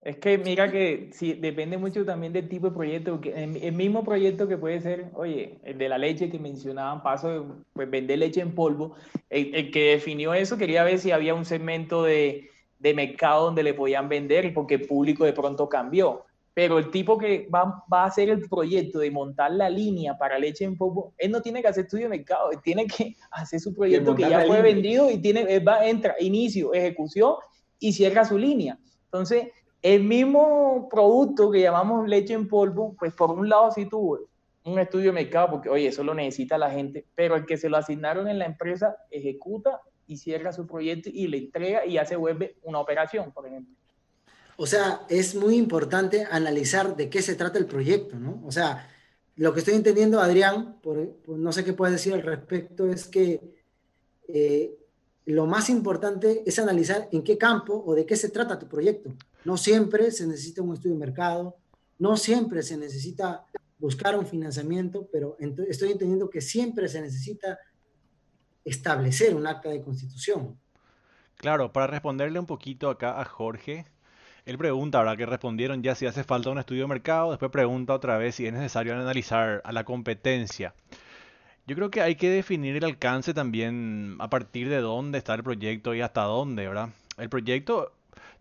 Es 0.03 0.17
que 0.17 0.37
mira 0.37 0.69
que 0.69 1.09
sí, 1.13 1.33
depende 1.33 1.77
mucho 1.77 2.03
también 2.03 2.33
del 2.33 2.49
tipo 2.49 2.67
de 2.67 2.75
proyecto. 2.75 3.21
El 3.23 3.71
mismo 3.71 4.03
proyecto 4.03 4.49
que 4.49 4.57
puede 4.57 4.81
ser, 4.81 5.05
oye, 5.13 5.59
el 5.63 5.77
de 5.77 5.87
la 5.87 5.97
leche 5.97 6.29
que 6.29 6.39
mencionaban, 6.39 7.01
paso 7.01 7.29
de 7.29 7.41
pues, 7.71 7.89
vender 7.89 8.19
leche 8.19 8.41
en 8.41 8.53
polvo, 8.53 8.95
el, 9.29 9.71
que 9.71 9.91
definió 9.91 10.33
eso 10.33 10.57
quería 10.57 10.83
ver 10.83 10.99
si 10.99 11.11
había 11.11 11.33
un 11.33 11.45
segmento 11.45 12.03
de, 12.03 12.49
de, 12.79 12.93
mercado 12.93 13.45
donde 13.45 13.63
le 13.63 13.73
podían 13.73 14.09
vender 14.09 14.53
porque 14.53 14.75
el 14.75 14.87
público 14.87 15.23
de 15.23 15.31
pronto 15.31 15.69
cambió. 15.69 16.25
Pero 16.53 16.79
el 16.79 16.91
tipo 16.91 17.17
que 17.17 17.47
va, 17.47 17.85
va, 17.91 18.03
a 18.03 18.07
hacer 18.07 18.29
el 18.29 18.41
proyecto 18.49 18.99
de 18.99 19.09
montar 19.09 19.51
la 19.53 19.69
línea 19.69 20.17
para 20.17 20.37
leche 20.37 20.65
en 20.65 20.77
polvo, 20.77 21.13
él 21.17 21.31
no 21.31 21.41
tiene 21.41 21.61
que 21.61 21.69
hacer 21.69 21.85
estudio 21.85 22.09
de 22.09 22.17
mercado, 22.17 22.51
él 22.51 22.59
tiene 22.61 22.87
que 22.87 23.15
hacer 23.31 23.61
su 23.61 23.73
proyecto 23.73 24.13
que 24.13 24.29
ya 24.29 24.45
fue 24.45 24.61
vendido 24.61 25.09
y 25.09 25.19
tiene, 25.19 25.45
él 25.47 25.65
va, 25.65 25.87
entra, 25.87 26.13
inicio, 26.19 26.73
ejecución 26.73 27.35
y 27.79 27.93
cierra 27.93 28.25
su 28.25 28.37
línea. 28.37 28.77
Entonces, 29.05 29.47
el 29.83 30.03
mismo 30.03 30.87
producto 30.89 31.51
que 31.51 31.61
llamamos 31.61 32.07
leche 32.07 32.33
en 32.33 32.47
polvo, 32.47 32.95
pues 32.97 33.13
por 33.13 33.31
un 33.31 33.49
lado 33.49 33.69
sí 33.71 33.87
tuvo 33.87 34.19
un 34.63 34.79
estudio 34.79 35.07
de 35.07 35.11
mercado, 35.11 35.51
porque 35.51 35.69
oye, 35.69 35.87
eso 35.87 36.05
lo 36.05 36.13
necesita 36.13 36.57
la 36.57 36.71
gente, 36.71 37.05
pero 37.15 37.35
el 37.35 37.45
que 37.45 37.57
se 37.57 37.67
lo 37.69 37.75
asignaron 37.75 38.29
en 38.29 38.39
la 38.39 38.45
empresa 38.45 38.95
ejecuta 39.11 39.81
y 40.07 40.17
cierra 40.17 40.53
su 40.53 40.65
proyecto 40.65 41.09
y 41.13 41.27
le 41.27 41.37
entrega 41.37 41.85
y 41.85 41.93
ya 41.93 42.05
se 42.05 42.15
vuelve 42.15 42.55
una 42.63 42.79
operación, 42.79 43.33
por 43.33 43.45
ejemplo. 43.45 43.75
O 44.55 44.65
sea, 44.65 45.01
es 45.09 45.35
muy 45.35 45.57
importante 45.57 46.25
analizar 46.31 46.95
de 46.95 47.09
qué 47.09 47.21
se 47.21 47.35
trata 47.35 47.59
el 47.59 47.65
proyecto, 47.65 48.17
¿no? 48.17 48.41
O 48.45 48.51
sea, 48.51 48.87
lo 49.35 49.51
que 49.51 49.59
estoy 49.59 49.73
entendiendo, 49.73 50.21
Adrián, 50.21 50.79
por, 50.81 51.17
no 51.27 51.51
sé 51.51 51.65
qué 51.65 51.73
puedes 51.73 51.93
decir 51.93 52.13
al 52.13 52.21
respecto, 52.21 52.89
es 52.89 53.07
que 53.07 53.41
eh, 54.29 54.77
lo 55.25 55.45
más 55.45 55.69
importante 55.69 56.43
es 56.45 56.57
analizar 56.59 57.09
en 57.11 57.23
qué 57.23 57.37
campo 57.37 57.83
o 57.85 57.95
de 57.95 58.05
qué 58.05 58.15
se 58.15 58.29
trata 58.29 58.59
tu 58.59 58.67
proyecto. 58.67 59.11
No 59.45 59.57
siempre 59.57 60.11
se 60.11 60.25
necesita 60.27 60.61
un 60.61 60.73
estudio 60.73 60.95
de 60.95 60.99
mercado, 60.99 61.57
no 61.99 62.17
siempre 62.17 62.63
se 62.63 62.77
necesita 62.77 63.45
buscar 63.77 64.17
un 64.17 64.25
financiamiento, 64.25 65.07
pero 65.11 65.37
estoy 65.67 65.91
entendiendo 65.91 66.29
que 66.29 66.41
siempre 66.41 66.87
se 66.87 67.01
necesita 67.01 67.59
establecer 68.63 69.35
un 69.35 69.45
acta 69.45 69.69
de 69.69 69.81
constitución. 69.81 70.57
Claro, 71.35 71.73
para 71.73 71.87
responderle 71.87 72.39
un 72.39 72.45
poquito 72.45 72.89
acá 72.89 73.19
a 73.19 73.25
Jorge, 73.25 73.85
él 74.45 74.57
pregunta, 74.57 74.99
ahora 74.99 75.17
que 75.17 75.25
respondieron 75.25 75.83
ya 75.83 75.95
si 75.95 76.05
hace 76.05 76.23
falta 76.23 76.49
un 76.49 76.59
estudio 76.59 76.83
de 76.83 76.87
mercado, 76.87 77.31
después 77.31 77.51
pregunta 77.51 77.93
otra 77.93 78.17
vez 78.17 78.35
si 78.35 78.45
es 78.45 78.53
necesario 78.53 78.93
analizar 78.93 79.61
a 79.65 79.71
la 79.71 79.83
competencia. 79.83 80.73
Yo 81.65 81.75
creo 81.75 81.89
que 81.91 82.01
hay 82.01 82.15
que 82.15 82.29
definir 82.29 82.75
el 82.75 82.83
alcance 82.83 83.33
también 83.33 84.17
a 84.19 84.29
partir 84.29 84.67
de 84.69 84.81
dónde 84.81 85.17
está 85.17 85.33
el 85.33 85.43
proyecto 85.43 85.93
y 85.93 86.01
hasta 86.01 86.23
dónde, 86.23 86.67
¿verdad? 86.67 86.89
El 87.17 87.29
proyecto, 87.29 87.93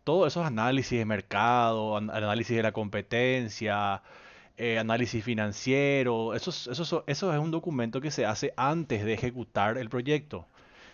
todos 0.05 0.33
esos 0.33 0.47
análisis 0.47 0.99
de 0.99 1.05
mercado, 1.05 1.97
análisis 1.97 2.57
de 2.57 2.63
la 2.63 2.73
competencia, 2.73 4.03
eh, 4.57 4.79
análisis 4.79 5.25
financiero, 5.25 6.35
eso, 6.35 6.51
eso, 6.51 7.05
eso 7.07 7.33
es 7.33 7.39
un 7.39 7.51
documento 7.51 8.01
que 8.01 8.11
se 8.11 8.27
hace 8.27 8.53
antes 8.57 9.05
de 9.05 9.15
ejecutar 9.15 9.79
el 9.79 9.89
proyecto, 9.89 10.47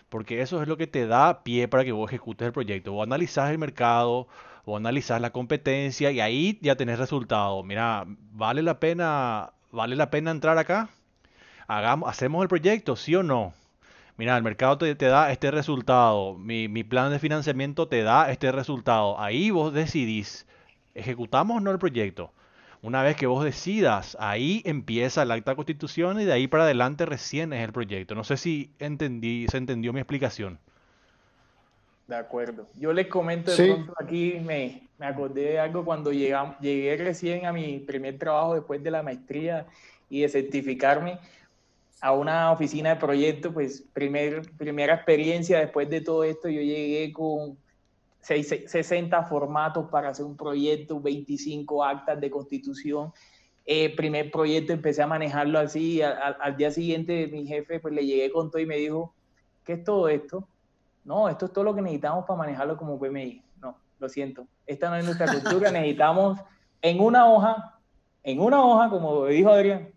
porque 0.09 0.41
eso 0.41 0.61
es 0.61 0.67
lo 0.67 0.77
que 0.77 0.87
te 0.87 1.07
da 1.07 1.43
pie 1.43 1.67
para 1.67 1.85
que 1.85 1.91
vos 1.91 2.09
ejecutes 2.09 2.47
el 2.47 2.53
proyecto. 2.53 2.93
O 2.93 3.03
analizás 3.03 3.51
el 3.51 3.57
mercado, 3.59 4.27
o 4.65 4.77
analizás 4.77 5.21
la 5.21 5.31
competencia 5.31 6.11
y 6.11 6.19
ahí 6.21 6.59
ya 6.61 6.75
tenés 6.75 6.99
resultado. 6.99 7.63
Mira, 7.63 8.05
¿vale 8.33 8.61
la 8.63 8.79
pena, 8.79 9.53
vale 9.71 9.95
la 9.95 10.09
pena 10.11 10.31
entrar 10.31 10.57
acá? 10.57 10.89
hagamos, 11.69 12.09
hacemos 12.09 12.41
el 12.41 12.49
proyecto, 12.49 12.95
sí 12.97 13.15
o 13.15 13.23
no. 13.23 13.53
Mira, 14.19 14.35
el 14.35 14.43
mercado 14.43 14.77
te, 14.77 14.95
da 14.95 15.31
este 15.31 15.49
resultado, 15.49 16.35
mi, 16.35 16.83
plan 16.83 17.09
de 17.09 17.19
financiamiento 17.19 17.87
te 17.87 18.03
da 18.03 18.29
este 18.29 18.51
resultado. 18.51 19.17
Ahí 19.17 19.49
vos 19.49 19.73
decidís, 19.73 20.45
¿ejecutamos 20.93 21.55
o 21.55 21.59
no 21.61 21.71
el 21.71 21.79
proyecto? 21.79 22.33
Una 22.81 23.01
vez 23.01 23.15
que 23.15 23.27
vos 23.27 23.45
decidas, 23.45 24.17
ahí 24.19 24.61
empieza 24.65 25.23
el 25.23 25.31
acta 25.31 25.51
de 25.51 25.55
constitución 25.55 26.19
y 26.19 26.25
de 26.25 26.33
ahí 26.33 26.49
para 26.49 26.63
adelante 26.63 27.05
recién 27.05 27.53
es 27.53 27.63
el 27.63 27.71
proyecto. 27.71 28.13
No 28.13 28.25
sé 28.25 28.35
si 28.35 28.73
entendí, 28.77 29.47
se 29.47 29.55
entendió 29.55 29.93
mi 29.93 30.01
explicación. 30.01 30.59
De 32.05 32.17
acuerdo. 32.17 32.67
Yo 32.75 32.91
les 32.91 33.07
comento 33.07 33.55
de 33.55 33.73
pronto 33.73 33.93
aquí, 34.03 34.33
me, 34.43 34.89
me 34.97 35.05
acordé 35.05 35.51
de 35.51 35.59
algo 35.61 35.85
cuando 35.85 36.11
llegué 36.11 36.97
recién 36.97 37.45
a 37.45 37.53
mi 37.53 37.79
primer 37.79 38.17
trabajo 38.17 38.55
después 38.55 38.83
de 38.83 38.91
la 38.91 39.01
maestría 39.01 39.65
y 40.09 40.23
de 40.23 40.27
certificarme 40.27 41.19
a 42.01 42.13
una 42.13 42.51
oficina 42.51 42.91
de 42.91 42.95
proyecto, 42.95 43.53
pues 43.53 43.83
primer, 43.93 44.41
primera 44.57 44.95
experiencia 44.95 45.59
después 45.59 45.89
de 45.89 46.01
todo 46.01 46.23
esto, 46.23 46.47
yo 46.47 46.61
llegué 46.61 47.11
con 47.11 47.57
60 48.21 49.23
formatos 49.23 49.89
para 49.89 50.09
hacer 50.09 50.25
un 50.25 50.37
proyecto, 50.37 50.99
25 50.99 51.83
actas 51.83 52.19
de 52.19 52.29
constitución. 52.29 53.11
Eh, 53.65 53.95
primer 53.95 54.31
proyecto 54.31 54.73
empecé 54.73 55.01
a 55.01 55.07
manejarlo 55.07 55.59
así, 55.59 56.01
al 56.01 56.57
día 56.57 56.71
siguiente 56.71 57.27
mi 57.27 57.45
jefe 57.45 57.79
pues 57.79 57.93
le 57.93 58.05
llegué 58.05 58.31
con 58.31 58.49
todo 58.49 58.61
y 58.61 58.65
me 58.65 58.77
dijo, 58.77 59.13
¿qué 59.63 59.73
es 59.73 59.83
todo 59.83 60.09
esto? 60.09 60.47
No, 61.03 61.29
esto 61.29 61.45
es 61.45 61.53
todo 61.53 61.63
lo 61.63 61.75
que 61.75 61.81
necesitamos 61.81 62.25
para 62.25 62.37
manejarlo 62.37 62.77
como 62.77 62.99
PMI. 62.99 63.43
No, 63.61 63.77
lo 63.99 64.09
siento, 64.09 64.47
esta 64.65 64.89
no 64.89 64.95
es 64.95 65.05
nuestra 65.05 65.27
cultura, 65.31 65.71
necesitamos 65.71 66.39
en 66.81 66.99
una 66.99 67.31
hoja, 67.31 67.79
en 68.23 68.39
una 68.39 68.63
hoja, 68.63 68.89
como 68.89 69.25
dijo 69.27 69.49
Adrián, 69.49 69.93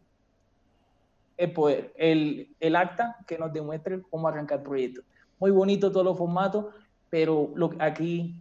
el 1.42 1.52
poder, 1.52 1.92
el, 1.96 2.54
el 2.60 2.76
acta 2.76 3.16
que 3.26 3.38
nos 3.38 3.52
demuestre 3.52 4.00
cómo 4.10 4.28
arrancar 4.28 4.58
el 4.58 4.64
proyecto. 4.64 5.02
Muy 5.38 5.50
bonito 5.50 5.90
todos 5.90 6.06
los 6.06 6.16
formatos, 6.16 6.66
pero 7.10 7.52
aquí 7.78 8.36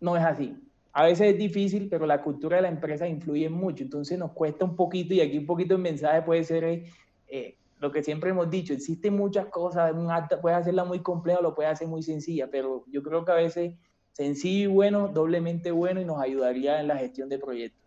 no 0.00 0.16
es 0.16 0.22
así. 0.22 0.56
A 0.92 1.04
veces 1.04 1.32
es 1.32 1.38
difícil, 1.38 1.88
pero 1.88 2.06
la 2.06 2.22
cultura 2.22 2.56
de 2.56 2.62
la 2.62 2.68
empresa 2.68 3.08
influye 3.08 3.48
mucho, 3.48 3.82
entonces 3.82 4.18
nos 4.18 4.32
cuesta 4.32 4.64
un 4.64 4.76
poquito 4.76 5.14
y 5.14 5.20
aquí 5.20 5.38
un 5.38 5.46
poquito 5.46 5.74
el 5.74 5.80
mensaje 5.80 6.22
puede 6.22 6.44
ser 6.44 6.84
eh, 7.28 7.56
lo 7.80 7.90
que 7.90 8.02
siempre 8.02 8.30
hemos 8.30 8.48
dicho, 8.50 8.72
existen 8.72 9.16
muchas 9.16 9.46
cosas, 9.46 9.92
un 9.92 10.10
acta 10.10 10.40
puede 10.40 10.56
hacerla 10.56 10.84
muy 10.84 11.00
compleja 11.00 11.40
o 11.40 11.42
lo 11.42 11.54
puede 11.54 11.68
hacer 11.68 11.88
muy 11.88 12.02
sencilla, 12.02 12.48
pero 12.50 12.84
yo 12.88 13.02
creo 13.02 13.24
que 13.24 13.32
a 13.32 13.36
veces 13.36 13.74
sencillo 14.12 14.70
y 14.70 14.72
bueno, 14.72 15.08
doblemente 15.08 15.70
bueno 15.72 16.00
y 16.00 16.04
nos 16.04 16.20
ayudaría 16.20 16.80
en 16.80 16.88
la 16.88 16.96
gestión 16.96 17.28
de 17.28 17.38
proyectos. 17.38 17.83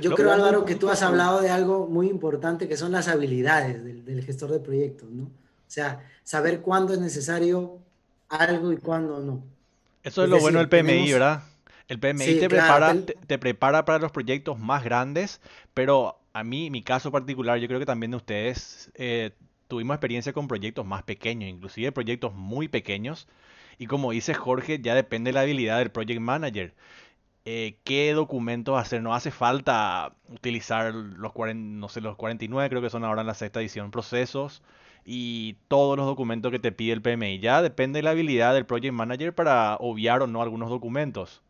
Yo 0.00 0.14
creo, 0.14 0.32
Álvaro, 0.32 0.64
que 0.64 0.74
tú 0.74 0.90
has 0.90 1.02
hablado 1.02 1.40
de 1.40 1.50
algo 1.50 1.86
muy 1.86 2.08
importante 2.08 2.68
que 2.68 2.76
son 2.76 2.92
las 2.92 3.08
habilidades 3.08 3.84
del, 3.84 4.24
gestor 4.24 4.50
de 4.50 4.60
proyectos, 4.60 5.08
¿no? 5.10 5.24
O 5.24 5.70
sea, 5.74 6.00
saber 6.22 6.60
cuándo 6.60 6.94
es 6.94 7.00
necesario 7.00 7.78
algo 8.28 8.72
y 8.72 8.76
cuándo 8.76 9.20
no. 9.20 9.44
Eso 10.02 10.24
es, 10.24 10.30
lo 10.30 10.38
bueno 10.38 10.58
del 10.58 10.68
PMI, 10.68 11.12
¿verdad? 11.12 11.42
El 11.88 11.98
PMI 11.98 12.40
te, 12.40 12.48
prepara, 12.48 12.94
te, 13.26 13.38
prepara 13.38 13.84
para 13.84 13.98
los 13.98 14.10
proyectos 14.10 14.58
más 14.58 14.84
grandes, 14.84 15.40
pero 15.74 16.18
a 16.32 16.42
mí, 16.42 16.70
mi 16.70 16.82
caso 16.82 17.12
particular, 17.12 17.58
yo 17.58 17.68
creo 17.68 17.78
que 17.78 17.86
también 17.86 18.10
de 18.10 18.16
ustedes 18.16 18.90
eh, 18.94 19.32
tuvimos 19.68 19.94
experiencia 19.94 20.32
con 20.32 20.48
proyectos 20.48 20.84
más 20.84 21.02
pequeños, 21.02 21.48
inclusive 21.48 21.92
proyectos 21.92 22.34
muy 22.34 22.68
pequeños. 22.68 23.28
Y 23.78 23.86
como 23.86 24.12
dice 24.12 24.34
Jorge, 24.34 24.80
ya 24.80 24.94
depende 24.94 25.28
de 25.28 25.34
la 25.34 25.40
habilidad 25.42 25.78
del 25.78 25.90
project 25.90 26.20
manager. 26.20 26.74
Eh, 27.46 27.78
qué 27.84 28.12
documentos 28.14 28.78
hacer. 28.78 29.02
No 29.02 29.14
hace 29.14 29.30
falta 29.30 30.14
utilizar 30.28 30.94
los, 30.94 31.32
no 31.54 31.88
sé, 31.88 32.00
los 32.00 32.16
49, 32.16 32.70
creo 32.70 32.82
que 32.82 32.90
son 32.90 33.04
ahora 33.04 33.20
en 33.20 33.26
la 33.26 33.34
sexta 33.34 33.60
edición, 33.60 33.90
procesos 33.90 34.62
y 35.04 35.56
todos 35.68 35.96
los 35.98 36.06
documentos 36.06 36.50
que 36.50 36.58
te 36.58 36.72
pide 36.72 36.94
el 36.94 37.02
PMI. 37.02 37.40
Ya 37.40 37.60
depende 37.60 37.98
de 37.98 38.04
la 38.04 38.10
habilidad 38.10 38.54
del 38.54 38.66
Project 38.66 38.94
Manager 38.94 39.34
para 39.34 39.76
obviar 39.76 40.22
o 40.22 40.26
no 40.26 40.40
algunos 40.40 40.70
documentos. 40.70 41.42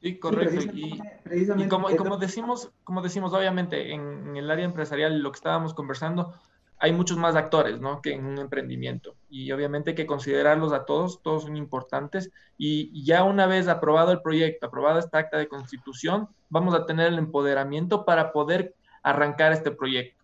Sí, 0.00 0.16
correcto. 0.18 0.60
y, 0.74 1.68
como, 1.68 2.18
decimos, 2.18 2.70
como 2.84 3.02
decimos, 3.02 3.32
obviamente, 3.32 3.92
en, 3.92 4.36
el 4.36 4.48
área 4.48 4.64
empresarial, 4.64 5.18
lo 5.18 5.32
que 5.32 5.36
estábamos 5.36 5.74
conversando, 5.74 6.34
hay 6.80 6.92
muchos 6.92 7.18
más 7.18 7.34
actores, 7.36 7.80
¿no? 7.80 8.00
Que 8.00 8.12
en 8.12 8.24
un 8.24 8.38
emprendimiento. 8.38 9.14
Y 9.28 9.50
obviamente 9.52 9.90
hay 9.90 9.96
que 9.96 10.06
considerarlos 10.06 10.72
a 10.72 10.84
todos, 10.84 11.22
todos 11.22 11.44
son 11.44 11.56
importantes. 11.56 12.30
Y 12.56 13.04
ya 13.04 13.24
una 13.24 13.46
vez 13.46 13.68
aprobado 13.68 14.12
el 14.12 14.22
proyecto, 14.22 14.66
aprobada 14.66 15.00
esta 15.00 15.18
acta 15.18 15.38
de 15.38 15.48
constitución, 15.48 16.28
vamos 16.48 16.74
a 16.74 16.86
tener 16.86 17.08
el 17.08 17.18
empoderamiento 17.18 18.04
para 18.04 18.32
poder 18.32 18.74
arrancar 19.02 19.52
este 19.52 19.70
proyecto. 19.70 20.18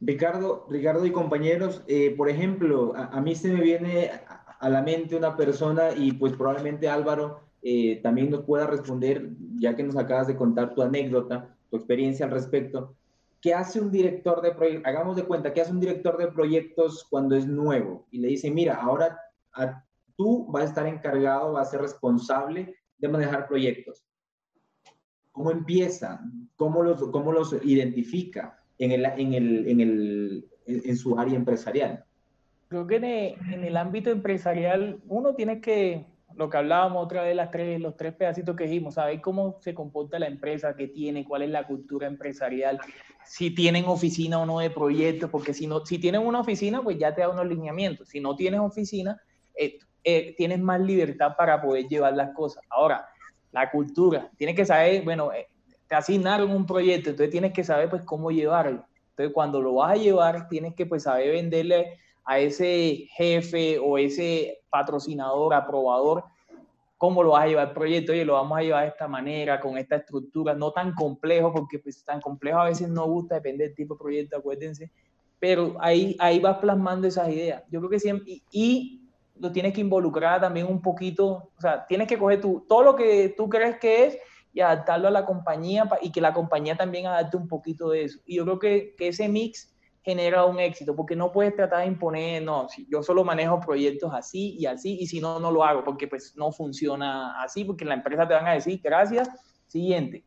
Ricardo, 0.00 0.66
Ricardo 0.68 1.06
y 1.06 1.12
compañeros, 1.12 1.82
eh, 1.86 2.14
por 2.16 2.28
ejemplo, 2.28 2.92
a, 2.96 3.20
mí 3.20 3.36
se 3.36 3.52
me 3.52 3.60
viene 3.60 4.10
a, 4.58 4.68
la 4.68 4.82
mente 4.82 5.14
una 5.14 5.36
persona 5.36 5.92
y 5.96 6.12
pues 6.12 6.32
probablemente 6.32 6.88
Álvaro 6.88 7.40
eh, 7.62 8.00
también 8.02 8.30
nos 8.30 8.42
pueda 8.42 8.66
responder, 8.66 9.28
ya 9.58 9.76
que 9.76 9.84
nos 9.84 9.96
acabas 9.96 10.26
de 10.26 10.36
contar 10.36 10.74
tu 10.74 10.82
anécdota, 10.82 11.54
tu 11.70 11.76
experiencia 11.76 12.26
al 12.26 12.32
respecto. 12.32 12.94
¿Qué 13.42 13.52
hace 13.52 13.80
un 13.80 13.90
director 13.90 14.40
de 14.40 14.52
proyectos? 14.52 14.86
Hagamos 14.86 15.16
de 15.16 15.24
cuenta, 15.24 15.52
¿qué 15.52 15.60
hace 15.60 15.72
un 15.72 15.80
director 15.80 16.16
de 16.16 16.28
proyectos 16.28 17.04
cuando 17.10 17.34
es 17.36 17.46
nuevo? 17.46 18.06
Y 18.12 18.20
le 18.20 18.28
dice, 18.28 18.50
mira, 18.50 18.76
ahora 18.76 19.20
tú 20.16 20.46
vas 20.50 20.62
a 20.62 20.68
estar 20.68 20.86
encargado, 20.86 21.52
vas 21.52 21.68
a 21.68 21.70
ser 21.72 21.80
responsable 21.82 22.74
de 22.98 23.08
manejar 23.08 23.48
proyectos. 23.48 24.06
¿Cómo 25.32 25.50
empieza? 25.50 26.20
¿Cómo 26.56 26.82
los, 26.82 27.02
cómo 27.10 27.32
los 27.32 27.52
identifica 27.64 28.62
en, 28.78 28.92
el, 28.92 29.04
en, 29.04 29.34
el, 29.34 29.68
en, 29.68 29.80
el, 29.80 30.48
en 30.66 30.96
su 30.96 31.18
área 31.18 31.34
empresarial? 31.34 32.04
Creo 32.68 32.86
que 32.86 32.96
en 32.96 33.64
el 33.64 33.76
ámbito 33.76 34.10
empresarial 34.10 35.00
uno 35.08 35.34
tiene 35.34 35.60
que 35.60 36.06
lo 36.36 36.50
que 36.50 36.56
hablábamos 36.56 37.04
otra 37.04 37.22
vez, 37.22 37.36
las 37.36 37.50
tres, 37.50 37.80
los 37.80 37.96
tres 37.96 38.14
pedacitos 38.14 38.56
que 38.56 38.64
dijimos, 38.64 38.94
saber 38.94 39.20
cómo 39.20 39.58
se 39.60 39.74
comporta 39.74 40.18
la 40.18 40.26
empresa, 40.26 40.74
qué 40.76 40.88
tiene, 40.88 41.24
cuál 41.24 41.42
es 41.42 41.50
la 41.50 41.66
cultura 41.66 42.06
empresarial, 42.06 42.80
si 43.24 43.54
tienen 43.54 43.84
oficina 43.86 44.38
o 44.38 44.46
no 44.46 44.58
de 44.58 44.70
proyectos, 44.70 45.30
porque 45.30 45.54
si, 45.54 45.66
no, 45.66 45.84
si 45.84 45.98
tienen 45.98 46.22
una 46.22 46.40
oficina, 46.40 46.82
pues 46.82 46.98
ya 46.98 47.14
te 47.14 47.22
da 47.22 47.28
unos 47.28 47.46
lineamientos. 47.46 48.08
Si 48.08 48.20
no 48.20 48.34
tienes 48.36 48.60
oficina, 48.60 49.20
eh, 49.54 49.78
eh, 50.04 50.34
tienes 50.36 50.60
más 50.60 50.80
libertad 50.80 51.36
para 51.36 51.60
poder 51.60 51.86
llevar 51.86 52.14
las 52.14 52.34
cosas. 52.34 52.64
Ahora, 52.68 53.06
la 53.52 53.70
cultura, 53.70 54.30
tienes 54.36 54.56
que 54.56 54.64
saber, 54.64 55.02
bueno, 55.04 55.32
eh, 55.32 55.48
te 55.86 55.94
asignaron 55.94 56.50
un 56.50 56.66
proyecto, 56.66 57.10
entonces 57.10 57.30
tienes 57.30 57.52
que 57.52 57.64
saber 57.64 57.88
pues 57.90 58.02
cómo 58.02 58.30
llevarlo. 58.30 58.84
Entonces, 59.10 59.32
cuando 59.34 59.60
lo 59.60 59.74
vas 59.74 59.92
a 59.92 60.02
llevar, 60.02 60.48
tienes 60.48 60.74
que 60.74 60.86
pues 60.86 61.02
saber 61.02 61.32
venderle 61.32 61.98
a 62.24 62.38
ese 62.38 63.08
jefe 63.16 63.78
o 63.78 63.98
ese 63.98 64.62
patrocinador, 64.70 65.54
aprobador, 65.54 66.24
cómo 67.02 67.24
lo 67.24 67.30
vas 67.30 67.42
a 67.42 67.46
llevar 67.48 67.68
el 67.68 67.74
proyecto, 67.74 68.12
oye, 68.12 68.24
lo 68.24 68.34
vamos 68.34 68.56
a 68.56 68.62
llevar 68.62 68.84
de 68.84 68.90
esta 68.90 69.08
manera, 69.08 69.60
con 69.60 69.76
esta 69.76 69.96
estructura, 69.96 70.54
no 70.54 70.70
tan 70.70 70.94
complejo, 70.94 71.52
porque 71.52 71.80
pues 71.80 72.04
tan 72.04 72.20
complejo 72.20 72.60
a 72.60 72.66
veces 72.66 72.88
no 72.88 73.06
gusta, 73.06 73.34
depende 73.34 73.64
del 73.64 73.74
tipo 73.74 73.94
de 73.94 73.98
proyecto, 73.98 74.36
acuérdense, 74.36 74.88
pero 75.40 75.74
ahí, 75.80 76.14
ahí 76.20 76.38
vas 76.38 76.58
plasmando 76.58 77.08
esas 77.08 77.28
ideas. 77.28 77.64
Yo 77.68 77.80
creo 77.80 77.90
que 77.90 77.98
siempre, 77.98 78.42
y, 78.52 79.00
lo 79.36 79.50
tienes 79.50 79.72
que 79.72 79.80
involucrar 79.80 80.40
también 80.40 80.68
un 80.68 80.80
poquito, 80.80 81.50
o 81.56 81.60
sea, 81.60 81.84
tienes 81.88 82.06
que 82.06 82.16
coger 82.16 82.40
tú, 82.40 82.64
todo 82.68 82.84
lo 82.84 82.94
que 82.94 83.34
tú 83.36 83.48
crees 83.48 83.78
que 83.78 84.04
es 84.06 84.18
y 84.52 84.60
adaptarlo 84.60 85.08
a 85.08 85.10
la 85.10 85.26
compañía 85.26 85.88
y 86.02 86.12
que 86.12 86.20
la 86.20 86.32
compañía 86.32 86.76
también 86.76 87.06
adapte 87.06 87.36
un 87.36 87.48
poquito 87.48 87.90
de 87.90 88.04
eso. 88.04 88.20
Y 88.24 88.36
yo 88.36 88.44
creo 88.44 88.58
que, 88.60 88.94
que 88.96 89.08
ese 89.08 89.28
mix 89.28 89.71
genera 90.02 90.44
un 90.44 90.58
éxito, 90.58 90.96
porque 90.96 91.14
no 91.14 91.30
puedes 91.30 91.54
tratar 91.54 91.80
de 91.80 91.86
imponer, 91.86 92.42
no, 92.42 92.68
si 92.68 92.86
yo 92.90 93.02
solo 93.02 93.24
manejo 93.24 93.60
proyectos 93.60 94.12
así 94.12 94.56
y 94.58 94.66
así, 94.66 94.98
y 95.00 95.06
si 95.06 95.20
no, 95.20 95.38
no 95.38 95.50
lo 95.50 95.64
hago, 95.64 95.84
porque 95.84 96.08
pues 96.08 96.36
no 96.36 96.50
funciona 96.50 97.40
así, 97.42 97.64
porque 97.64 97.84
la 97.84 97.94
empresa 97.94 98.26
te 98.26 98.34
van 98.34 98.46
a 98.46 98.54
decir, 98.54 98.80
gracias, 98.82 99.28
siguiente. 99.68 100.24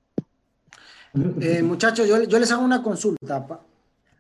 Eh, 1.41 1.61
muchachos, 1.61 2.07
yo, 2.07 2.23
yo 2.23 2.39
les 2.39 2.51
hago 2.51 2.63
una 2.63 2.82
consulta. 2.82 3.45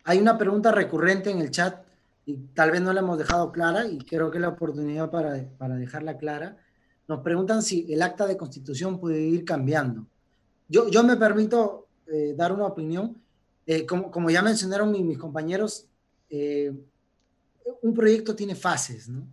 Hay 0.03 0.19
una 0.19 0.37
pregunta 0.37 0.71
recurrente 0.71 1.31
en 1.31 1.39
el 1.39 1.51
chat 1.51 1.83
y 2.25 2.35
tal 2.53 2.71
vez 2.71 2.81
no 2.81 2.93
la 2.93 3.01
hemos 3.01 3.17
dejado 3.17 3.51
clara 3.51 3.87
y 3.87 3.97
creo 3.99 4.31
que 4.31 4.37
es 4.37 4.41
la 4.41 4.49
oportunidad 4.49 5.09
para, 5.09 5.43
para 5.57 5.75
dejarla 5.75 6.17
clara. 6.17 6.57
Nos 7.07 7.19
preguntan 7.19 7.61
si 7.61 7.91
el 7.91 8.01
acta 8.01 8.25
de 8.25 8.37
constitución 8.37 8.99
puede 8.99 9.21
ir 9.21 9.45
cambiando. 9.45 10.05
Yo, 10.67 10.89
yo 10.89 11.03
me 11.03 11.17
permito 11.17 11.87
eh, 12.07 12.33
dar 12.35 12.51
una 12.51 12.65
opinión. 12.65 13.21
Eh, 13.65 13.85
como, 13.85 14.11
como, 14.11 14.29
ya 14.29 14.41
mencionaron 14.41 14.91
mis, 14.91 15.01
mis 15.01 15.17
compañeros, 15.17 15.87
eh, 16.29 16.73
un 17.81 17.93
proyecto 17.93 18.35
tiene 18.35 18.55
fases, 18.55 19.09
¿no? 19.09 19.27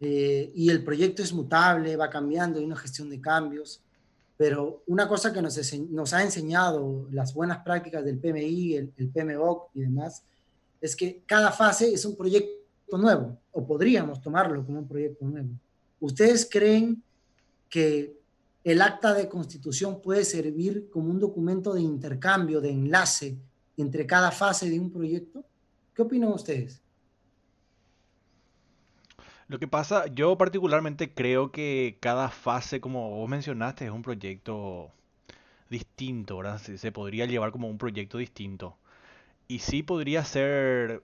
y 0.00 0.70
el 0.70 0.84
proyecto 0.84 1.24
es 1.24 1.32
mutable, 1.32 1.96
va 1.96 2.08
cambiando, 2.08 2.60
hay 2.60 2.64
una 2.64 2.76
gestión 2.76 3.10
de 3.10 3.20
cambios. 3.20 3.80
Pero 4.36 4.84
una 4.86 5.08
cosa 5.08 5.32
que 5.32 5.42
nos, 5.42 5.58
nos 5.90 6.12
ha 6.12 6.22
enseñado 6.22 7.08
las 7.10 7.34
buenas 7.34 7.64
prácticas 7.64 8.04
del 8.04 8.18
PMI, 8.18 8.76
el, 8.76 8.92
el 8.96 9.08
PMBOK 9.08 9.70
y 9.74 9.80
demás, 9.80 10.22
es 10.80 10.94
que 10.94 11.22
cada 11.26 11.50
fase 11.50 11.92
es 11.92 12.04
un 12.04 12.16
proyecto 12.16 12.96
nuevo, 12.96 13.36
o 13.50 13.66
podríamos 13.66 14.22
tomarlo 14.22 14.64
como 14.64 14.78
un 14.78 14.88
proyecto 14.88 15.24
nuevo. 15.24 15.50
¿Ustedes 16.00 16.48
creen 16.48 17.02
que 17.68 18.17
el 18.64 18.82
acta 18.82 19.14
de 19.14 19.28
constitución 19.28 20.00
puede 20.02 20.24
servir 20.24 20.90
como 20.90 21.10
un 21.10 21.18
documento 21.18 21.74
de 21.74 21.82
intercambio, 21.82 22.60
de 22.60 22.70
enlace 22.70 23.38
entre 23.76 24.06
cada 24.06 24.30
fase 24.30 24.68
de 24.68 24.78
un 24.80 24.90
proyecto? 24.90 25.44
¿Qué 25.94 26.02
opinan 26.02 26.32
ustedes? 26.32 26.82
Lo 29.48 29.58
que 29.58 29.66
pasa, 29.66 30.06
yo 30.08 30.36
particularmente 30.36 31.14
creo 31.14 31.50
que 31.50 31.96
cada 32.00 32.28
fase, 32.28 32.82
como 32.82 33.10
vos 33.10 33.28
mencionaste, 33.30 33.86
es 33.86 33.90
un 33.90 34.02
proyecto 34.02 34.92
distinto, 35.70 36.36
¿verdad? 36.36 36.58
Se, 36.58 36.92
podría 36.92 37.26
llevar 37.26 37.50
como 37.50 37.68
un 37.68 37.78
proyecto 37.78 38.18
distinto. 38.18 38.76
Y 39.48 39.60
sí 39.60 39.82
podría 39.82 40.24
ser, 40.24 41.02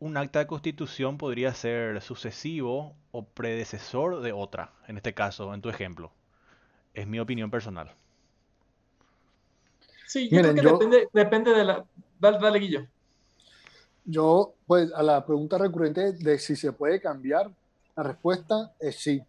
un 0.00 0.16
acta 0.18 0.40
de 0.40 0.46
constitución 0.46 1.18
podría 1.18 1.54
ser 1.54 2.02
sucesivo 2.02 2.94
o 3.10 3.24
predecesor 3.24 4.20
de 4.20 4.32
otra, 4.32 4.72
en 4.86 4.98
este 4.98 5.14
caso, 5.14 5.54
en 5.54 5.62
tu 5.62 5.70
ejemplo. 5.70 6.12
Es 6.98 7.06
mi 7.06 7.20
opinión 7.20 7.48
personal. 7.48 7.94
Sí, 10.08 10.28
yo 10.28 10.40
creo 10.40 10.52
que 10.52 10.62
Depende, 10.62 11.08
depende, 11.12 11.52
de 11.52 11.64
la... 11.64 11.84
Dale, 12.18 12.38
dale, 12.40 12.58
Guillo. 12.58 12.86
Yo, 14.04 14.54
pues, 14.66 14.92
a 14.92 15.04
la 15.04 15.24
pregunta 15.24 15.58
recurrente 15.58 16.12
de 16.14 16.38
si 16.40 16.56
se 16.56 16.72
puede 16.72 17.00
cambiar, 17.00 17.52
la 17.94 18.02
respuesta 18.02 18.72
es 18.80 18.96
sí. 18.96 19.22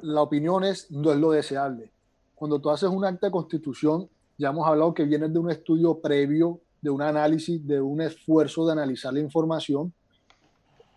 La 0.00 0.22
opinión 0.22 0.64
es 0.64 0.90
no 0.90 1.12
es 1.12 1.18
lo 1.18 1.30
deseable. 1.30 1.92
Cuando 2.34 2.60
tú 2.60 2.70
haces 2.70 2.88
un 2.88 3.04
acta 3.04 3.28
de 3.28 3.30
constitución, 3.30 4.08
ya 4.36 4.48
hemos 4.48 4.66
hablado 4.66 4.94
que 4.94 5.04
viene 5.04 5.28
de 5.28 5.38
un 5.38 5.48
estudio 5.48 6.00
previo, 6.00 6.58
de 6.80 6.90
un 6.90 7.02
análisis, 7.02 7.64
de 7.64 7.80
un 7.80 8.00
esfuerzo 8.00 8.66
de 8.66 8.72
analizar 8.72 9.12
la 9.12 9.20
información. 9.20 9.92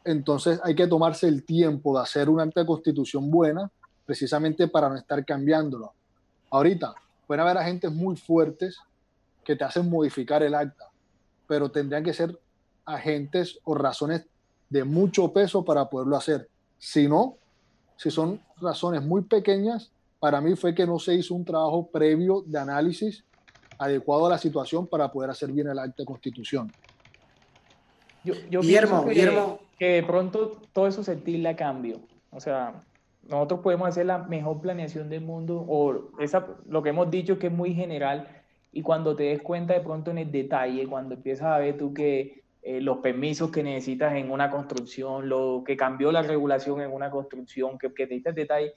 Entonces 0.03 0.59
hay 0.63 0.73
que 0.73 0.87
tomarse 0.87 1.27
el 1.27 1.43
tiempo 1.43 1.95
de 1.95 2.01
hacer 2.01 2.31
un 2.31 2.39
acta 2.39 2.61
de 2.61 2.65
constitución 2.65 3.29
buena, 3.29 3.69
precisamente 4.05 4.67
para 4.67 4.89
no 4.89 4.95
estar 4.95 5.23
cambiándolo. 5.25 5.93
Ahorita, 6.49 6.93
pueden 7.27 7.41
haber 7.41 7.57
agentes 7.57 7.91
muy 7.91 8.15
fuertes 8.15 8.77
que 9.43 9.55
te 9.55 9.63
hacen 9.63 9.89
modificar 9.89 10.43
el 10.43 10.55
acta, 10.55 10.89
pero 11.47 11.69
tendrían 11.69 12.03
que 12.03 12.13
ser 12.13 12.37
agentes 12.85 13.59
o 13.63 13.75
razones 13.75 14.25
de 14.69 14.83
mucho 14.83 15.31
peso 15.31 15.63
para 15.63 15.89
poderlo 15.89 16.15
hacer. 16.15 16.49
Si 16.77 17.07
no, 17.07 17.37
si 17.97 18.11
son 18.11 18.41
razones 18.61 19.01
muy 19.01 19.23
pequeñas, 19.23 19.91
para 20.19 20.41
mí 20.41 20.55
fue 20.55 20.73
que 20.73 20.85
no 20.85 20.99
se 20.99 21.13
hizo 21.13 21.33
un 21.33 21.45
trabajo 21.45 21.87
previo 21.87 22.43
de 22.45 22.59
análisis 22.59 23.23
adecuado 23.77 24.27
a 24.27 24.29
la 24.29 24.37
situación 24.37 24.87
para 24.87 25.11
poder 25.11 25.29
hacer 25.29 25.51
bien 25.51 25.67
el 25.67 25.77
acta 25.77 26.03
de 26.03 26.05
constitución. 26.05 26.71
Yo, 28.23 28.33
yo 28.49 28.61
Guillermo, 28.61 29.05
que, 29.05 29.59
que 29.77 29.85
de 29.85 30.03
pronto 30.03 30.59
todo 30.73 30.87
eso 30.87 31.03
se 31.03 31.15
tilda 31.15 31.51
a 31.51 31.55
cambio. 31.55 31.99
O 32.31 32.39
sea, 32.39 32.83
nosotros 33.27 33.61
podemos 33.61 33.87
hacer 33.87 34.05
la 34.05 34.19
mejor 34.19 34.61
planeación 34.61 35.09
del 35.09 35.21
mundo 35.21 35.65
o 35.67 36.11
esa, 36.19 36.47
lo 36.67 36.83
que 36.83 36.89
hemos 36.89 37.09
dicho 37.09 37.39
que 37.39 37.47
es 37.47 37.53
muy 37.53 37.73
general 37.73 38.27
y 38.71 38.81
cuando 38.81 39.15
te 39.15 39.23
des 39.23 39.41
cuenta 39.41 39.73
de 39.73 39.79
pronto 39.79 40.11
en 40.11 40.17
el 40.17 40.31
detalle, 40.31 40.87
cuando 40.87 41.15
empiezas 41.15 41.47
a 41.47 41.57
ver 41.57 41.77
tú 41.77 41.93
que 41.93 42.43
eh, 42.61 42.81
los 42.81 42.97
permisos 42.97 43.49
que 43.51 43.63
necesitas 43.63 44.15
en 44.15 44.31
una 44.31 44.49
construcción, 44.49 45.29
lo 45.29 45.63
que 45.65 45.77
cambió 45.77 46.11
la 46.11 46.23
regulación 46.23 46.81
en 46.81 46.91
una 46.91 47.09
construcción, 47.09 47.77
que, 47.77 47.93
que 47.93 48.05
te 48.05 48.15
diste 48.15 48.33
detalle, 48.33 48.73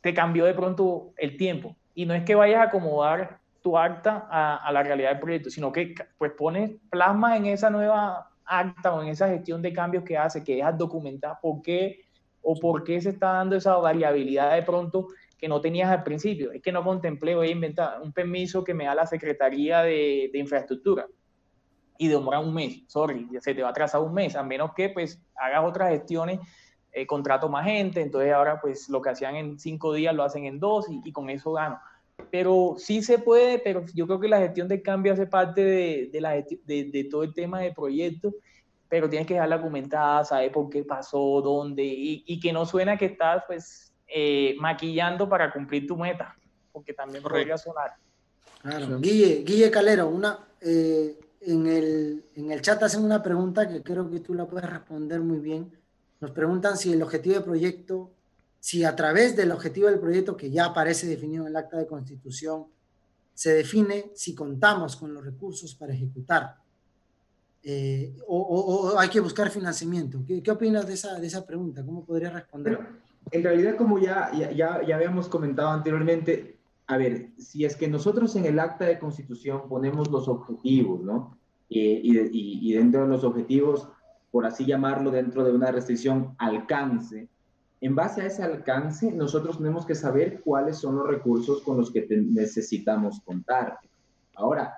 te 0.00 0.12
cambió 0.12 0.44
de 0.46 0.54
pronto 0.54 1.12
el 1.16 1.36
tiempo. 1.36 1.76
Y 1.94 2.06
no 2.06 2.14
es 2.14 2.24
que 2.24 2.34
vayas 2.34 2.60
a 2.60 2.64
acomodar 2.64 3.40
tu 3.62 3.78
acta 3.78 4.26
a, 4.30 4.56
a, 4.56 4.72
la 4.72 4.82
realidad 4.82 5.10
del 5.10 5.20
proyecto, 5.20 5.50
sino 5.50 5.70
que 5.70 5.94
pues 6.16 6.32
pones 6.32 6.72
plasma 6.90 7.36
en 7.36 7.46
esa 7.46 7.70
nueva 7.70 8.30
acta 8.44 8.94
o 8.94 9.02
en 9.02 9.08
esa 9.08 9.28
gestión 9.28 9.62
de 9.62 9.72
cambios 9.72 10.02
que 10.02 10.16
hace, 10.16 10.42
que 10.42 10.56
dejas 10.56 10.76
documentar 10.76 11.38
por 11.40 11.62
qué 11.62 12.07
o 12.50 12.54
por 12.58 12.82
qué 12.82 12.98
se 12.98 13.10
está 13.10 13.32
dando 13.32 13.56
esa 13.56 13.76
variabilidad 13.76 14.54
de 14.54 14.62
pronto 14.62 15.08
que 15.36 15.48
no 15.48 15.60
tenías 15.60 15.90
al 15.90 16.02
principio. 16.02 16.50
Es 16.50 16.62
que 16.62 16.72
no 16.72 16.82
contemplé, 16.82 17.34
voy 17.34 17.48
a 17.48 17.52
inventar 17.52 18.00
un 18.00 18.10
permiso 18.10 18.64
que 18.64 18.72
me 18.72 18.86
da 18.86 18.94
la 18.94 19.04
Secretaría 19.04 19.82
de, 19.82 20.30
de 20.32 20.38
Infraestructura 20.38 21.06
y 21.98 22.08
demora 22.08 22.40
un 22.40 22.54
mes, 22.54 22.84
sorry, 22.86 23.28
se 23.40 23.54
te 23.54 23.60
va 23.60 23.68
a 23.68 23.70
atrasar 23.72 24.00
un 24.00 24.14
mes, 24.14 24.34
a 24.34 24.42
menos 24.42 24.70
que 24.74 24.88
pues 24.88 25.20
hagas 25.36 25.62
otras 25.62 25.90
gestiones, 25.90 26.40
eh, 26.92 27.06
contrato 27.06 27.50
más 27.50 27.66
gente, 27.66 28.00
entonces 28.00 28.32
ahora 28.32 28.58
pues 28.62 28.88
lo 28.88 29.02
que 29.02 29.10
hacían 29.10 29.36
en 29.36 29.58
cinco 29.58 29.92
días 29.92 30.14
lo 30.14 30.22
hacen 30.22 30.46
en 30.46 30.58
dos 30.58 30.86
y, 30.88 31.12
con 31.12 31.28
eso 31.28 31.52
gano. 31.52 31.78
Pero 32.30 32.76
sí 32.78 33.02
se 33.02 33.18
puede, 33.18 33.58
pero 33.58 33.84
yo 33.94 34.06
creo 34.06 34.20
que 34.20 34.28
la 34.28 34.38
gestión 34.38 34.68
de 34.68 34.80
cambio 34.80 35.12
hace 35.12 35.26
parte 35.26 35.62
de, 35.62 36.08
de, 36.10 36.20
la, 36.22 36.30
de, 36.32 36.54
de 36.64 37.08
todo 37.10 37.24
el 37.24 37.34
tema 37.34 37.60
de 37.60 37.72
proyecto, 37.72 38.32
pero 38.88 39.08
tienes 39.08 39.26
que 39.26 39.34
dejarla 39.34 39.56
argumentada, 39.56 40.24
saber 40.24 40.50
por 40.50 40.70
qué 40.70 40.82
pasó, 40.82 41.42
dónde, 41.42 41.84
y, 41.84 42.24
y 42.26 42.40
que 42.40 42.52
no 42.52 42.64
suena 42.64 42.96
que 42.96 43.06
estás 43.06 43.44
pues 43.46 43.92
eh, 44.06 44.56
maquillando 44.58 45.28
para 45.28 45.52
cumplir 45.52 45.86
tu 45.86 45.96
meta, 45.96 46.36
porque 46.72 46.94
también 46.94 47.22
podría 47.22 47.58
sonar. 47.58 47.92
Claro. 48.62 48.98
Guille, 48.98 49.44
Guille 49.44 49.70
Calero, 49.70 50.08
una, 50.08 50.38
eh, 50.60 51.18
en 51.42 51.66
el, 51.66 52.24
en 52.34 52.50
el 52.50 52.62
chat 52.62 52.82
hacen 52.82 53.04
una 53.04 53.22
pregunta 53.22 53.68
que 53.68 53.82
creo 53.82 54.10
que 54.10 54.20
tú 54.20 54.34
la 54.34 54.46
puedes 54.46 54.68
responder 54.68 55.20
muy 55.20 55.38
bien. 55.38 55.70
Nos 56.20 56.30
preguntan 56.32 56.76
si 56.76 56.92
el 56.92 57.02
objetivo 57.02 57.36
de 57.36 57.42
proyecto, 57.42 58.10
si 58.58 58.82
a 58.84 58.96
través 58.96 59.36
del 59.36 59.52
objetivo 59.52 59.88
del 59.88 60.00
proyecto 60.00 60.36
que 60.36 60.50
ya 60.50 60.66
aparece 60.66 61.06
definido 61.06 61.44
en 61.44 61.50
el 61.50 61.56
acta 61.56 61.76
de 61.76 61.86
constitución, 61.86 62.66
se 63.34 63.54
define 63.54 64.10
si 64.14 64.34
contamos 64.34 64.96
con 64.96 65.14
los 65.14 65.24
recursos 65.24 65.74
para 65.76 65.92
ejecutar 65.92 66.56
eh, 67.62 68.16
o, 68.26 68.94
hay 68.98 69.08
que 69.08 69.20
buscar 69.20 69.50
financiamiento. 69.50 70.22
¿Qué, 70.26 70.50
opinas 70.50 70.86
de 70.86 70.94
esa, 70.94 71.18
de 71.18 71.26
esa 71.26 71.44
pregunta? 71.46 71.84
¿Cómo 71.84 72.04
podría 72.04 72.30
responder? 72.30 72.78
en 73.30 73.42
realidad, 73.42 73.76
como 73.76 73.98
ya, 73.98 74.32
ya, 74.32 74.82
ya 74.86 74.96
habíamos 74.96 75.28
comentado 75.28 75.68
anteriormente, 75.68 76.58
a 76.86 76.96
ver, 76.96 77.32
si 77.36 77.66
es 77.66 77.76
que 77.76 77.86
nosotros 77.88 78.34
en 78.36 78.46
el 78.46 78.58
acta 78.58 78.86
de 78.86 78.98
constitución 78.98 79.68
ponemos 79.68 80.10
los 80.10 80.28
objetivos, 80.28 81.02
¿no? 81.02 81.38
y, 81.68 82.72
dentro 82.72 83.02
de 83.02 83.08
los 83.08 83.24
objetivos, 83.24 83.88
por 84.30 84.46
así 84.46 84.64
llamarlo, 84.64 85.10
dentro 85.10 85.44
de 85.44 85.52
una 85.52 85.70
restricción 85.70 86.34
alcance, 86.38 87.28
en 87.80 87.94
base 87.94 88.22
a 88.22 88.26
ese 88.26 88.42
alcance, 88.42 89.12
nosotros 89.12 89.58
tenemos 89.58 89.86
que 89.86 89.94
saber 89.94 90.40
cuáles 90.42 90.78
son 90.78 90.96
los 90.96 91.06
recursos 91.06 91.62
con 91.62 91.76
los 91.76 91.92
que 91.92 92.06
necesitamos 92.08 93.20
contar. 93.24 93.78
Ahora, 94.34 94.77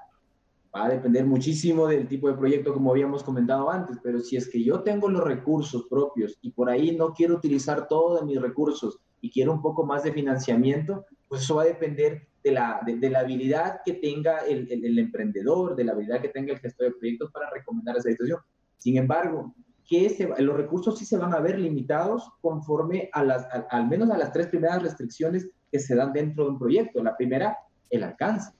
va 0.74 0.86
a 0.86 0.90
depender 0.90 1.26
muchísimo 1.26 1.86
del 1.86 2.06
tipo 2.06 2.28
de 2.28 2.34
proyecto, 2.34 2.72
como 2.72 2.92
habíamos 2.92 3.22
comentado 3.22 3.70
antes, 3.70 3.98
pero 4.02 4.20
si 4.20 4.36
es 4.36 4.48
que 4.48 4.62
yo 4.62 4.82
tengo 4.82 5.08
los 5.08 5.24
recursos 5.24 5.86
propios 5.88 6.38
y 6.42 6.52
por 6.52 6.70
ahí 6.70 6.96
no 6.96 7.12
quiero 7.12 7.36
utilizar 7.36 7.88
todos 7.88 8.24
mis 8.24 8.40
recursos 8.40 8.98
y 9.20 9.30
quiero 9.30 9.52
un 9.52 9.62
poco 9.62 9.84
más 9.84 10.04
de 10.04 10.12
financiamiento, 10.12 11.04
pues 11.28 11.42
eso 11.42 11.56
va 11.56 11.62
a 11.62 11.66
depender 11.66 12.28
de 12.42 12.52
la, 12.52 12.80
de, 12.84 13.10
la 13.10 13.20
habilidad 13.20 13.80
que 13.84 13.94
tenga 13.94 14.38
el, 14.38 14.70
el, 14.70 14.98
emprendedor, 14.98 15.76
de 15.76 15.84
la 15.84 15.92
habilidad 15.92 16.22
que 16.22 16.28
tenga 16.28 16.52
el 16.54 16.58
gestor 16.58 16.86
de 16.86 16.98
proyectos 16.98 17.30
para 17.30 17.50
recomendar 17.50 17.96
esa 17.96 18.08
situación. 18.08 18.40
Sin 18.78 18.96
embargo, 18.96 19.54
que 19.86 20.34
los 20.38 20.56
recursos 20.56 20.98
sí 20.98 21.04
se 21.04 21.18
van 21.18 21.34
a 21.34 21.40
ver 21.40 21.58
limitados 21.58 22.30
conforme 22.40 23.10
a 23.12 23.24
las, 23.24 23.46
al 23.70 23.88
menos 23.88 24.10
a 24.10 24.16
las 24.16 24.32
tres 24.32 24.46
primeras 24.46 24.82
restricciones 24.82 25.50
que 25.70 25.80
se 25.80 25.96
dan 25.96 26.12
dentro 26.12 26.44
de 26.44 26.50
un 26.50 26.58
proyecto. 26.58 27.02
La 27.02 27.16
primera, 27.16 27.58
el 27.90 28.04
alcance. 28.04 28.52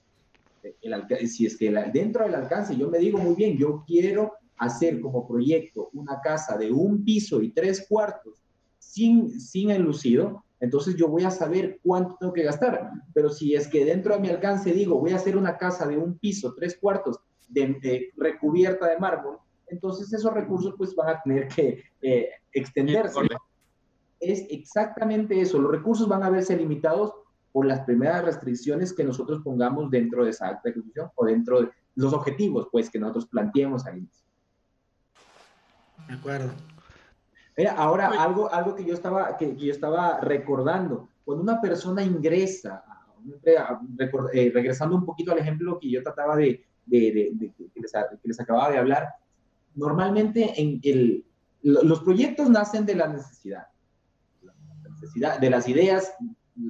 El, 0.63 1.29
si 1.29 1.47
es 1.47 1.57
que 1.57 1.71
dentro 1.93 2.25
del 2.25 2.35
alcance 2.35 2.77
yo 2.77 2.89
me 2.89 2.99
digo 2.99 3.19
muy 3.19 3.35
bien, 3.35 3.57
yo 3.57 3.85
quiero 3.87 4.35
hacer 4.59 5.01
como 5.01 5.27
proyecto 5.27 5.89
una 5.95 6.21
casa 6.21 6.57
de 6.59 6.71
un 6.71 7.03
piso 7.03 7.41
y 7.41 7.51
tres 7.51 7.87
cuartos 7.89 8.43
sin, 8.79 9.41
sin 9.41 9.71
enlucido, 9.71 10.45
entonces 10.61 10.95
yo 10.97 11.09
voy 11.09 11.25
a 11.25 11.31
saber 11.31 11.81
cuánto 11.83 12.17
tengo 12.21 12.33
que 12.33 12.43
gastar. 12.43 12.91
Pero 13.15 13.31
si 13.31 13.55
es 13.55 13.67
que 13.69 13.85
dentro 13.85 14.15
de 14.15 14.21
mi 14.21 14.29
alcance 14.29 14.73
digo, 14.73 15.01
voy 15.01 15.13
a 15.13 15.17
hacer 15.17 15.37
una 15.37 15.57
casa 15.57 15.87
de 15.87 15.97
un 15.97 16.19
piso, 16.19 16.55
tres 16.55 16.77
cuartos, 16.79 17.19
de, 17.49 18.13
recubierta 18.17 18.87
de 18.87 18.99
mármol, 18.99 19.39
entonces 19.67 20.13
esos 20.13 20.33
recursos 20.33 20.75
pues 20.77 20.95
van 20.95 21.17
a 21.17 21.23
tener 21.23 21.49
que 21.49 21.83
eh, 22.03 22.29
extenderse. 22.53 23.21
Es 24.21 24.45
exactamente 24.51 25.41
eso, 25.41 25.59
los 25.59 25.73
recursos 25.73 26.07
van 26.07 26.23
a 26.23 26.31
verse 26.31 26.57
limitados 26.57 27.15
por 27.53 27.67
las 27.67 27.81
primeras 27.81 28.25
restricciones 28.25 28.93
que 28.93 29.05
nosotros 29.05 29.41
pongamos 29.43 29.91
dentro 29.91 30.25
de 30.25 30.31
esa 30.31 30.49
acta 30.49 30.63
de 30.65 30.71
ejecución 30.71 31.11
o 31.15 31.25
dentro 31.25 31.63
de 31.63 31.71
los 31.97 32.13
objetivos 32.13 32.69
pues 32.71 32.91
que 32.91 32.99
nosotros 32.99 33.27
planteemos 33.27 33.87
ahí. 33.87 34.07
De 36.09 36.15
acuerdo. 36.15 36.51
Mira, 37.57 37.73
ahora 37.73 38.09
algo, 38.23 38.53
algo 38.53 38.75
que, 38.75 38.85
yo 38.85 38.95
estaba, 38.95 39.37
que, 39.37 39.57
yo 39.57 39.73
estaba 39.73 40.21
recordando, 40.21 41.09
cuando 41.25 41.43
una 41.43 41.61
persona 41.61 42.03
ingresa, 42.03 42.83
eh, 43.45 44.51
regresando 44.55 44.97
un 44.97 45.05
poquito 45.05 45.33
al 45.33 45.39
ejemplo 45.39 45.79
que 45.79 45.91
yo 45.91 46.03
trataba 46.03 46.37
de, 46.37 46.65
de, 46.87 47.31
de, 47.35 47.53
que, 47.55 47.81
les, 48.25 48.41
acababa 48.41 48.71
de 48.71 48.79
hablar, 48.79 49.09
normalmente 49.75 50.61
en 50.61 50.81
el, 50.83 51.25
los 51.63 52.01
proyectos 52.01 52.49
nacen 52.49 52.87
de 52.87 52.95
la 52.95 53.09
necesidad, 53.09 53.67
la 54.43 54.55
necesidad, 54.89 55.39
de 55.39 55.51
las 55.51 55.69
ideas, 55.69 56.15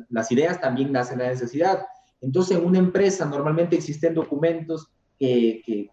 las 0.09 0.31
ideas 0.33 0.61
también 0.61 0.93
nacen 0.93 1.19
de 1.19 1.25
la 1.25 1.31
necesidad. 1.31 1.87
Entonces, 2.21 2.59
en 2.59 2.65
una 2.65 2.79
empresa 2.79 3.25
normalmente 3.25 3.77
existen 3.77 4.15
documentos 4.15 4.89
que, 5.19 5.91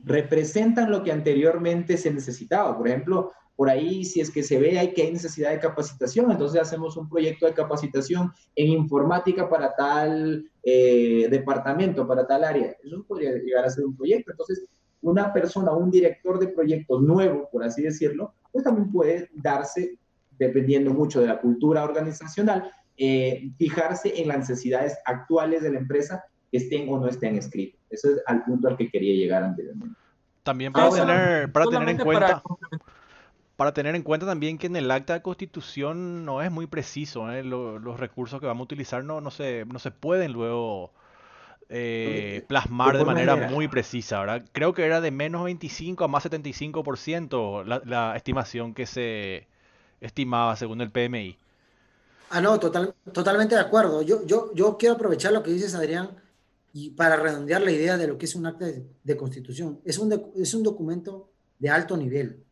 representan 0.00 0.90
lo 0.90 1.02
que 1.02 1.12
anteriormente 1.12 1.96
se 1.96 2.12
necesitaba. 2.12 2.76
Por 2.76 2.88
ejemplo, 2.88 3.32
por 3.56 3.70
ahí, 3.70 4.04
si 4.04 4.20
es 4.20 4.30
que 4.30 4.42
se 4.42 4.58
ve 4.58 4.78
hay 4.78 4.92
que 4.92 5.02
hay 5.02 5.12
necesidad 5.12 5.50
de 5.50 5.60
capacitación, 5.60 6.30
entonces 6.30 6.60
hacemos 6.60 6.96
un 6.96 7.08
proyecto 7.08 7.46
de 7.46 7.54
capacitación 7.54 8.30
en 8.54 8.68
informática 8.68 9.48
para 9.48 9.74
tal 9.74 10.50
eh, 10.62 11.26
departamento, 11.30 12.06
para 12.06 12.26
tal 12.26 12.44
área. 12.44 12.76
Eso 12.82 13.02
podría 13.08 13.32
llegar 13.32 13.64
a 13.64 13.70
ser 13.70 13.84
un 13.84 13.96
proyecto. 13.96 14.32
Entonces, 14.32 14.66
una 15.00 15.32
persona, 15.32 15.72
un 15.72 15.90
director 15.90 16.38
de 16.38 16.48
proyectos 16.48 17.02
nuevo, 17.02 17.48
por 17.52 17.62
así 17.62 17.82
decirlo, 17.82 18.34
pues 18.50 18.64
también 18.64 18.90
puede 18.90 19.30
darse, 19.34 19.98
dependiendo 20.38 20.92
mucho 20.92 21.20
de 21.20 21.28
la 21.28 21.40
cultura 21.40 21.84
organizacional, 21.84 22.70
eh, 22.96 23.50
fijarse 23.58 24.20
en 24.20 24.28
las 24.28 24.38
necesidades 24.38 24.96
actuales 25.04 25.62
de 25.62 25.72
la 25.72 25.78
empresa 25.78 26.24
estén 26.52 26.88
o 26.88 26.98
no 26.98 27.08
estén 27.08 27.36
escritos. 27.36 27.80
Eso 27.90 28.10
es 28.10 28.22
al 28.26 28.44
punto 28.44 28.68
al 28.68 28.76
que 28.76 28.88
quería 28.88 29.14
llegar 29.14 29.42
anteriormente. 29.42 29.96
También 30.44 30.72
para, 30.72 30.90
tener, 30.90 31.52
para 31.52 31.66
tener 31.66 31.88
en 31.88 31.98
cuenta... 31.98 32.42
Para, 33.56 33.72
tener 33.72 33.94
en 33.94 34.02
cuenta 34.02 34.26
también 34.26 34.58
que 34.58 34.66
en 34.66 34.74
el 34.74 34.90
acta 34.90 35.14
de 35.14 35.22
constitución 35.22 36.24
no 36.24 36.42
es 36.42 36.50
muy 36.50 36.66
preciso, 36.66 37.30
¿eh? 37.32 37.44
los 37.44 38.00
recursos 38.00 38.40
que 38.40 38.46
vamos 38.46 38.62
a 38.62 38.64
utilizar 38.64 39.04
no, 39.04 39.20
no, 39.20 39.30
se, 39.30 39.64
no 39.66 39.78
se 39.78 39.92
pueden 39.92 40.32
luego 40.32 40.92
eh, 41.68 42.44
plasmar 42.48 42.98
de 42.98 43.04
manera 43.04 43.36
muy 43.48 43.68
precisa, 43.68 44.20
¿verdad? 44.20 44.44
Creo 44.52 44.74
que 44.74 44.84
era 44.84 45.00
de 45.00 45.12
menos 45.12 45.44
25 45.44 46.04
a 46.04 46.08
más 46.08 46.26
75% 46.26 47.64
la, 47.64 47.80
la 47.84 48.16
estimación 48.16 48.74
que 48.74 48.86
se 48.86 49.46
estimaba 50.06 50.56
según 50.56 50.80
el 50.80 50.90
PMI. 50.90 51.36
Ah, 52.30 52.40
no, 52.40 52.58
total, 52.58 52.94
totalmente 53.12 53.54
de 53.54 53.60
acuerdo. 53.60 54.02
Yo, 54.02 54.24
yo, 54.26 54.52
yo 54.54 54.76
quiero 54.76 54.94
aprovechar 54.94 55.32
lo 55.32 55.42
que 55.42 55.52
dices, 55.52 55.74
Adrián, 55.74 56.10
y 56.72 56.90
para 56.90 57.16
redondear 57.16 57.62
la 57.62 57.70
idea 57.70 57.96
de 57.96 58.08
lo 58.08 58.18
que 58.18 58.26
es 58.26 58.34
un 58.34 58.46
acta 58.46 58.66
de, 58.66 59.16
constitución, 59.16 59.80
es 59.84 59.98
un, 59.98 60.32
es 60.36 60.52
un 60.54 60.62
documento 60.62 61.30
de 61.58 61.70
alto 61.70 61.96
nivel. 61.96 62.42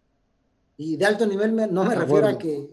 Y 0.76 0.96
de 0.96 1.04
alto 1.04 1.26
nivel 1.26 1.54
no 1.72 1.84
me 1.84 1.94
refiero 1.94 2.28
a 2.28 2.38
que, 2.38 2.68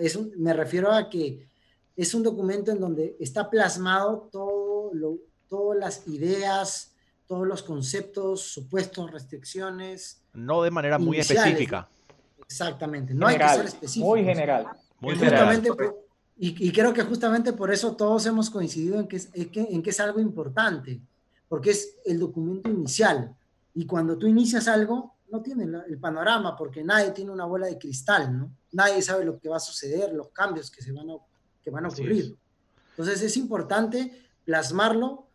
es 0.00 0.16
un, 0.16 0.32
me 0.36 0.52
refiero 0.52 0.92
a 0.92 1.10
que 1.10 1.48
es 1.96 2.14
un 2.14 2.22
documento 2.22 2.70
en 2.70 2.80
donde 2.80 3.16
está 3.18 3.50
plasmado 3.50 4.28
todo 4.30 4.90
lo, 4.94 5.18
todas 5.48 5.78
las 5.78 6.08
ideas, 6.08 6.94
todos 7.26 7.46
los 7.46 7.62
conceptos, 7.62 8.42
supuestos, 8.42 9.10
restricciones. 9.10 10.22
No 10.32 10.62
de 10.62 10.70
manera 10.70 10.98
muy 10.98 11.18
específica. 11.18 11.88
Exactamente, 12.52 13.14
no 13.14 13.26
hay 13.26 13.38
que 13.38 13.48
ser 13.48 13.66
específico. 13.66 14.06
Muy 14.06 14.24
general. 14.24 14.66
Muy 15.00 15.16
general. 15.16 15.62
Y, 16.36 16.72
creo 16.72 16.92
que 16.92 17.02
justamente 17.02 17.52
por 17.52 17.72
eso 17.72 17.94
todos 17.94 18.26
hemos 18.26 18.50
coincidido 18.50 18.98
en 18.98 19.06
que, 19.06 19.16
es, 19.16 19.30
en 19.32 19.82
que 19.82 19.90
es 19.90 20.00
algo 20.00 20.18
importante, 20.18 21.00
porque 21.48 21.70
es 21.70 21.98
el 22.04 22.18
documento 22.18 22.68
inicial. 22.68 23.34
Y 23.74 23.86
cuando 23.86 24.18
tú 24.18 24.26
inicias 24.26 24.66
algo, 24.66 25.14
no 25.30 25.40
tienes 25.40 25.68
el 25.88 25.98
panorama, 25.98 26.56
porque 26.56 26.82
nadie 26.82 27.12
tiene 27.12 27.30
una 27.30 27.46
bola 27.46 27.66
de 27.66 27.78
cristal, 27.78 28.36
¿no? 28.36 28.54
Nadie 28.72 29.00
sabe 29.02 29.24
lo 29.24 29.38
que 29.38 29.48
va 29.48 29.56
a 29.56 29.60
suceder, 29.60 30.12
los 30.12 30.28
cambios 30.30 30.70
que, 30.70 30.82
se 30.82 30.92
van, 30.92 31.10
a, 31.10 31.14
que 31.62 31.70
van 31.70 31.86
a 31.86 31.88
ocurrir. 31.88 32.36
Entonces 32.90 33.22
es 33.22 33.36
importante 33.36 34.12
plasmarlo 34.44 35.28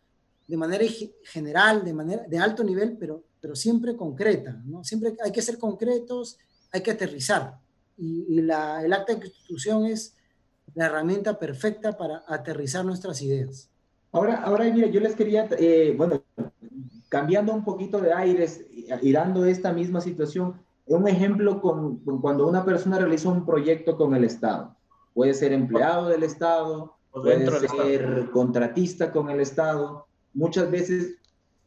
de 0.46 0.56
manera 0.56 0.84
general, 1.24 1.84
de 1.84 1.92
manera 1.94 2.22
de 2.28 2.38
alto 2.38 2.62
nivel, 2.62 2.96
pero, 2.98 3.24
pero 3.40 3.56
siempre 3.56 3.96
concreta, 3.96 4.52
¿no? 4.64 4.84
Siempre 4.84 5.16
hay 5.24 5.32
que 5.32 5.42
ser 5.42 5.58
concretos, 5.58 6.38
hay 6.72 6.82
que 6.82 6.90
aterrizar. 6.90 7.58
Y, 7.96 8.40
la, 8.42 8.84
el 8.84 8.92
acta 8.92 9.14
de 9.14 9.20
constitución 9.20 9.86
es 9.86 10.14
la 10.74 10.86
herramienta 10.86 11.38
perfecta 11.38 11.96
para 11.96 12.24
aterrizar 12.26 12.84
nuestras 12.84 13.20
ideas. 13.22 13.68
Ahora, 14.12 14.42
ahora 14.42 14.64
mira, 14.64 14.86
yo 14.88 15.00
les 15.00 15.14
quería, 15.14 15.48
eh, 15.58 15.94
bueno, 15.96 16.22
cambiando 17.08 17.52
un 17.52 17.64
poquito 17.64 18.00
de 18.00 18.12
aires 18.12 18.64
y 19.02 19.12
dando 19.12 19.44
esta 19.44 19.72
misma 19.72 20.00
situación, 20.00 20.54
un 20.88 21.06
ejemplo 21.06 21.60
con, 21.60 21.98
cuando 22.20 22.46
una 22.46 22.64
persona 22.64 22.98
realiza 22.98 23.28
un 23.28 23.44
proyecto 23.44 23.96
con 23.96 24.14
el 24.14 24.24
Estado. 24.24 24.74
Puede 25.14 25.34
ser 25.34 25.52
empleado 25.52 26.08
del 26.08 26.22
Estado, 26.22 26.96
puede 27.10 27.46
ser 27.68 28.30
contratista 28.30 29.12
con 29.12 29.30
el 29.30 29.40
Estado. 29.40 30.06
Muchas 30.32 30.70
veces, 30.70 31.16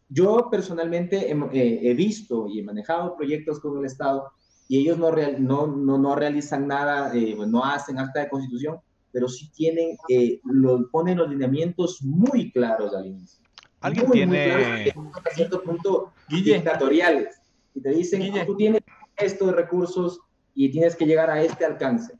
yo 0.09 0.47
personalmente 0.49 1.29
he, 1.29 1.93
visto 1.93 2.47
y 2.47 2.59
he 2.59 2.63
manejado 2.63 3.15
proyectos 3.15 3.59
con 3.59 3.77
el 3.77 3.85
Estado 3.85 4.31
y 4.71 4.77
ellos 4.77 4.97
no, 4.97 5.11
no, 5.11 5.67
no, 5.67 5.97
no 5.97 6.15
realizan 6.15 6.65
nada, 6.65 7.13
eh, 7.13 7.35
no 7.45 7.65
hacen 7.65 7.99
acta 7.99 8.21
de 8.21 8.29
constitución, 8.29 8.77
pero 9.11 9.27
sí 9.27 9.51
tienen, 9.53 9.97
eh, 10.07 10.39
lo, 10.45 10.89
ponen 10.89 11.17
los 11.17 11.29
lineamientos 11.29 12.01
muy 12.01 12.53
claros 12.53 12.95
al 12.95 13.07
inicio. 13.07 13.43
Alguien 13.81 14.09
tiene... 14.09 14.93
a 14.93 15.35
cierto 15.35 15.61
punto 15.61 16.13
dictatoriales. 16.29 17.41
Y 17.75 17.81
te 17.81 17.89
dicen, 17.89 18.31
tú 18.45 18.55
tienes 18.55 18.81
estos 19.17 19.51
recursos 19.53 20.21
y 20.55 20.71
tienes 20.71 20.95
que 20.95 21.05
llegar 21.05 21.29
a 21.29 21.43
este 21.43 21.65
alcance. 21.65 22.17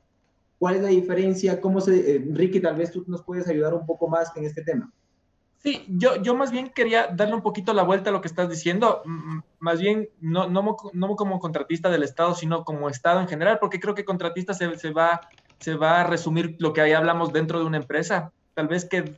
¿Cuál 0.59 0.75
es 0.75 0.81
la 0.81 0.89
diferencia? 0.89 1.61
¿Cómo 1.61 1.79
se, 1.79 2.17
eh, 2.17 2.25
Ricky, 2.33 2.59
tal 2.59 2.75
vez 2.75 2.91
tú 2.91 3.05
nos 3.07 3.23
puedes 3.23 3.47
ayudar 3.47 3.73
un 3.73 3.85
poco 3.85 4.09
más 4.09 4.29
en 4.35 4.43
este 4.43 4.61
tema? 4.61 4.91
Sí, 5.64 5.86
yo, 5.88 6.16
yo 6.22 6.34
más 6.34 6.51
bien 6.51 6.70
quería 6.70 7.07
darle 7.07 7.36
un 7.36 7.43
poquito 7.43 7.74
la 7.74 7.84
vuelta 7.84 8.09
a 8.09 8.14
lo 8.14 8.22
que 8.22 8.28
estás 8.28 8.49
diciendo, 8.49 9.03
más 9.59 9.80
bien 9.80 10.09
no, 10.20 10.49
no, 10.49 10.76
no 10.93 11.16
como 11.16 11.39
contratista 11.39 11.89
del 11.89 12.01
Estado, 12.01 12.34
sino 12.34 12.64
como 12.64 12.89
Estado 12.89 13.22
en 13.22 13.28
general, 13.28 13.59
porque 13.59 13.80
creo 13.80 13.93
que 13.93 14.03
contratista 14.03 14.55
se, 14.55 14.76
se 14.80 14.91
va 14.91 15.22
se 15.62 15.76
va 15.76 16.01
a 16.01 16.03
resumir 16.03 16.55
lo 16.59 16.74
que 16.74 16.82
ahí 16.82 16.91
hablamos 16.91 17.32
dentro 17.32 17.59
de 17.59 17.66
una 17.66 17.78
empresa. 17.78 18.34
Tal 18.55 18.68
vez 18.68 18.86
que 18.86 19.16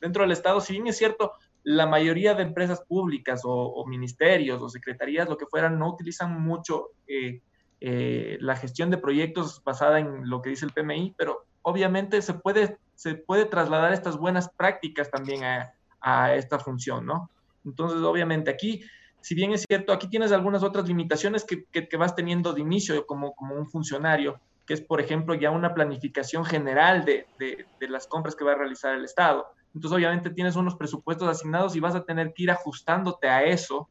dentro 0.00 0.22
del 0.22 0.32
Estado, 0.32 0.60
si 0.60 0.72
bien 0.72 0.88
es 0.88 0.98
cierto, 0.98 1.32
la 1.62 1.86
mayoría 1.86 2.34
de 2.34 2.42
empresas 2.42 2.82
públicas 2.82 3.42
o, 3.44 3.86
ministerios 3.86 4.60
o 4.60 4.68
secretarías, 4.68 5.28
lo 5.28 5.38
que 5.38 5.46
fueran, 5.46 5.78
no 5.78 5.88
utilizan 5.88 6.40
mucho 6.42 6.90
eh, 7.06 7.40
eh, 7.80 8.38
la 8.40 8.56
gestión 8.56 8.90
de 8.90 8.98
proyectos 8.98 9.62
basada 9.62 10.00
en 10.00 10.28
lo 10.28 10.42
que 10.42 10.50
dice 10.50 10.66
el 10.66 10.72
PMI, 10.72 11.14
pero 11.16 11.46
obviamente 11.62 12.20
se 12.22 12.34
puede, 12.34 12.76
se 12.98 13.14
puede 13.14 13.44
trasladar 13.44 13.92
estas 13.92 14.16
buenas 14.16 14.48
prácticas 14.48 15.08
también 15.08 15.44
a, 15.44 16.34
esta 16.34 16.58
función, 16.58 17.06
¿no? 17.06 17.30
Entonces, 17.64 18.00
obviamente 18.00 18.50
aquí, 18.50 18.82
si 19.20 19.36
bien 19.36 19.52
es 19.52 19.64
cierto, 19.68 19.92
aquí 19.92 20.08
tienes 20.08 20.32
algunas 20.32 20.64
otras 20.64 20.88
limitaciones 20.88 21.44
que, 21.44 21.64
que, 21.66 21.96
vas 21.96 22.16
teniendo 22.16 22.52
de 22.52 22.60
inicio 22.60 23.06
como, 23.06 23.36
como 23.36 23.54
un 23.54 23.68
funcionario, 23.68 24.40
que 24.66 24.74
es, 24.74 24.80
por 24.80 25.00
ejemplo, 25.00 25.34
ya 25.34 25.52
una 25.52 25.74
planificación 25.74 26.44
general 26.44 27.04
de, 27.04 27.26
de, 27.38 27.88
las 27.88 28.08
compras 28.08 28.34
que 28.34 28.44
va 28.44 28.52
a 28.52 28.56
realizar 28.56 28.96
el 28.96 29.04
Estado. 29.04 29.46
Entonces, 29.76 29.96
obviamente, 29.96 30.30
tienes 30.30 30.56
unos 30.56 30.74
presupuestos 30.74 31.28
asignados 31.28 31.76
y 31.76 31.80
vas 31.80 31.94
a 31.94 32.04
tener 32.04 32.32
que 32.32 32.42
ir 32.42 32.50
ajustándote 32.50 33.28
a 33.28 33.44
eso 33.44 33.88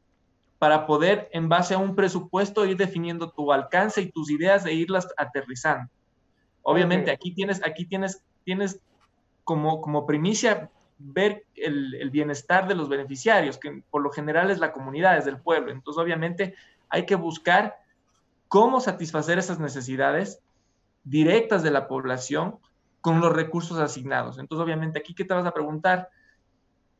para 0.58 0.86
poder, 0.86 1.30
en 1.32 1.48
base 1.48 1.72
a 1.72 1.78
un 1.78 1.94
presupuesto, 1.94 2.66
ir 2.66 2.76
definiendo 2.76 3.30
tu 3.30 3.52
alcance 3.52 4.02
y 4.02 4.12
tus 4.12 4.30
ideas 4.30 4.66
e 4.66 4.74
irlas 4.74 5.08
aterrizando. 5.16 5.90
Obviamente, 6.60 7.10
aquí 7.10 7.32
tienes, 7.32 7.64
aquí 7.64 7.86
tienes, 7.86 8.22
tienes 8.44 8.82
como, 9.48 9.80
como 9.80 10.04
primicia 10.04 10.70
ver 10.98 11.46
el, 11.54 11.94
el, 11.94 12.10
bienestar 12.10 12.68
de 12.68 12.74
los 12.74 12.90
beneficiarios, 12.90 13.56
que 13.56 13.82
por 13.90 14.02
lo 14.02 14.10
general 14.10 14.50
es 14.50 14.58
la 14.58 14.72
comunidad, 14.72 15.16
es 15.16 15.26
el 15.26 15.40
pueblo. 15.40 15.72
Entonces, 15.72 15.98
obviamente, 15.98 16.54
hay 16.90 17.06
que 17.06 17.14
buscar 17.14 17.78
cómo 18.48 18.78
satisfacer 18.78 19.38
esas 19.38 19.58
necesidades 19.58 20.42
directas 21.02 21.62
de 21.62 21.70
la 21.70 21.88
población 21.88 22.58
con 23.00 23.22
los 23.22 23.32
recursos 23.32 23.78
asignados. 23.78 24.38
Entonces, 24.38 24.62
obviamente, 24.62 24.98
aquí, 24.98 25.14
¿qué 25.14 25.24
te 25.24 25.32
vas 25.32 25.46
a 25.46 25.54
preguntar? 25.54 26.10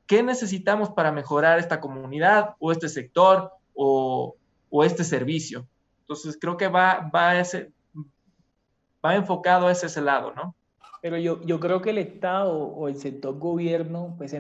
¿Qué 0.07 0.23
necesitamos 0.23 0.89
para 0.89 1.13
mejorar 1.13 1.59
esta 1.59 1.81
comunidad 1.81 2.57
o 2.61 2.73
este 2.73 2.89
sector 2.89 3.53
o, 3.75 4.37
o 4.71 4.85
este 4.85 5.05
servicio? 5.05 5.69
Entonces, 6.01 6.39
creo 6.41 6.57
que 6.57 6.69
va, 6.69 7.11
va, 7.15 7.39
ese, 7.39 7.71
va 9.05 9.17
enfocado 9.17 9.67
a 9.67 9.73
ese, 9.73 10.01
lado, 10.01 10.33
¿no? 10.33 10.55
Pero 11.01 11.17
yo, 11.17 11.41
yo 11.45 11.61
creo 11.61 11.81
que 11.81 11.91
el 11.91 11.99
Estado 11.99 12.53
o 12.53 12.89
el 12.89 12.97
sector 12.97 13.39
gobierno, 13.39 14.15
pues 14.19 14.35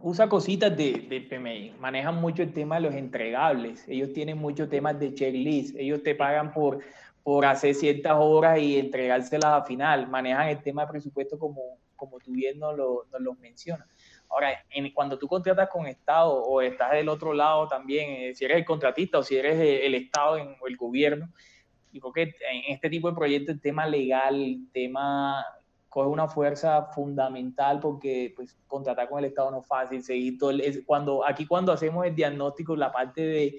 usa 0.00 0.28
cositas 0.28 0.76
de, 0.76 1.06
de, 1.08 1.20
PMI, 1.20 1.74
manejan 1.80 2.16
mucho 2.16 2.42
el 2.42 2.52
tema 2.52 2.76
de 2.76 2.82
los 2.82 2.94
entregables, 2.94 3.88
ellos 3.88 4.12
tienen 4.12 4.38
muchos 4.38 4.68
temas 4.68 4.98
de 5.00 5.14
checklist, 5.14 5.76
ellos 5.76 6.02
te 6.02 6.14
pagan 6.14 6.52
por, 6.52 6.80
por 7.22 7.44
hacer 7.44 7.74
ciertas 7.74 8.14
horas 8.16 8.58
y 8.58 8.78
entregárselas 8.78 9.62
a 9.62 9.64
final, 9.64 10.06
manejan 10.08 10.48
el 10.48 10.62
tema 10.62 10.82
de 10.82 10.92
presupuesto 10.92 11.38
como, 11.38 11.60
como 11.96 12.20
tú 12.20 12.32
bien 12.32 12.58
nos 12.58 12.76
lo, 12.76 13.06
nos 13.18 13.38
mencionas. 13.40 13.88
Ahora, 14.28 14.64
en, 14.70 14.92
cuando 14.92 15.18
tú 15.18 15.26
contratas 15.26 15.68
con 15.68 15.86
Estado 15.86 16.32
o 16.34 16.60
estás 16.60 16.92
del 16.92 17.08
otro 17.08 17.32
lado 17.32 17.66
también, 17.68 18.10
eh, 18.10 18.34
si 18.34 18.44
eres 18.44 18.58
el 18.58 18.64
contratista 18.64 19.18
o 19.18 19.22
si 19.22 19.36
eres 19.36 19.58
el, 19.58 19.94
Estado 19.94 20.36
o 20.60 20.66
el 20.68 20.76
gobierno, 20.76 21.28
digo 21.90 22.12
que 22.12 22.22
en 22.22 22.62
este 22.68 22.90
tipo 22.90 23.08
de 23.08 23.16
proyectos 23.16 23.54
el 23.54 23.60
tema 23.60 23.86
legal, 23.86 24.40
el 24.40 24.70
tema 24.72 25.44
coge 25.96 26.10
una 26.10 26.28
fuerza 26.28 26.82
fundamental 26.88 27.80
porque 27.80 28.34
pues 28.36 28.54
contratar 28.66 29.08
con 29.08 29.18
el 29.18 29.24
Estado 29.24 29.50
no 29.50 29.60
es 29.60 29.66
fácil, 29.66 30.02
seguir 30.02 30.36
todo 30.36 30.52
cuando 30.84 31.26
aquí 31.26 31.46
cuando 31.46 31.72
hacemos 31.72 32.04
el 32.04 32.14
diagnóstico 32.14 32.76
la 32.76 32.92
parte 32.92 33.22
de 33.22 33.58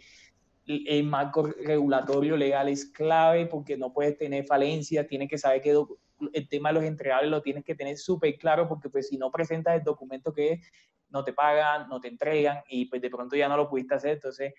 el 0.67 1.03
marco 1.05 1.47
regulatorio 1.47 2.37
legal 2.37 2.69
es 2.69 2.85
clave 2.85 3.47
porque 3.47 3.75
no 3.75 3.91
puedes 3.91 4.19
tener 4.19 4.45
falencia, 4.45 5.07
tienes 5.07 5.29
que 5.29 5.39
saber 5.39 5.63
que 5.63 5.83
el 6.31 6.47
tema 6.47 6.69
de 6.69 6.75
los 6.75 6.83
entregables 6.83 7.31
lo 7.31 7.41
tienes 7.41 7.65
que 7.65 7.73
tener 7.73 7.97
súper 7.97 8.37
claro 8.37 8.67
porque 8.67 8.87
pues 8.87 9.07
si 9.07 9.17
no 9.17 9.31
presentas 9.31 9.75
el 9.75 9.83
documento 9.83 10.31
que 10.31 10.51
es, 10.51 10.71
no 11.09 11.23
te 11.23 11.33
pagan, 11.33 11.89
no 11.89 11.99
te 11.99 12.07
entregan 12.07 12.59
y 12.69 12.85
pues 12.85 13.01
de 13.01 13.09
pronto 13.09 13.35
ya 13.35 13.49
no 13.49 13.57
lo 13.57 13.67
pudiste 13.67 13.95
hacer. 13.95 14.11
Entonces, 14.11 14.53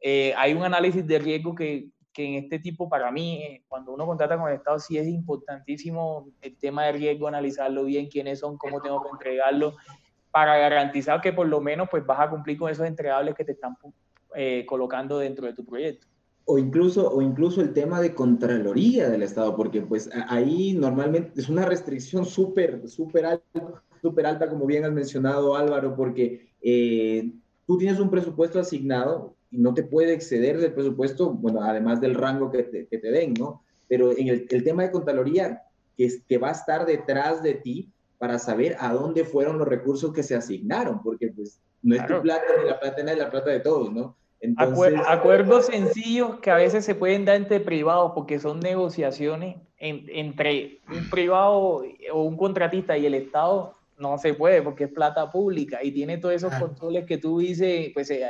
eh, 0.00 0.34
hay 0.36 0.52
un 0.52 0.64
análisis 0.64 1.06
de 1.06 1.18
riesgo 1.18 1.54
que, 1.54 1.88
que, 2.12 2.24
en 2.24 2.44
este 2.44 2.58
tipo, 2.58 2.88
para 2.88 3.10
mí, 3.10 3.42
eh, 3.42 3.64
cuando 3.68 3.92
uno 3.92 4.06
contrata 4.06 4.38
con 4.38 4.48
el 4.48 4.56
Estado, 4.56 4.78
sí 4.78 4.98
es 4.98 5.06
importantísimo 5.06 6.28
el 6.40 6.56
tema 6.56 6.84
de 6.84 6.92
riesgo, 6.92 7.28
analizarlo 7.28 7.84
bien, 7.84 8.08
quiénes 8.08 8.40
son, 8.40 8.56
cómo 8.58 8.80
tengo 8.80 9.02
que 9.02 9.08
entregarlo, 9.10 9.74
para 10.30 10.56
garantizar 10.56 11.20
que 11.20 11.32
por 11.32 11.46
lo 11.46 11.60
menos 11.60 11.88
pues 11.90 12.04
vas 12.06 12.20
a 12.20 12.30
cumplir 12.30 12.58
con 12.58 12.70
esos 12.70 12.86
entregables 12.86 13.34
que 13.34 13.44
te 13.44 13.52
están 13.52 13.76
eh, 14.34 14.64
colocando 14.66 15.18
dentro 15.18 15.46
de 15.46 15.52
tu 15.52 15.64
proyecto. 15.64 16.06
O 16.44 16.58
incluso, 16.58 17.08
o 17.08 17.22
incluso 17.22 17.60
el 17.60 17.72
tema 17.72 18.00
de 18.00 18.14
Contraloría 18.14 19.08
del 19.08 19.22
Estado, 19.22 19.54
porque 19.54 19.82
pues 19.82 20.10
ahí 20.28 20.72
normalmente 20.72 21.40
es 21.40 21.48
una 21.48 21.64
restricción 21.64 22.24
súper, 22.24 22.88
súper 22.88 23.26
alta, 23.26 23.84
súper 24.00 24.26
alta, 24.26 24.48
como 24.48 24.66
bien 24.66 24.84
has 24.84 24.92
mencionado 24.92 25.54
Álvaro, 25.54 25.94
porque 25.94 26.52
eh, 26.60 27.30
tú 27.66 27.78
tienes 27.78 28.00
un 28.00 28.10
presupuesto 28.10 28.58
asignado 28.58 29.36
y 29.52 29.58
no 29.58 29.74
te 29.74 29.82
puede 29.82 30.14
exceder 30.14 30.58
del 30.58 30.72
presupuesto, 30.72 31.30
bueno, 31.30 31.62
además 31.62 32.00
del 32.00 32.14
rango 32.14 32.50
que 32.50 32.62
te, 32.64 32.86
que 32.86 32.98
te 32.98 33.10
den, 33.10 33.34
¿no? 33.34 33.62
Pero 33.86 34.10
en 34.16 34.28
el, 34.28 34.46
el, 34.48 34.64
tema 34.64 34.82
de 34.82 34.90
Contraloría, 34.90 35.62
que, 35.96 36.06
es, 36.06 36.22
que 36.26 36.38
va 36.38 36.48
a 36.48 36.52
estar 36.52 36.86
detrás 36.86 37.42
de 37.42 37.54
ti 37.54 37.90
para 38.18 38.38
saber 38.38 38.76
a 38.80 38.92
dónde 38.94 39.24
fueron 39.24 39.58
los 39.58 39.68
recursos 39.68 40.12
que 40.12 40.22
se 40.22 40.34
asignaron, 40.34 41.02
porque 41.02 41.28
pues 41.28 41.60
no 41.82 41.94
es 41.94 42.06
tu 42.06 42.22
plata 42.22 42.44
ni 42.58 42.68
la 42.68 42.80
plata 42.80 43.02
ni 43.02 43.14
la 43.14 43.30
plata 43.30 43.50
de 43.50 43.60
todos, 43.60 43.92
¿no? 43.92 44.16
acuerdos 45.06 45.66
sencillos 45.66 46.40
que 46.40 46.50
a 46.50 46.56
veces 46.56 46.84
se 46.84 46.96
pueden 46.96 47.24
dar 47.24 47.36
entre 47.36 47.60
privados 47.60 48.12
porque 48.12 48.40
son 48.40 48.58
negociaciones 48.58 49.56
entre 49.78 50.80
un 50.88 51.10
privado 51.10 51.84
o 52.12 52.22
un 52.22 52.36
contratista 52.36 52.96
y 52.98 53.06
el 53.06 53.14
Estado 53.14 53.72
no 54.02 54.18
se 54.18 54.34
puede 54.34 54.60
porque 54.60 54.84
es 54.84 54.92
plata 54.92 55.30
pública 55.30 55.78
y 55.82 55.92
tiene 55.92 56.18
todos 56.18 56.34
esos 56.34 56.52
controles 56.56 57.06
que 57.06 57.18
tú 57.18 57.38
dices, 57.38 57.90
pues 57.94 58.10
eh, 58.10 58.26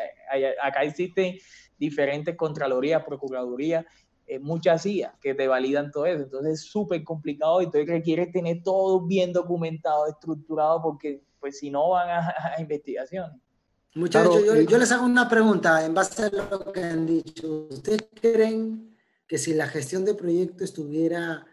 acá 0.62 0.84
existen 0.84 1.36
diferentes 1.78 2.36
contralorías, 2.36 3.02
procuradurías, 3.02 3.84
eh, 4.26 4.38
muchas 4.38 4.82
CIA 4.82 5.16
que 5.20 5.34
te 5.34 5.48
validan 5.48 5.90
todo 5.90 6.06
eso. 6.06 6.24
Entonces 6.24 6.52
es 6.52 6.66
súper 6.66 7.02
complicado 7.02 7.62
y 7.62 7.70
tú 7.70 7.78
requieres 7.84 8.30
tener 8.30 8.62
todo 8.62 9.00
bien 9.00 9.32
documentado, 9.32 10.06
estructurado 10.06 10.82
porque 10.82 11.22
pues 11.40 11.58
si 11.58 11.70
no 11.70 11.90
van 11.90 12.10
a, 12.10 12.34
a 12.56 12.60
investigaciones. 12.60 13.40
Muchachos, 13.94 14.44
yo, 14.46 14.54
yo, 14.54 14.78
les 14.78 14.90
hago 14.92 15.04
una 15.04 15.28
pregunta 15.28 15.84
en 15.84 15.92
base 15.92 16.24
a 16.24 16.30
lo 16.30 16.72
que 16.72 16.82
han 16.82 17.04
dicho. 17.04 17.68
¿Ustedes 17.70 18.08
creen 18.18 18.96
que 19.26 19.36
si 19.36 19.52
la 19.52 19.66
gestión 19.66 20.04
de 20.04 20.14
proyecto 20.14 20.64
estuviera 20.64 21.44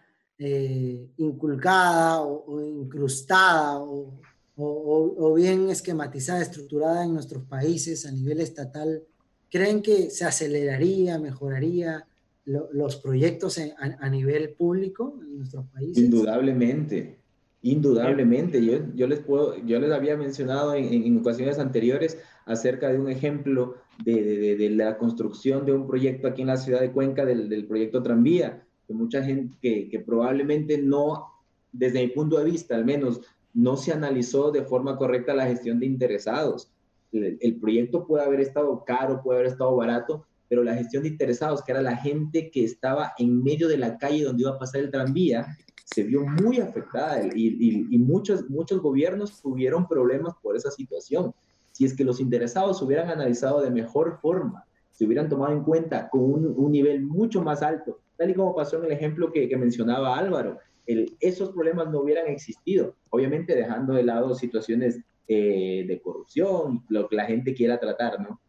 eh, 0.42 1.10
inculcada 1.18 2.22
o, 2.22 2.62
incrustada 2.62 3.78
o, 3.82 4.22
o, 4.56 5.34
bien 5.34 5.70
esquematizada, 5.70 6.42
estructurada 6.42 7.04
en 7.04 7.14
nuestros 7.14 7.44
países 7.44 8.06
a 8.06 8.12
nivel 8.12 8.40
estatal, 8.40 9.04
creen 9.52 9.82
que 9.82 10.10
se 10.10 10.24
aceleraría, 10.24 11.20
mejoraría 11.20 12.06
los 12.46 12.96
proyectos 12.96 13.60
a, 13.78 14.10
nivel 14.10 14.52
público 14.52 15.20
en 15.22 15.38
nuestros 15.38 15.66
países? 15.68 16.04
Indudablemente. 16.04 17.20
Indudablemente, 17.62 18.66
yo, 18.66 18.80
yo, 18.96 19.08
les 19.08 19.20
puedo, 19.20 19.58
yo 19.66 19.80
les 19.82 19.92
había 19.92 20.16
mencionado 20.16 20.74
en, 20.74 20.94
en 20.94 21.18
ocasiones 21.18 21.60
anteriores 21.60 22.18
acerca 22.46 22.90
de 22.90 22.98
un 22.98 23.10
ejemplo 23.10 23.76
de, 24.06 24.24
de, 24.24 24.56
de, 24.56 24.70
la 24.70 24.98
construcción 24.98 25.66
de 25.66 25.74
un 25.74 25.86
proyecto 25.86 26.30
aquí 26.30 26.42
en 26.42 26.48
la 26.48 26.58
ciudad 26.58 26.80
de 26.80 26.94
Cuenca, 26.94 27.26
del, 27.26 27.50
del 27.50 27.68
proyecto 27.68 28.02
Tranvía, 28.02 28.66
que 28.90 28.96
mucha 28.96 29.24
gente 29.24 29.56
que, 29.62 30.00
probablemente 30.00 30.80
no, 30.80 31.28
desde 31.72 32.02
mi 32.02 32.08
punto 32.08 32.40
de 32.40 32.46
vista 32.46 32.76
al 32.76 32.86
menos, 32.86 33.22
no 33.54 33.78
se 33.78 33.94
analizó 33.94 34.50
de 34.50 34.64
forma 34.64 34.98
correcta 34.98 35.36
la 35.36 35.46
gestión 35.46 35.80
de 35.80 35.86
interesados. 35.86 36.72
El, 37.12 37.60
proyecto 37.60 38.08
puede 38.08 38.26
haber 38.26 38.40
estado 38.40 38.84
caro, 38.84 39.22
puede 39.22 39.42
haber 39.42 39.52
estado 39.52 39.76
barato, 39.76 40.26
pero 40.48 40.64
la 40.64 40.74
gestión 40.74 41.04
de 41.04 41.10
interesados, 41.10 41.62
que 41.62 41.72
era 41.72 41.84
la 41.84 41.98
gente 41.98 42.50
que 42.50 42.64
estaba 42.64 43.14
en 43.20 43.44
medio 43.44 43.68
de 43.68 43.78
la 43.78 43.96
calle 44.00 44.24
donde 44.24 44.42
iba 44.42 44.54
a 44.54 44.60
pasar 44.60 44.82
el 44.82 44.90
tranvía, 44.90 45.46
se 45.86 46.02
vio 46.02 46.26
muy 46.26 46.60
afectada 46.60 47.22
y, 47.36 47.96
muchos, 48.00 48.50
muchos 48.50 48.82
gobiernos 48.82 49.40
tuvieron 49.40 49.88
problemas 49.88 50.34
por 50.42 50.56
esa 50.56 50.72
situación. 50.72 51.32
Si 51.74 51.86
es 51.86 51.96
que 51.96 52.04
los 52.04 52.20
interesados 52.20 52.82
hubieran 52.82 53.12
analizado 53.12 53.62
de 53.62 53.70
mejor 53.70 54.18
forma, 54.20 54.66
se 54.92 55.06
hubieran 55.06 55.30
tomado 55.30 55.54
en 55.54 55.64
cuenta 55.64 56.10
con 56.10 56.24
un 56.58 56.72
nivel 56.72 57.04
mucho 57.04 57.44
más 57.44 57.62
alto, 57.62 58.00
tal 58.20 58.30
y 58.30 58.34
como 58.34 58.54
pasó 58.54 58.78
en 58.78 58.86
el 58.86 58.92
ejemplo 58.92 59.32
que, 59.32 59.48
que 59.48 59.56
mencionaba 59.56 60.18
Álvaro, 60.18 60.60
el, 60.86 61.16
esos 61.22 61.52
problemas 61.52 61.90
no 61.90 62.02
hubieran 62.02 62.28
existido, 62.28 62.96
obviamente 63.10 63.56
dejando 63.56 63.94
de 63.94 64.04
lado 64.04 64.36
situaciones 64.36 65.00
eh, 65.28 65.86
de 65.88 66.02
corrupción, 66.02 66.84
lo 66.90 67.08
que 67.08 67.16
la 67.16 67.26
gente 67.26 67.54
quiera 67.54 67.80
tratar, 67.80 68.20
¿no? 68.20 68.40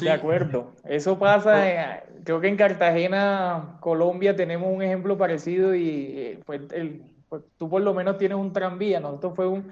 De 0.00 0.10
acuerdo. 0.10 0.72
Eso 0.84 1.18
pasa, 1.18 2.04
creo 2.24 2.40
que 2.40 2.48
en 2.48 2.56
Cartagena, 2.56 3.76
Colombia, 3.80 4.34
tenemos 4.34 4.74
un 4.74 4.82
ejemplo 4.82 5.18
parecido 5.18 5.74
y 5.74 6.12
eh, 6.16 6.40
pues, 6.46 6.62
el, 6.72 7.02
pues, 7.28 7.42
tú 7.58 7.68
por 7.68 7.82
lo 7.82 7.92
menos 7.92 8.16
tienes 8.16 8.38
un 8.38 8.52
tranvía. 8.52 9.00
Nosotros 9.00 9.34
fue 9.34 9.48
un 9.48 9.70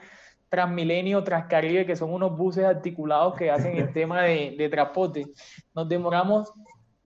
Transmilenio, 0.51 1.23
Transcaribe, 1.23 1.87
que 1.87 1.97
son 1.97 2.12
unos 2.12 2.37
buses 2.37 2.64
articulados 2.64 3.35
que 3.35 3.51
hacen 3.51 3.77
el 3.77 3.93
tema 3.93 4.23
de, 4.23 4.55
de 4.59 4.69
transporte. 4.69 5.27
Nos 5.75 5.89
demoramos 5.89 6.53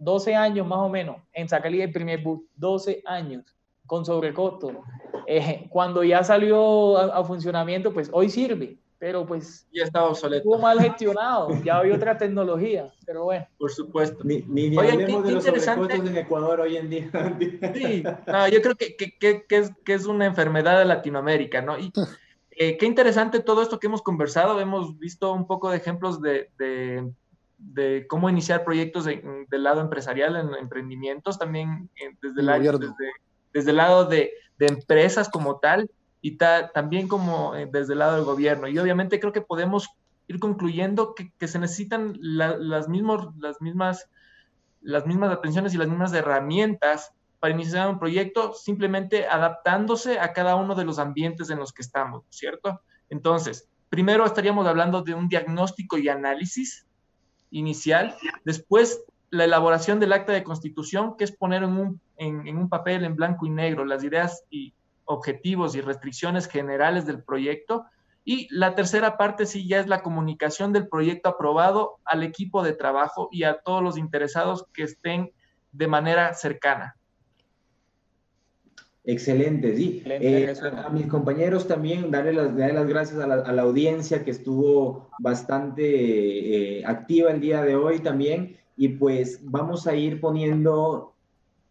12 0.03 0.35
años 0.35 0.67
más 0.67 0.79
o 0.79 0.89
menos 0.89 1.17
en 1.33 1.49
sacar 1.49 1.73
el 1.73 1.93
primer 1.93 2.23
bus, 2.23 2.41
12 2.57 3.03
años 3.05 3.45
con 3.87 4.05
sobrecosto. 4.05 4.83
Eh, 5.27 5.67
cuando 5.71 6.03
ya 6.03 6.25
salió 6.25 6.97
a, 6.97 7.19
a 7.19 7.25
funcionamiento, 7.25 7.93
pues 7.93 8.11
hoy 8.13 8.29
sirve 8.29 8.79
pero 9.03 9.27
pues 9.27 9.67
ya 9.73 9.83
estaba 9.83 10.11
obsoleto. 10.11 10.37
Estuvo 10.37 10.61
mal 10.61 10.81
gestionado, 10.81 11.61
ya 11.65 11.79
había 11.79 11.97
otra 11.97 12.17
tecnología, 12.17 12.89
pero 13.05 13.25
bueno. 13.25 13.45
Por 13.59 13.73
supuesto. 13.73 14.23
Ni, 14.23 14.43
ni, 14.43 14.79
hablemos 14.79 15.25
de 15.25 15.33
los 15.33 15.43
sobrecostos 15.43 16.07
en 16.07 16.17
Ecuador 16.17 16.61
hoy 16.61 16.77
en 16.77 16.89
día. 16.89 17.11
sí, 17.75 18.05
no, 18.29 18.47
yo 18.47 18.63
creo 18.63 18.77
que, 18.77 18.95
que, 18.95 19.19
que, 19.19 19.45
que, 19.45 19.59
es, 19.59 19.73
que 19.85 19.95
es 19.95 20.07
una 20.07 20.25
enfermedad 20.25 20.79
de 20.79 20.85
Latinoamérica, 20.85 21.61
¿no? 21.63 21.81
Y 21.81 21.93
eh, 22.53 22.77
qué 22.77 22.87
interesante 22.87 23.41
todo 23.41 23.63
esto 23.63 23.81
que 23.81 23.89
hemos 23.89 24.03
conversado, 24.03 24.61
hemos 24.61 24.97
visto 24.97 25.33
un 25.33 25.49
poco 25.49 25.71
de 25.71 25.79
ejemplos 25.79 26.23
de, 26.23 26.51
de, 26.57 27.11
de 27.63 28.07
cómo 28.09 28.29
iniciar 28.29 28.65
proyectos 28.65 29.05
de, 29.05 29.47
del 29.49 29.63
lado 29.63 29.81
empresarial 29.81 30.37
en 30.37 30.55
emprendimientos, 30.55 31.39
también 31.39 31.91
eh, 31.97 32.17
desde, 32.21 32.41
el 32.41 32.47
lado, 32.47 32.79
desde, 32.79 33.13
desde 33.53 33.71
el 33.71 33.77
lado 33.77 34.05
de, 34.07 34.33
de 34.59 34.67
empresas 34.67 35.29
como 35.29 35.59
tal, 35.59 35.89
y 36.21 36.37
también 36.37 37.09
como 37.09 37.55
eh, 37.57 37.69
desde 37.71 37.95
el 37.95 37.99
lado 37.99 38.15
del 38.17 38.25
gobierno. 38.25 38.69
Y 38.69 38.79
obviamente 38.79 39.19
creo 39.19 39.33
que 39.33 39.41
podemos 39.41 39.89
ir 40.29 40.39
concluyendo 40.39 41.15
que, 41.15 41.33
que 41.37 41.49
se 41.49 41.59
necesitan 41.59 42.17
las, 42.21 42.89
mismos, 42.89 43.35
las, 43.39 43.61
mismas, 43.61 44.09
las 44.81 45.05
mismas 45.05 45.33
atenciones 45.33 45.75
y 45.75 45.79
las 45.79 45.89
mismas 45.89 46.13
herramientas 46.13 47.13
para 47.41 47.55
iniciar 47.55 47.89
un 47.89 47.99
proyecto, 47.99 48.55
simplemente 48.55 49.27
adaptándose 49.27 50.21
a 50.21 50.33
cada 50.33 50.55
uno 50.55 50.77
de 50.77 50.85
los 50.85 51.01
ambientes 51.01 51.51
en 51.51 51.59
los 51.59 51.73
que 51.73 51.83
estamos, 51.83 52.23
¿cierto? 52.31 52.81
Entonces, 53.11 53.69
primero 53.89 54.25
estaríamos 54.25 54.65
hablando 54.69 55.03
de 55.03 55.15
un 55.15 55.29
diagnóstico 55.29 55.99
y 55.99 56.09
análisis 56.09 56.87
inicial, 57.53 58.17
después 58.45 59.05
la 59.31 59.45
elaboración 59.45 59.99
del 59.99 60.13
acta 60.13 60.33
de 60.33 60.45
constitución, 60.45 61.17
que 61.17 61.25
es 61.25 61.33
poner 61.33 61.63
en 61.63 61.71
un, 61.71 62.01
en, 62.17 62.57
un 62.57 62.69
papel 62.69 63.05
en 63.05 63.17
blanco 63.17 63.47
y 63.47 63.51
negro 63.51 63.85
las 63.85 64.05
ideas 64.05 64.45
y 64.51 64.75
objetivos 65.05 65.75
y 65.75 65.81
restricciones 65.81 66.47
generales 66.47 67.07
del 67.07 67.23
proyecto. 67.23 67.87
Y 68.25 68.47
la 68.55 68.75
tercera 68.75 69.17
parte 69.17 69.47
sí 69.47 69.67
ya 69.67 69.81
es 69.81 69.87
la 69.87 70.03
comunicación 70.03 70.73
del 70.73 70.87
proyecto 70.87 71.31
aprobado 71.31 71.99
al 72.05 72.23
equipo 72.23 72.63
de 72.63 72.75
trabajo 72.75 73.29
y 73.33 73.45
a 73.45 73.61
todos 73.61 73.83
los 73.83 73.97
interesados 73.97 74.67
que 74.75 74.85
estén 74.85 75.33
de 75.73 75.89
manera 75.89 76.35
cercana. 76.35 76.97
Excelente, 79.05 79.77
sí. 79.77 80.03
Eh, 80.07 80.55
a, 80.63 80.89
mis 80.91 81.07
compañeros 81.09 81.67
también 81.67 82.11
darle 82.11 82.33
las, 82.33 82.55
las 82.55 82.87
gracias 82.87 83.19
a 83.21 83.27
la, 83.27 83.63
audiencia 83.63 84.25
que 84.25 84.31
estuvo 84.31 85.09
bastante 85.19 86.79
eh, 86.79 86.85
activa 86.85 87.33
el 87.33 87.41
día 87.41 87.63
de 87.63 87.75
hoy 87.75 87.99
también. 87.99 88.57
Y 88.77 88.89
pues 88.89 89.41
vamos 89.43 89.87
a 89.87 89.97
ir 89.97 90.21
poniendo 90.21 91.15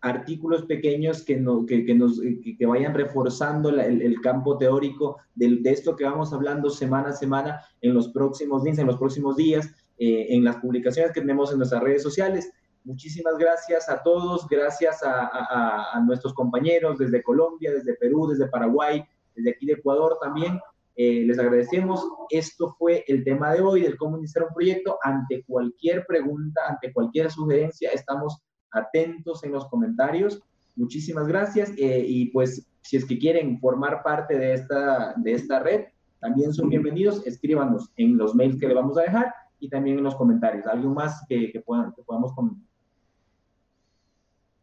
artículos 0.02 0.64
pequeños 0.64 1.24
que, 1.24 1.38
no, 1.38 1.66
que, 1.66 1.86
que 1.86 1.94
nos, 1.94 2.20
que, 2.20 2.66
vayan 2.66 2.94
reforzando 2.94 3.70
el, 3.70 4.02
el, 4.02 4.20
campo 4.20 4.58
teórico 4.58 5.18
de, 5.36 5.58
de, 5.62 5.72
esto 5.72 5.96
que 5.96 6.04
vamos 6.04 6.34
hablando 6.34 6.70
semana 6.70 7.10
a 7.10 7.14
semana 7.14 7.62
en 7.82 7.94
los 7.94 8.10
próximos 8.10 8.64
días, 8.64 8.80
en 8.80 8.88
los 8.88 8.98
próximos 8.98 9.38
días, 9.38 9.70
eh, 10.04 10.34
en 10.34 10.44
las 10.44 10.56
publicaciones 10.56 11.12
que 11.12 11.22
tenemos 11.22 11.52
en 11.52 11.60
nuestras 11.60 11.84
redes 11.84 12.02
sociales. 12.02 12.52
Muchísimas 12.84 13.38
gracias 13.38 13.88
a 13.90 14.02
todos, 14.02 14.48
gracias 14.48 15.04
a, 15.04 15.94
a, 15.94 16.00
nuestros 16.02 16.34
compañeros 16.34 16.98
desde 16.98 17.22
Colombia, 17.22 17.72
desde 17.72 17.94
Perú, 17.94 18.28
desde 18.28 18.48
Paraguay, 18.48 19.04
desde 19.36 19.52
aquí 19.52 19.68
de 19.68 19.74
Ecuador 19.74 20.18
también. 20.20 20.60
Eh, 20.96 21.24
les 21.26 21.40
agradecemos. 21.40 22.04
Esto 22.30 22.76
fue 22.78 23.04
el 23.08 23.24
tema 23.24 23.54
de 23.54 23.62
hoy 23.62 23.82
del 23.82 23.98
cómo 23.98 24.18
iniciar 24.18 24.46
un 24.46 24.54
proyecto. 24.54 24.98
Ante 25.04 25.44
cualquier 25.48 26.06
pregunta, 26.06 26.62
ante 26.68 26.92
cualquier 26.92 27.32
sugerencia, 27.32 27.92
estamos 27.92 28.42
atentos 28.72 29.44
en 29.44 29.52
los 29.52 29.68
comentarios. 29.68 30.42
Muchísimas 30.76 31.28
gracias. 31.28 31.72
Eh, 31.78 32.04
y 32.08 32.32
pues, 32.32 32.68
si 32.82 32.98
es 32.98 33.06
que 33.06 33.20
quieren 33.20 33.60
formar 33.60 34.02
parte 34.04 34.38
de 34.38 34.54
esta, 34.54 35.14
de 35.18 35.34
esta 35.34 35.60
red, 35.60 35.86
también 36.20 36.54
son 36.54 36.70
bienvenidos. 36.70 37.26
Escríbanos 37.26 37.92
en 37.96 38.18
los 38.18 38.36
mails 38.36 38.60
que 38.60 38.68
le 38.68 38.74
vamos 38.74 38.98
a 38.98 39.02
dejar 39.02 39.34
y 39.60 39.70
también 39.70 40.00
en 40.00 40.04
los 40.04 40.16
comentarios. 40.16 40.66
¿Algo 40.66 40.94
más 40.94 41.24
que, 41.28 41.52
que, 41.52 41.62
puedan, 41.62 41.94
que 41.94 42.02
podamos 42.04 42.34
comentar 42.34 42.71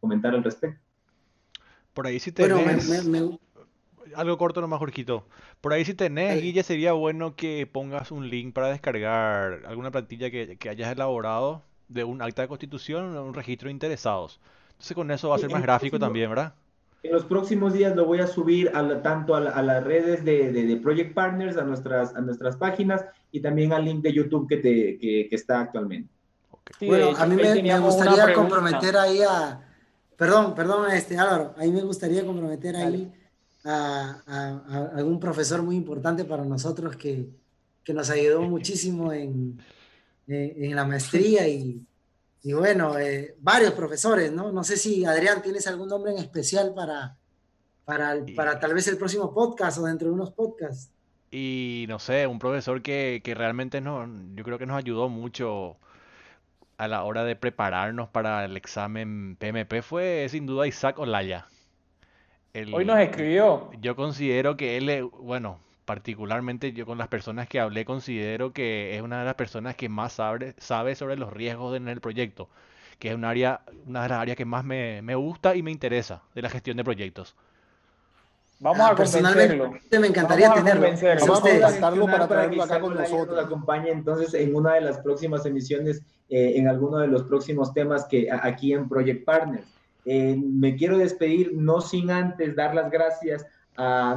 al 0.03 0.45
respecto? 0.45 0.81
Por 1.95 2.07
ahí 2.07 2.19
si 2.19 2.33
tenés... 2.33 2.91
Algo 4.15 4.39
corto 4.39 4.63
nomás, 4.63 4.79
Jorgito. 4.79 5.27
Por 5.61 5.75
ahí 5.75 5.85
si 5.85 5.93
tenés, 5.93 6.41
Guille, 6.41 6.63
sería 6.63 6.93
bueno 6.93 7.37
que 7.37 7.67
pongas 7.67 8.11
un 8.11 8.31
link 8.31 8.55
para 8.55 8.69
descargar 8.69 9.65
alguna 9.67 9.91
plantilla 9.91 10.31
que, 10.31 10.57
que 10.57 10.71
hayas 10.71 10.91
elaborado 10.91 11.63
de 11.89 12.05
un 12.05 12.23
acta 12.23 12.43
de 12.43 12.49
constitución 12.49 13.17
o 13.17 13.25
un 13.25 13.35
registro 13.35 13.67
de 13.67 13.73
interesados. 13.73 14.41
Entonces 14.71 14.95
con 14.95 15.11
eso 15.11 15.29
va 15.29 15.37
a 15.37 15.39
ser 15.39 15.51
más 15.51 15.63
gráfico 15.63 15.99
también, 15.99 16.31
¿verdad? 16.31 16.55
En 17.03 17.13
los 17.13 17.25
próximos 17.25 17.73
días 17.73 17.95
lo 17.95 18.07
voy 18.07 18.21
a 18.21 18.27
subir 18.27 18.71
a 18.75 19.03
tanto 19.03 19.35
a, 19.35 19.41
las 19.41 19.85
redes 19.85 20.25
de, 20.25 20.53
de, 20.53 20.77
Project 20.77 21.15
Partners, 21.15 21.57
a 21.57 21.63
nuestras, 21.63 22.15
a 22.15 22.21
nuestras 22.21 22.57
páginas 22.57 23.05
y 23.31 23.41
también 23.41 23.73
al 23.73 23.85
link 23.85 24.03
de 24.03 24.13
YouTube 24.13 24.49
que, 24.49 24.57
te, 24.57 24.99
que, 24.99 25.29
está 25.31 25.61
actualmente. 25.61 26.13
bueno, 26.81 27.17
a 27.17 27.27
mí 27.27 27.37
me, 27.37 27.79
gustaría 27.79 28.33
comprometer 28.35 28.97
ahí 28.97 29.21
a... 29.23 29.65
Perdón, 30.19 30.53
perdón, 30.57 30.91
este, 30.91 31.17
Álvaro, 31.17 31.55
a 31.57 31.61
mí 31.61 31.71
me 31.71 31.83
gustaría 31.83 32.27
comprometer 32.27 32.75
ahí 32.75 33.13
a, 33.65 34.21
a, 34.27 34.91
algún 34.97 35.21
profesor 35.21 35.63
muy 35.63 35.77
importante 35.77 36.25
para 36.25 36.45
nosotros 36.45 36.97
que, 36.97 37.29
que 37.85 37.95
nos 37.95 38.11
ayudó 38.11 38.43
muchísimo 38.57 39.13
en, 39.13 39.63
en 40.27 40.75
la 40.75 40.85
maestría 40.85 41.47
y, 41.47 41.87
y 42.43 42.53
bueno, 42.53 42.99
eh, 42.99 43.37
varios 43.39 43.73
profesores, 43.75 44.33
¿no? 44.33 44.51
No 44.51 44.65
sé 44.65 44.77
si, 44.77 45.05
Adrián, 45.05 45.41
¿tienes 45.41 45.69
algún 45.69 45.89
nombre 45.89 46.11
en 46.11 46.19
especial 46.19 46.75
para, 46.75 47.17
para, 47.85 48.17
para 48.35 48.59
tal 48.59 48.75
vez 48.75 48.89
el 48.89 48.99
próximo 48.99 49.33
podcast 49.33 49.79
o 49.79 49.85
dentro 49.85 50.09
de 50.09 50.15
unos 50.15 50.33
podcasts? 50.33 50.91
Y 51.31 51.87
no 51.89 52.01
sé, 52.01 52.27
un 52.27 52.41
profesor 52.41 52.83
que, 52.83 53.21
que 53.23 53.37
realmente 53.37 53.81
no, 53.81 54.05
yo 54.35 54.43
creo 54.43 54.59
que 54.59 54.67
nos 54.67 54.79
ayudó 54.79 55.09
mucho 55.09 55.77
a 56.79 56.89
la 56.89 57.03
hora 57.03 57.25
de 57.25 57.37
prepararnos 57.37 58.09
para 58.09 58.45
el 58.45 58.57
examen 58.57 59.37
PMP 59.37 59.83
fue 59.83 60.27
sin 60.31 60.47
duda 60.47 60.67
Isaac 60.67 60.99
Olaya. 60.99 61.47
Hoy 62.73 62.85
nos 62.85 62.99
escribió. 62.99 63.71
Yo 63.81 63.95
considero 63.95 64.57
que 64.57 64.77
él, 64.77 65.11
bueno, 65.21 65.59
particularmente 65.85 66.73
yo 66.73 66.87
con 66.87 66.97
las 66.99 67.09
personas 67.09 67.49
que 67.49 67.61
hablé 67.61 67.85
considero 67.85 68.53
que 68.53 68.97
es 68.97 69.03
una 69.03 69.21
de 69.21 69.25
las 69.27 69.35
personas 69.35 69.75
que 69.75 69.89
más 69.89 70.15
sabe, 70.15 70.55
sabe 70.59 70.95
sobre 70.95 71.17
los 71.17 71.33
riesgos 71.33 71.77
en 71.77 71.89
el 71.89 72.01
proyecto, 72.01 72.49
que 72.99 73.09
es 73.09 73.15
un 73.15 73.25
área, 73.25 73.61
una 73.87 74.03
de 74.05 74.09
las 74.09 74.19
áreas 74.21 74.37
que 74.37 74.45
más 74.45 74.65
me, 74.65 75.03
me 75.03 75.15
gusta 75.15 75.57
y 75.57 75.63
me 75.63 75.71
interesa 75.71 76.23
de 76.35 76.43
la 76.43 76.51
gestión 76.51 76.77
de 76.77 76.85
proyectos. 76.85 77.37
Vamos 78.61 78.81
a 78.81 78.89
ah, 78.89 78.97
convencerlo. 78.97 79.73
Me 80.01 80.07
encantaría 80.07 80.53
tenerlo. 80.53 80.89
Vamos 81.21 81.39
a 81.39 81.43
contactarlo 81.43 82.07
para 82.07 82.27
traerlo 82.27 82.63
acá 82.63 82.81
con 82.81 82.95
nosotros. 82.95 83.37
Nos 83.37 83.47
acompañe 83.47 83.91
entonces 83.91 84.35
en 84.35 84.55
una 84.55 84.75
de 84.75 84.81
las 84.81 84.99
próximas 84.99 85.47
emisiones, 85.47 86.03
eh, 86.29 86.55
en 86.57 86.67
alguno 86.67 86.99
de 86.99 87.07
los 87.07 87.23
próximos 87.25 87.73
temas 87.73 88.07
que 88.07 88.29
aquí 88.31 88.73
en 88.73 88.89
Project 88.89 89.25
Partners. 89.25 89.67
Eh, 90.05 90.37
me 90.37 90.75
quiero 90.75 90.99
despedir, 90.99 91.53
no 91.55 91.81
sin 91.81 92.11
antes 92.11 92.57
dar 92.57 92.75
las 92.75 92.91
gracias 92.91 93.47
a, 93.77 94.17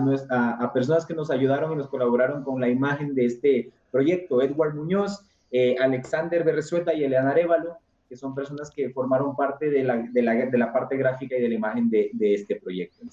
a, 0.60 0.74
personas 0.74 1.06
que 1.06 1.14
nos 1.14 1.30
ayudaron 1.30 1.74
y 1.74 1.76
nos 1.76 1.90
colaboraron 1.90 2.44
con 2.44 2.60
la 2.60 2.70
imagen 2.70 3.14
de 3.14 3.26
este 3.26 3.72
proyecto, 3.92 4.42
Edward 4.42 4.74
Muñoz, 4.74 5.24
eh, 5.52 5.76
Alexander 5.80 6.44
Berresueta 6.44 6.94
y 6.94 7.04
Eleana 7.04 7.32
Arevalo, 7.32 7.78
que 8.08 8.16
son 8.16 8.34
personas 8.34 8.72
que 8.72 8.90
formaron 8.90 9.36
parte 9.36 9.70
de 9.70 9.84
la, 9.84 9.98
de 9.98 10.22
la, 10.22 10.34
de 10.34 10.58
la 10.58 10.74
parte 10.74 10.98
gráfica 10.98 11.38
y 11.38 11.42
de 11.42 11.50
la 11.50 11.56
imagen 11.56 11.90
de, 11.90 12.10
de, 12.14 12.34
este 12.34 12.56
proyecto. 12.56 13.04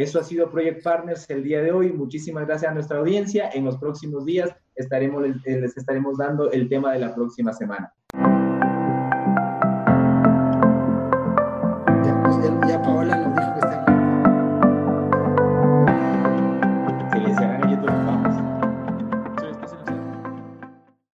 Eso 0.00 0.18
ha 0.18 0.24
sido 0.24 0.50
Project 0.50 0.82
Partners 0.82 1.28
el 1.28 1.44
día 1.44 1.60
de 1.60 1.72
hoy. 1.72 1.92
Muchísimas 1.92 2.46
gracias 2.46 2.70
a 2.70 2.74
nuestra 2.74 2.96
audiencia. 3.00 3.50
En 3.52 3.66
los 3.66 3.76
próximos 3.76 4.24
días 4.24 4.50
estaremos, 4.74 5.22
les 5.44 5.76
estaremos 5.76 6.16
dando 6.16 6.50
el 6.50 6.70
tema 6.70 6.94
de 6.94 7.00
la 7.00 7.14
próxima 7.14 7.52
semana. 7.52 7.92